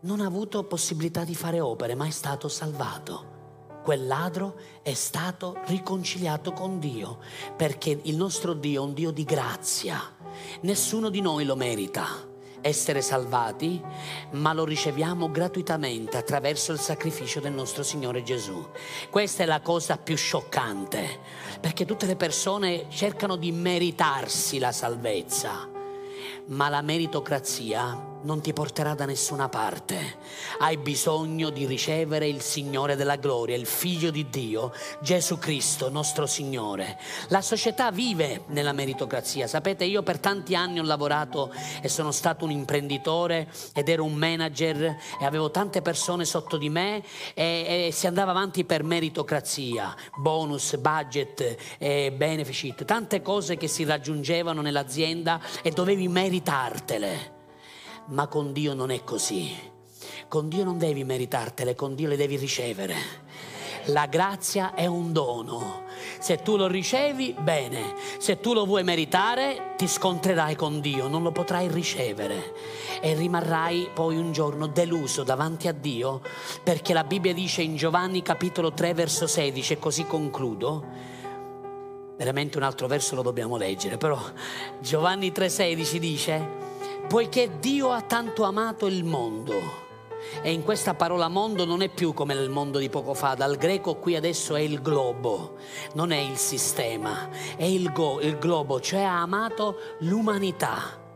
Non 0.00 0.20
ha 0.20 0.26
avuto 0.26 0.64
possibilità 0.64 1.24
di 1.24 1.34
fare 1.34 1.60
opere 1.60 1.94
ma 1.94 2.06
è 2.06 2.10
stato 2.10 2.48
salvato. 2.48 3.36
Quel 3.82 4.06
ladro 4.06 4.56
è 4.82 4.92
stato 4.92 5.56
riconciliato 5.66 6.52
con 6.52 6.78
Dio 6.78 7.18
perché 7.56 7.98
il 8.02 8.16
nostro 8.16 8.52
Dio 8.52 8.82
è 8.82 8.84
un 8.84 8.92
Dio 8.92 9.12
di 9.12 9.24
grazia. 9.24 10.00
Nessuno 10.62 11.08
di 11.08 11.20
noi 11.20 11.44
lo 11.44 11.56
merita 11.56 12.27
essere 12.60 13.02
salvati, 13.02 13.82
ma 14.32 14.52
lo 14.52 14.64
riceviamo 14.64 15.30
gratuitamente 15.30 16.16
attraverso 16.16 16.72
il 16.72 16.78
sacrificio 16.78 17.40
del 17.40 17.52
nostro 17.52 17.82
Signore 17.82 18.22
Gesù. 18.22 18.66
Questa 19.10 19.42
è 19.42 19.46
la 19.46 19.60
cosa 19.60 19.96
più 19.96 20.16
scioccante, 20.16 21.20
perché 21.60 21.84
tutte 21.84 22.06
le 22.06 22.16
persone 22.16 22.86
cercano 22.88 23.36
di 23.36 23.52
meritarsi 23.52 24.58
la 24.58 24.72
salvezza, 24.72 25.68
ma 26.46 26.68
la 26.68 26.82
meritocrazia 26.82 28.16
non 28.22 28.40
ti 28.40 28.52
porterà 28.52 28.94
da 28.94 29.04
nessuna 29.04 29.48
parte. 29.48 30.18
Hai 30.58 30.76
bisogno 30.76 31.50
di 31.50 31.66
ricevere 31.66 32.26
il 32.26 32.40
Signore 32.40 32.96
della 32.96 33.16
gloria, 33.16 33.56
il 33.56 33.66
Figlio 33.66 34.10
di 34.10 34.28
Dio, 34.28 34.72
Gesù 35.00 35.38
Cristo, 35.38 35.88
nostro 35.90 36.26
Signore. 36.26 36.98
La 37.28 37.40
società 37.40 37.90
vive 37.90 38.42
nella 38.48 38.72
meritocrazia. 38.72 39.46
Sapete, 39.46 39.84
io 39.84 40.02
per 40.02 40.18
tanti 40.18 40.54
anni 40.54 40.80
ho 40.80 40.82
lavorato 40.82 41.52
e 41.80 41.88
sono 41.88 42.10
stato 42.10 42.44
un 42.44 42.50
imprenditore 42.50 43.48
ed 43.74 43.88
ero 43.88 44.04
un 44.04 44.14
manager 44.14 44.96
e 45.20 45.24
avevo 45.24 45.50
tante 45.50 45.82
persone 45.82 46.24
sotto 46.24 46.56
di 46.56 46.68
me 46.68 47.02
e, 47.34 47.86
e 47.86 47.92
si 47.92 48.06
andava 48.06 48.30
avanti 48.32 48.64
per 48.64 48.82
meritocrazia, 48.82 49.94
bonus, 50.16 50.76
budget, 50.76 51.56
eh, 51.78 52.12
benefit, 52.12 52.84
tante 52.84 53.22
cose 53.22 53.56
che 53.56 53.68
si 53.68 53.84
raggiungevano 53.84 54.60
nell'azienda 54.60 55.40
e 55.62 55.70
dovevi 55.70 56.08
meritartele. 56.08 57.37
Ma 58.08 58.26
con 58.26 58.52
Dio 58.52 58.74
non 58.74 58.90
è 58.90 59.04
così. 59.04 59.54
Con 60.28 60.48
Dio 60.48 60.64
non 60.64 60.78
devi 60.78 61.04
meritartele, 61.04 61.74
con 61.74 61.94
Dio 61.94 62.08
le 62.08 62.16
devi 62.16 62.36
ricevere. 62.36 62.94
La 63.86 64.06
grazia 64.06 64.74
è 64.74 64.86
un 64.86 65.12
dono. 65.12 65.84
Se 66.18 66.42
tu 66.42 66.56
lo 66.56 66.66
ricevi, 66.66 67.34
bene. 67.38 67.94
Se 68.18 68.40
tu 68.40 68.52
lo 68.52 68.66
vuoi 68.66 68.82
meritare, 68.82 69.74
ti 69.76 69.86
scontrerai 69.86 70.56
con 70.56 70.80
Dio, 70.80 71.08
non 71.08 71.22
lo 71.22 71.32
potrai 71.32 71.68
ricevere. 71.68 72.54
E 73.00 73.14
rimarrai 73.14 73.90
poi 73.92 74.16
un 74.16 74.32
giorno 74.32 74.66
deluso 74.66 75.22
davanti 75.22 75.68
a 75.68 75.72
Dio, 75.72 76.20
perché 76.62 76.92
la 76.92 77.04
Bibbia 77.04 77.32
dice 77.32 77.62
in 77.62 77.76
Giovanni 77.76 78.22
capitolo 78.22 78.72
3 78.72 78.94
verso 78.94 79.26
16, 79.26 79.74
e 79.74 79.78
così 79.78 80.04
concludo, 80.04 80.84
veramente 82.16 82.56
un 82.56 82.64
altro 82.64 82.86
verso 82.86 83.14
lo 83.14 83.22
dobbiamo 83.22 83.56
leggere, 83.56 83.96
però 83.96 84.18
Giovanni 84.80 85.30
3:16 85.30 85.96
dice, 85.96 86.48
poiché 87.06 87.58
Dio 87.58 87.90
ha 87.90 88.02
tanto 88.02 88.42
amato 88.44 88.86
il 88.86 89.04
mondo. 89.04 89.86
E 90.42 90.52
in 90.52 90.62
questa 90.62 90.94
parola 90.94 91.28
mondo 91.28 91.64
non 91.64 91.80
è 91.80 91.88
più 91.88 92.12
come 92.12 92.34
nel 92.34 92.50
mondo 92.50 92.78
di 92.78 92.90
poco 92.90 93.14
fa, 93.14 93.34
dal 93.34 93.56
greco 93.56 93.96
qui 93.96 94.16
adesso 94.16 94.56
è 94.56 94.60
il 94.60 94.82
globo, 94.82 95.56
non 95.94 96.10
è 96.10 96.18
il 96.18 96.36
sistema, 96.36 97.28
è 97.56 97.64
il, 97.64 97.92
go, 97.92 98.20
il 98.20 98.38
globo, 98.38 98.80
cioè 98.80 99.02
ha 99.02 99.22
amato 99.22 99.78
l'umanità. 100.00 101.06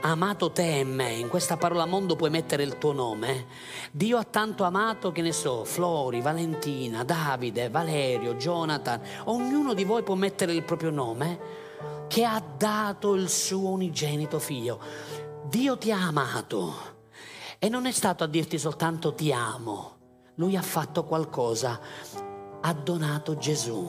Ha 0.00 0.10
amato 0.10 0.52
te 0.52 0.78
e 0.78 0.84
me, 0.84 1.12
in 1.12 1.28
questa 1.28 1.56
parola 1.56 1.84
mondo 1.84 2.14
puoi 2.14 2.30
mettere 2.30 2.62
il 2.62 2.78
tuo 2.78 2.92
nome. 2.92 3.46
Dio 3.90 4.18
ha 4.18 4.24
tanto 4.24 4.62
amato 4.64 5.10
che 5.12 5.20
ne 5.20 5.32
so, 5.32 5.64
Flori, 5.64 6.20
Valentina, 6.20 7.02
Davide, 7.04 7.68
Valerio, 7.68 8.34
Jonathan, 8.34 9.00
ognuno 9.24 9.74
di 9.74 9.84
voi 9.84 10.02
può 10.02 10.14
mettere 10.14 10.52
il 10.52 10.62
proprio 10.62 10.90
nome, 10.90 11.38
che 12.06 12.24
ha 12.24 12.42
dato 12.56 13.14
il 13.14 13.28
suo 13.28 13.70
unigenito 13.70 14.38
figlio. 14.38 14.78
Dio 15.46 15.76
ti 15.76 15.92
ha 15.92 16.06
amato 16.06 16.72
e 17.58 17.68
non 17.68 17.84
è 17.84 17.92
stato 17.92 18.24
a 18.24 18.26
dirti 18.26 18.58
soltanto 18.58 19.14
ti 19.14 19.30
amo, 19.30 19.96
lui 20.36 20.56
ha 20.56 20.62
fatto 20.62 21.04
qualcosa, 21.04 21.78
ha 22.60 22.72
donato 22.72 23.36
Gesù. 23.36 23.86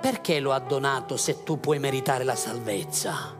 Perché 0.00 0.40
lo 0.40 0.52
ha 0.52 0.58
donato 0.58 1.16
se 1.16 1.44
tu 1.44 1.60
puoi 1.60 1.78
meritare 1.78 2.24
la 2.24 2.34
salvezza? 2.34 3.36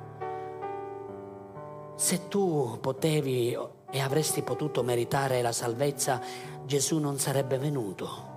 Se 1.97 2.29
tu 2.29 2.79
potevi 2.81 3.59
e 3.91 4.01
avresti 4.01 4.43
potuto 4.43 4.85
meritare 4.85 5.43
la 5.43 5.53
salvezza, 5.53 6.21
Gesù 6.65 6.99
non 6.99 7.19
sarebbe 7.19 7.59
venuto. 7.59 8.35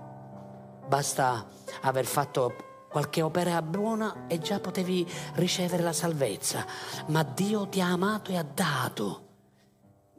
Basta 0.88 1.48
aver 1.82 2.06
fatto 2.06 2.69
qualche 2.90 3.22
opera 3.22 3.62
buona 3.62 4.26
e 4.28 4.40
già 4.40 4.60
potevi 4.60 5.08
ricevere 5.36 5.84
la 5.84 5.94
salvezza, 5.94 6.66
ma 7.08 7.24
Dio 7.24 7.68
ti 7.68 7.80
ha 7.80 7.92
amato 7.92 8.32
e 8.32 8.38
ha 8.38 8.44
dato 8.44 9.28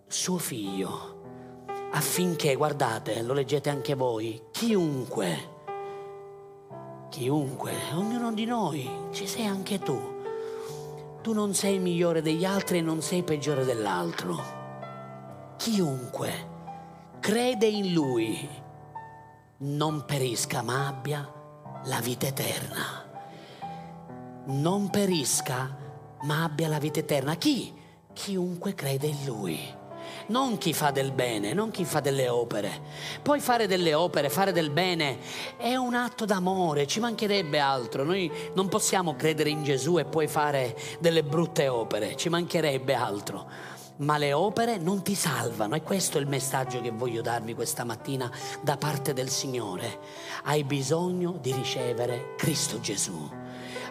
suo 0.07 0.39
figlio 0.39 1.19
affinché, 1.93 2.55
guardate, 2.55 3.23
lo 3.23 3.33
leggete 3.33 3.69
anche 3.69 3.95
voi, 3.95 4.41
chiunque, 4.53 5.49
chiunque, 7.09 7.73
ognuno 7.95 8.33
di 8.33 8.45
noi, 8.45 8.89
ci 9.11 9.27
sei 9.27 9.47
anche 9.47 9.79
tu. 9.79 10.19
Tu 11.21 11.33
non 11.33 11.53
sei 11.53 11.79
migliore 11.79 12.23
degli 12.23 12.45
altri 12.45 12.79
e 12.79 12.83
non 12.83 13.03
sei 13.03 13.23
peggiore 13.23 13.65
dell'altro. 13.65 14.59
Chiunque 15.59 16.49
crede 17.21 17.67
in 17.67 17.93
Lui 17.93 18.49
non 19.59 20.07
perisca 20.07 20.63
ma 20.63 20.87
abbia 20.87 21.40
la 21.85 22.01
vita 22.01 22.27
eterna. 22.27 23.05
Non 24.47 24.91
perisca, 24.91 25.77
ma 26.23 26.45
abbia 26.45 26.69
la 26.69 26.79
vita 26.79 27.01
eterna. 27.01 27.37
Chi? 27.37 27.79
chiunque 28.13 28.75
crede 28.75 29.07
in 29.07 29.25
lui 29.25 29.79
non 30.27 30.59
chi 30.59 30.73
fa 30.73 30.91
del 30.91 31.13
bene, 31.13 31.53
non 31.53 31.71
chi 31.71 31.85
fa 31.85 32.01
delle 32.01 32.29
opere. 32.29 32.81
Poi 33.23 33.41
fare 33.41 33.67
delle 33.67 33.95
opere, 33.95 34.29
fare 34.29 34.53
del 34.53 34.71
bene 34.71 35.19
è 35.57 35.75
un 35.75 35.95
atto 35.95 36.25
d'amore, 36.25 36.87
ci 36.87 37.01
mancherebbe 37.01 37.59
altro. 37.59 38.05
Noi 38.05 38.31
non 38.55 38.69
possiamo 38.69 39.17
credere 39.17 39.51
in 39.51 39.65
Gesù 39.65 39.99
e 39.99 40.05
poi 40.05 40.29
fare 40.29 40.77
delle 41.01 41.25
brutte 41.25 41.69
opere, 41.69 42.17
ci 42.17 42.29
mancherebbe 42.29 42.95
altro. 42.95 43.79
Ma 44.01 44.19
le 44.19 44.33
opere 44.33 44.77
non 44.77 45.03
ti 45.03 45.15
salvano 45.15 45.75
e 45.75 45.83
questo 45.83 46.19
è 46.19 46.21
il 46.21 46.27
messaggio 46.27 46.81
che 46.81 46.91
voglio 46.91 47.23
darvi 47.23 47.55
questa 47.55 47.85
mattina 47.85 48.31
da 48.61 48.77
parte 48.77 49.13
del 49.13 49.31
Signore. 49.31 49.99
Hai 50.45 50.65
bisogno 50.65 51.39
di 51.41 51.53
ricevere 51.53 52.35
Cristo 52.37 52.81
Gesù 52.81 53.39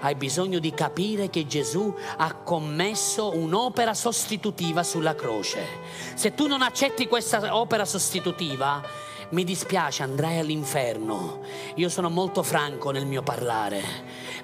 hai 0.02 0.16
bisogno 0.16 0.60
di 0.60 0.74
capire 0.74 1.30
che 1.30 1.46
Gesù 1.46 1.94
ha 2.18 2.34
commesso 2.34 3.36
un'opera 3.36 3.94
sostitutiva 3.94 4.84
sulla 4.84 5.16
croce. 5.16 5.66
Se 6.14 6.34
tu 6.34 6.48
non 6.48 6.62
accetti 6.62 7.08
questa 7.08 7.56
opera 7.56 7.84
sostitutiva, 7.84 8.82
mi 9.32 9.44
dispiace, 9.44 10.04
andrai 10.04 10.40
all'inferno. 10.40 11.42
Io 11.76 11.90
sono 11.90 12.10
molto 12.10 12.44
franco 12.44 12.92
nel 12.92 13.06
mio 13.06 13.22
parlare, 13.22 13.84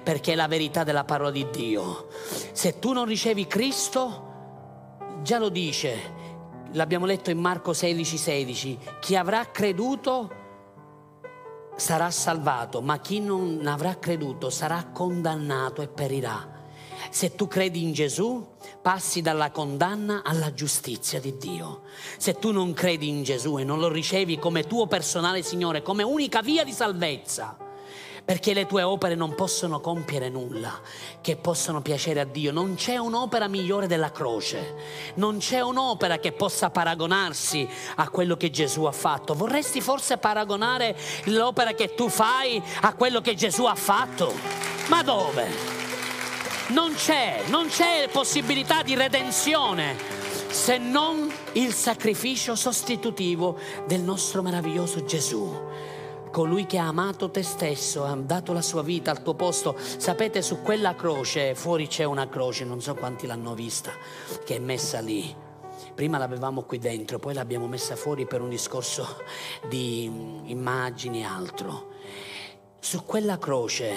perché 0.02 0.32
è 0.32 0.36
la 0.36 0.46
verità 0.46 0.84
della 0.84 1.04
parola 1.04 1.30
di 1.30 1.46
Dio. 1.50 2.08
Se 2.52 2.78
tu 2.78 2.92
non 2.92 3.06
ricevi 3.06 3.46
Cristo, 3.46 4.25
già 5.26 5.38
lo 5.38 5.48
dice, 5.48 6.12
l'abbiamo 6.74 7.04
letto 7.04 7.30
in 7.30 7.40
Marco 7.40 7.72
16, 7.72 8.16
16, 8.16 8.78
chi 9.00 9.16
avrà 9.16 9.50
creduto 9.50 10.30
sarà 11.74 12.12
salvato, 12.12 12.80
ma 12.80 13.00
chi 13.00 13.18
non 13.18 13.60
avrà 13.66 13.98
creduto 13.98 14.50
sarà 14.50 14.88
condannato 14.92 15.82
e 15.82 15.88
perirà. 15.88 16.54
Se 17.10 17.34
tu 17.34 17.48
credi 17.48 17.82
in 17.82 17.92
Gesù, 17.92 18.46
passi 18.80 19.20
dalla 19.20 19.50
condanna 19.50 20.22
alla 20.24 20.54
giustizia 20.54 21.18
di 21.18 21.36
Dio. 21.36 21.82
Se 22.18 22.38
tu 22.38 22.52
non 22.52 22.72
credi 22.72 23.08
in 23.08 23.24
Gesù 23.24 23.58
e 23.58 23.64
non 23.64 23.80
lo 23.80 23.88
ricevi 23.88 24.38
come 24.38 24.62
tuo 24.62 24.86
personale 24.86 25.42
Signore, 25.42 25.82
come 25.82 26.04
unica 26.04 26.40
via 26.40 26.62
di 26.62 26.72
salvezza, 26.72 27.65
perché 28.26 28.54
le 28.54 28.66
tue 28.66 28.82
opere 28.82 29.14
non 29.14 29.36
possono 29.36 29.78
compiere 29.78 30.28
nulla 30.28 30.80
che 31.20 31.36
possano 31.36 31.80
piacere 31.80 32.18
a 32.18 32.24
Dio. 32.24 32.50
Non 32.50 32.74
c'è 32.74 32.96
un'opera 32.96 33.46
migliore 33.46 33.86
della 33.86 34.10
croce, 34.10 34.74
non 35.14 35.38
c'è 35.38 35.60
un'opera 35.60 36.18
che 36.18 36.32
possa 36.32 36.68
paragonarsi 36.70 37.68
a 37.94 38.08
quello 38.08 38.36
che 38.36 38.50
Gesù 38.50 38.82
ha 38.82 38.90
fatto. 38.90 39.34
Vorresti 39.34 39.80
forse 39.80 40.18
paragonare 40.18 40.96
l'opera 41.26 41.72
che 41.72 41.94
tu 41.94 42.08
fai 42.08 42.60
a 42.80 42.94
quello 42.94 43.20
che 43.20 43.36
Gesù 43.36 43.64
ha 43.64 43.76
fatto? 43.76 44.34
Ma 44.88 45.04
dove? 45.04 45.46
Non 46.70 46.94
c'è, 46.94 47.44
non 47.46 47.68
c'è 47.68 48.08
possibilità 48.10 48.82
di 48.82 48.96
redenzione 48.96 49.96
se 50.48 50.78
non 50.78 51.32
il 51.52 51.72
sacrificio 51.72 52.56
sostitutivo 52.56 53.56
del 53.86 54.00
nostro 54.00 54.42
meraviglioso 54.42 55.04
Gesù 55.04 55.94
colui 56.36 56.66
che 56.66 56.76
ha 56.76 56.88
amato 56.88 57.30
te 57.30 57.42
stesso, 57.42 58.04
ha 58.04 58.14
dato 58.14 58.52
la 58.52 58.60
sua 58.60 58.82
vita 58.82 59.10
al 59.10 59.22
tuo 59.22 59.32
posto. 59.32 59.74
Sapete, 59.78 60.42
su 60.42 60.60
quella 60.60 60.94
croce, 60.94 61.54
fuori 61.54 61.86
c'è 61.86 62.04
una 62.04 62.28
croce, 62.28 62.66
non 62.66 62.82
so 62.82 62.94
quanti 62.94 63.26
l'hanno 63.26 63.54
vista, 63.54 63.90
che 64.44 64.56
è 64.56 64.58
messa 64.58 65.00
lì. 65.00 65.34
Prima 65.94 66.18
l'avevamo 66.18 66.64
qui 66.64 66.78
dentro, 66.78 67.18
poi 67.18 67.32
l'abbiamo 67.32 67.66
messa 67.68 67.96
fuori 67.96 68.26
per 68.26 68.42
un 68.42 68.50
discorso 68.50 69.22
di 69.66 70.04
immagini 70.50 71.20
e 71.20 71.24
altro. 71.24 71.92
Su 72.80 73.02
quella 73.06 73.38
croce 73.38 73.94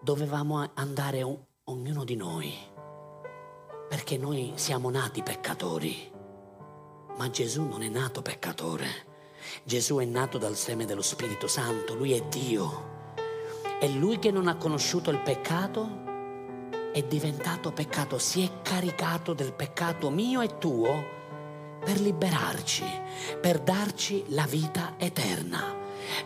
dovevamo 0.00 0.68
andare 0.74 1.22
ognuno 1.62 2.02
di 2.02 2.16
noi, 2.16 2.52
perché 3.88 4.18
noi 4.18 4.54
siamo 4.56 4.90
nati 4.90 5.22
peccatori, 5.22 6.10
ma 7.16 7.30
Gesù 7.30 7.68
non 7.68 7.82
è 7.82 7.88
nato 7.88 8.20
peccatore. 8.20 9.10
Gesù 9.64 9.98
è 9.98 10.04
nato 10.04 10.38
dal 10.38 10.56
seme 10.56 10.84
dello 10.84 11.02
Spirito 11.02 11.46
Santo, 11.46 11.94
lui 11.94 12.12
è 12.12 12.22
Dio. 12.22 12.90
E 13.80 13.88
lui 13.88 14.18
che 14.18 14.30
non 14.30 14.48
ha 14.48 14.56
conosciuto 14.56 15.10
il 15.10 15.20
peccato 15.20 16.00
è 16.92 17.02
diventato 17.02 17.72
peccato, 17.72 18.18
si 18.18 18.42
è 18.44 18.60
caricato 18.62 19.32
del 19.32 19.52
peccato 19.52 20.10
mio 20.10 20.40
e 20.40 20.58
tuo 20.58 21.20
per 21.82 22.00
liberarci, 22.00 22.84
per 23.40 23.58
darci 23.60 24.24
la 24.28 24.46
vita 24.46 24.94
eterna. 24.98 25.74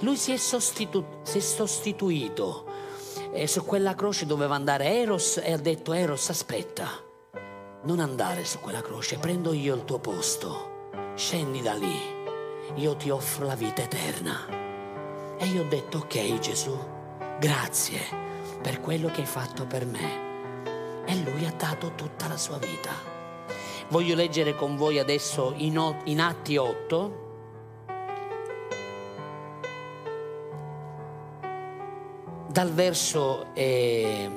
Lui 0.01 0.17
si 0.17 0.33
è, 0.33 0.37
sostitu- 0.37 1.23
si 1.23 1.39
è 1.39 1.41
sostituito 1.41 2.67
e 3.33 3.47
su 3.47 3.65
quella 3.65 3.95
croce 3.95 4.27
doveva 4.27 4.55
andare 4.55 4.87
Eros 4.87 5.39
e 5.43 5.53
ha 5.53 5.59
detto 5.59 5.93
Eros 5.93 6.29
aspetta, 6.31 6.89
non 7.85 8.01
andare 8.01 8.45
su 8.45 8.59
quella 8.59 8.83
croce, 8.83 9.19
prendo 9.19 9.53
io 9.53 9.75
il 9.75 9.85
tuo 9.85 9.99
posto, 9.99 10.91
scendi 11.15 11.63
da 11.63 11.75
lì 11.75 12.16
io 12.75 12.97
ti 12.97 13.11
offro 13.11 13.47
la 13.47 13.55
vita 13.55 13.83
eterna. 13.83 14.47
E 15.39 15.47
io 15.47 15.63
ho 15.63 15.69
detto, 15.69 15.99
ok 15.99 16.39
Gesù, 16.39 16.77
grazie 17.39 18.01
per 18.61 18.81
quello 18.81 19.09
che 19.09 19.21
hai 19.21 19.27
fatto 19.27 19.67
per 19.67 19.87
me. 19.87 21.05
E 21.07 21.15
lui 21.23 21.47
ha 21.47 21.53
dato 21.57 21.93
tutta 21.95 22.27
la 22.29 22.37
sua 22.37 22.59
vita. 22.59 22.91
Voglio 23.89 24.15
leggere 24.15 24.57
con 24.57 24.77
voi 24.77 24.99
adesso 24.99 25.53
in, 25.57 25.97
in 26.05 26.21
Atti 26.21 26.57
8. 26.57 27.25
Dal 32.49 32.73
verso 32.73 33.55
eh, 33.55 34.31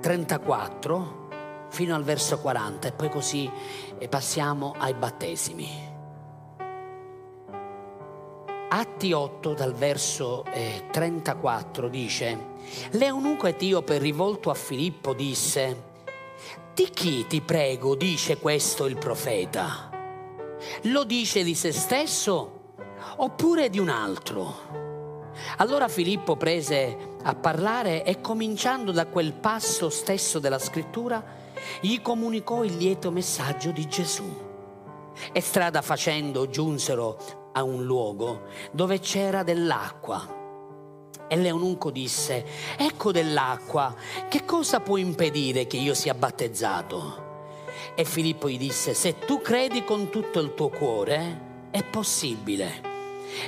34 0.00 1.20
fino 1.68 1.94
al 1.94 2.02
verso 2.02 2.38
40 2.38 2.88
e 2.88 2.92
poi 2.92 3.08
così 3.08 3.50
eh, 3.98 4.08
passiamo 4.08 4.74
ai 4.76 4.94
battesimi. 4.94 5.91
Atti 8.74 9.12
8 9.12 9.52
dal 9.52 9.74
verso 9.74 10.46
eh, 10.46 10.84
34 10.90 11.90
dice, 11.90 12.38
L'eunuco 12.92 13.46
etiope 13.46 13.98
rivolto 13.98 14.48
a 14.48 14.54
Filippo 14.54 15.12
disse, 15.12 15.90
di 16.72 16.88
chi 16.88 17.26
ti 17.26 17.42
prego 17.42 17.94
dice 17.94 18.38
questo 18.38 18.86
il 18.86 18.96
profeta? 18.96 19.90
Lo 20.84 21.04
dice 21.04 21.44
di 21.44 21.54
se 21.54 21.70
stesso 21.70 22.76
oppure 23.16 23.68
di 23.68 23.78
un 23.78 23.90
altro? 23.90 25.30
Allora 25.58 25.88
Filippo 25.88 26.36
prese 26.36 26.96
a 27.24 27.34
parlare 27.34 28.04
e 28.04 28.22
cominciando 28.22 28.90
da 28.90 29.04
quel 29.04 29.34
passo 29.34 29.90
stesso 29.90 30.38
della 30.38 30.58
scrittura, 30.58 31.22
gli 31.82 32.00
comunicò 32.00 32.64
il 32.64 32.78
lieto 32.78 33.10
messaggio 33.10 33.70
di 33.70 33.86
Gesù. 33.86 34.50
E 35.30 35.40
strada 35.42 35.82
facendo 35.82 36.48
giunsero 36.48 37.41
a 37.52 37.62
un 37.62 37.84
luogo 37.84 38.42
dove 38.72 38.98
c'era 38.98 39.42
dell'acqua. 39.42 40.40
E 41.28 41.36
l'eunuco 41.36 41.90
disse, 41.90 42.44
ecco 42.76 43.10
dell'acqua, 43.10 43.94
che 44.28 44.44
cosa 44.44 44.80
può 44.80 44.98
impedire 44.98 45.66
che 45.66 45.78
io 45.78 45.94
sia 45.94 46.14
battezzato? 46.14 47.30
E 47.94 48.04
Filippo 48.04 48.48
gli 48.48 48.58
disse, 48.58 48.92
se 48.92 49.18
tu 49.18 49.40
credi 49.40 49.84
con 49.84 50.10
tutto 50.10 50.40
il 50.40 50.54
tuo 50.54 50.68
cuore, 50.68 51.68
è 51.70 51.82
possibile. 51.84 52.90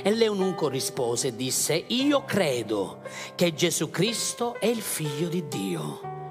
E 0.01 0.11
l'eunuco 0.11 0.67
rispose 0.67 1.27
e 1.27 1.35
disse, 1.35 1.75
io 1.87 2.23
credo 2.25 3.01
che 3.35 3.53
Gesù 3.53 3.91
Cristo 3.91 4.55
è 4.59 4.65
il 4.65 4.81
figlio 4.81 5.27
di 5.27 5.47
Dio. 5.47 6.24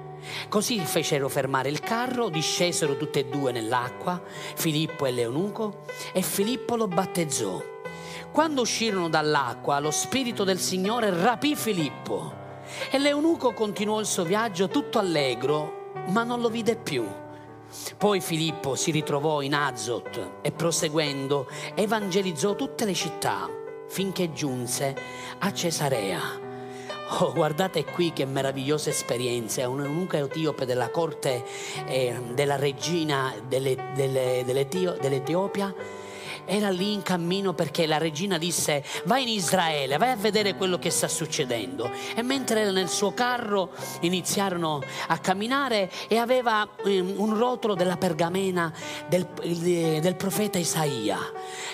Così 0.49 0.79
fecero 0.79 1.29
fermare 1.29 1.69
il 1.69 1.79
carro, 1.79 2.29
discesero 2.29 2.97
tutte 2.97 3.19
e 3.19 3.25
due 3.25 3.51
nell'acqua, 3.51 4.21
Filippo 4.55 5.05
e 5.05 5.11
l'eunuco, 5.11 5.83
e 6.13 6.21
Filippo 6.21 6.75
lo 6.75 6.87
battezzò. 6.87 7.61
Quando 8.31 8.61
uscirono 8.61 9.09
dall'acqua, 9.09 9.79
lo 9.79 9.91
Spirito 9.91 10.43
del 10.43 10.59
Signore 10.59 11.09
rapì 11.09 11.55
Filippo 11.55 12.43
e 12.89 12.97
l'eunuco 12.97 13.53
continuò 13.53 13.99
il 13.99 14.05
suo 14.05 14.23
viaggio 14.23 14.67
tutto 14.67 14.99
allegro, 14.99 15.91
ma 16.07 16.23
non 16.23 16.41
lo 16.41 16.49
vide 16.49 16.75
più. 16.75 17.05
Poi 17.97 18.21
Filippo 18.21 18.75
si 18.75 18.91
ritrovò 18.91 19.41
in 19.41 19.53
Azot 19.53 20.39
e 20.41 20.51
proseguendo 20.51 21.47
evangelizzò 21.73 22.55
tutte 22.55 22.85
le 22.85 22.93
città 22.93 23.49
finché 23.87 24.31
giunse 24.31 24.95
a 25.39 25.53
Cesarea. 25.53 26.44
Oh, 27.07 27.31
guardate 27.33 27.85
qui 27.85 28.11
che 28.13 28.25
meravigliosa 28.25 28.89
esperienza, 28.89 29.69
un 29.69 29.83
eunuco 29.83 30.17
etiope 30.17 30.65
della 30.65 30.89
corte 30.89 31.43
eh, 31.85 32.19
della 32.33 32.55
regina 32.55 33.33
delle, 33.47 33.77
delle, 33.93 34.43
dell'Etiopia 34.43 35.73
era 36.45 36.69
lì 36.69 36.93
in 36.93 37.01
cammino 37.01 37.53
perché 37.53 37.85
la 37.85 37.97
regina 37.97 38.37
disse 38.37 38.83
vai 39.05 39.23
in 39.23 39.29
Israele, 39.29 39.97
vai 39.97 40.11
a 40.11 40.15
vedere 40.15 40.55
quello 40.55 40.77
che 40.77 40.89
sta 40.89 41.07
succedendo. 41.07 41.89
E 42.15 42.21
mentre 42.21 42.61
era 42.61 42.71
nel 42.71 42.89
suo 42.89 43.13
carro 43.13 43.71
iniziarono 44.01 44.81
a 45.07 45.17
camminare 45.17 45.91
e 46.07 46.17
aveva 46.17 46.67
um, 46.83 47.13
un 47.17 47.37
rotolo 47.37 47.75
della 47.75 47.97
pergamena 47.97 48.73
del, 49.07 49.25
del 49.25 50.15
profeta 50.15 50.57
Isaia 50.57 51.19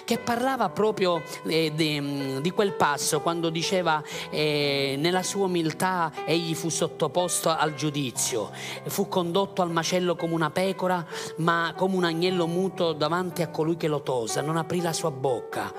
che 0.04 0.18
parlava 0.18 0.70
proprio 0.70 1.22
eh, 1.46 1.72
di, 1.74 2.40
di, 2.42 2.52
quel 2.52 2.74
passo 2.74 3.22
quando 3.22 3.50
diceva 3.50 4.04
eh, 4.30 4.96
nella 4.98 5.24
sua 5.24 5.46
umiltà 5.46 6.12
egli 6.26 6.54
fu 6.54 6.70
sottoposto 6.70 7.50
al 7.50 7.76
giudizio, 7.76 8.52
fu 8.88 9.08
condotto 9.08 9.62
al 9.62 9.72
macello 9.72 10.16
come 10.16 10.34
una 10.34 10.50
pecora 10.50 11.06
ma 11.38 11.74
come 11.76 11.96
un 11.96 12.04
agnello 12.04 12.48
muto 12.48 12.94
davanti 12.94 13.42
a 13.42 13.50
colui 13.50 13.78
che 13.78 13.88
lo 13.88 14.02
tosa, 14.02 14.42
non 14.42 14.58
aprì 14.62 14.82
la 14.82 14.94
sua 14.94 15.12
bocca. 15.12 15.74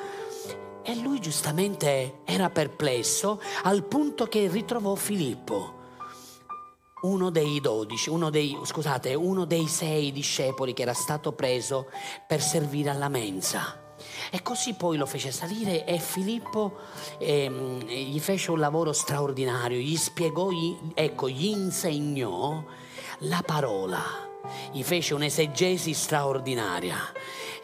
E 0.82 0.94
lui 0.96 1.20
giustamente 1.20 2.20
era 2.24 2.50
perplesso 2.50 3.40
al 3.62 3.84
punto 3.84 4.26
che 4.26 4.48
ritrovò 4.48 4.94
Filippo, 4.96 5.80
uno 7.02 7.30
dei 7.30 7.60
dodici, 7.60 8.10
uno 8.10 8.30
dei, 8.30 8.58
scusate, 8.64 9.14
uno 9.14 9.44
dei 9.44 9.66
sei 9.68 10.12
discepoli 10.12 10.72
che 10.72 10.82
era 10.82 10.92
stato 10.92 11.32
preso 11.32 11.88
per 12.26 12.40
servire 12.42 12.90
alla 12.90 13.08
mensa. 13.08 13.80
E 14.30 14.42
così 14.42 14.74
poi 14.74 14.96
lo 14.96 15.06
fece 15.06 15.30
salire 15.30 15.84
e 15.84 16.00
Filippo 16.00 16.78
ehm, 17.18 17.84
gli 17.84 18.18
fece 18.18 18.50
un 18.50 18.58
lavoro 18.58 18.92
straordinario, 18.92 19.78
gli 19.78 19.96
spiegò, 19.96 20.50
gli, 20.50 20.76
ecco, 20.94 21.28
gli 21.28 21.46
insegnò 21.46 22.64
la 23.18 23.42
parola 23.46 24.30
gli 24.72 24.82
fece 24.82 25.14
un'esegesi 25.14 25.94
straordinaria 25.94 26.96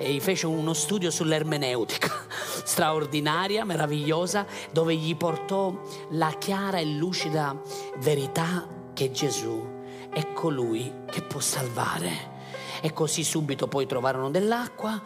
e 0.00 0.20
fece 0.20 0.46
uno 0.46 0.72
studio 0.74 1.10
sull'ermeneutica 1.10 2.08
straordinaria, 2.64 3.64
meravigliosa, 3.64 4.46
dove 4.70 4.94
gli 4.94 5.14
portò 5.16 5.76
la 6.10 6.32
chiara 6.38 6.78
e 6.78 6.86
lucida 6.86 7.60
verità 7.98 8.66
che 8.94 9.10
Gesù 9.10 9.76
è 10.10 10.32
colui 10.32 10.92
che 11.10 11.22
può 11.22 11.40
salvare. 11.40 12.36
E 12.80 12.92
così 12.92 13.24
subito 13.24 13.66
poi 13.66 13.86
trovarono 13.86 14.30
dell'acqua 14.30 15.02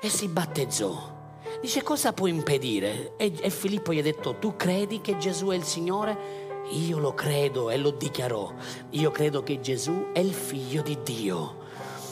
e 0.00 0.08
si 0.08 0.26
battezzò. 0.26 1.20
Dice 1.60 1.84
cosa 1.84 2.12
può 2.12 2.26
impedire? 2.26 3.14
E, 3.16 3.32
e 3.40 3.50
Filippo 3.50 3.92
gli 3.92 4.00
ha 4.00 4.02
detto 4.02 4.34
tu 4.34 4.56
credi 4.56 5.00
che 5.00 5.16
Gesù 5.18 5.48
è 5.48 5.54
il 5.54 5.62
Signore? 5.62 6.40
Io 6.70 6.98
lo 6.98 7.14
credo 7.14 7.70
e 7.70 7.76
lo 7.76 7.90
dichiarò. 7.90 8.52
Io 8.90 9.10
credo 9.12 9.44
che 9.44 9.60
Gesù 9.60 10.06
è 10.12 10.18
il 10.18 10.32
figlio 10.32 10.82
di 10.82 10.98
Dio. 11.04 11.60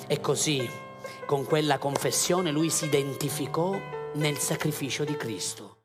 E 0.07 0.20
così, 0.20 0.68
con 1.31 1.45
quella 1.45 1.78
confessione, 1.78 2.51
lui 2.51 2.70
si 2.70 2.87
identificò 2.87 3.81
nel 4.14 4.37
sacrificio 4.39 5.05
di 5.05 5.16
Cristo. 5.16 5.80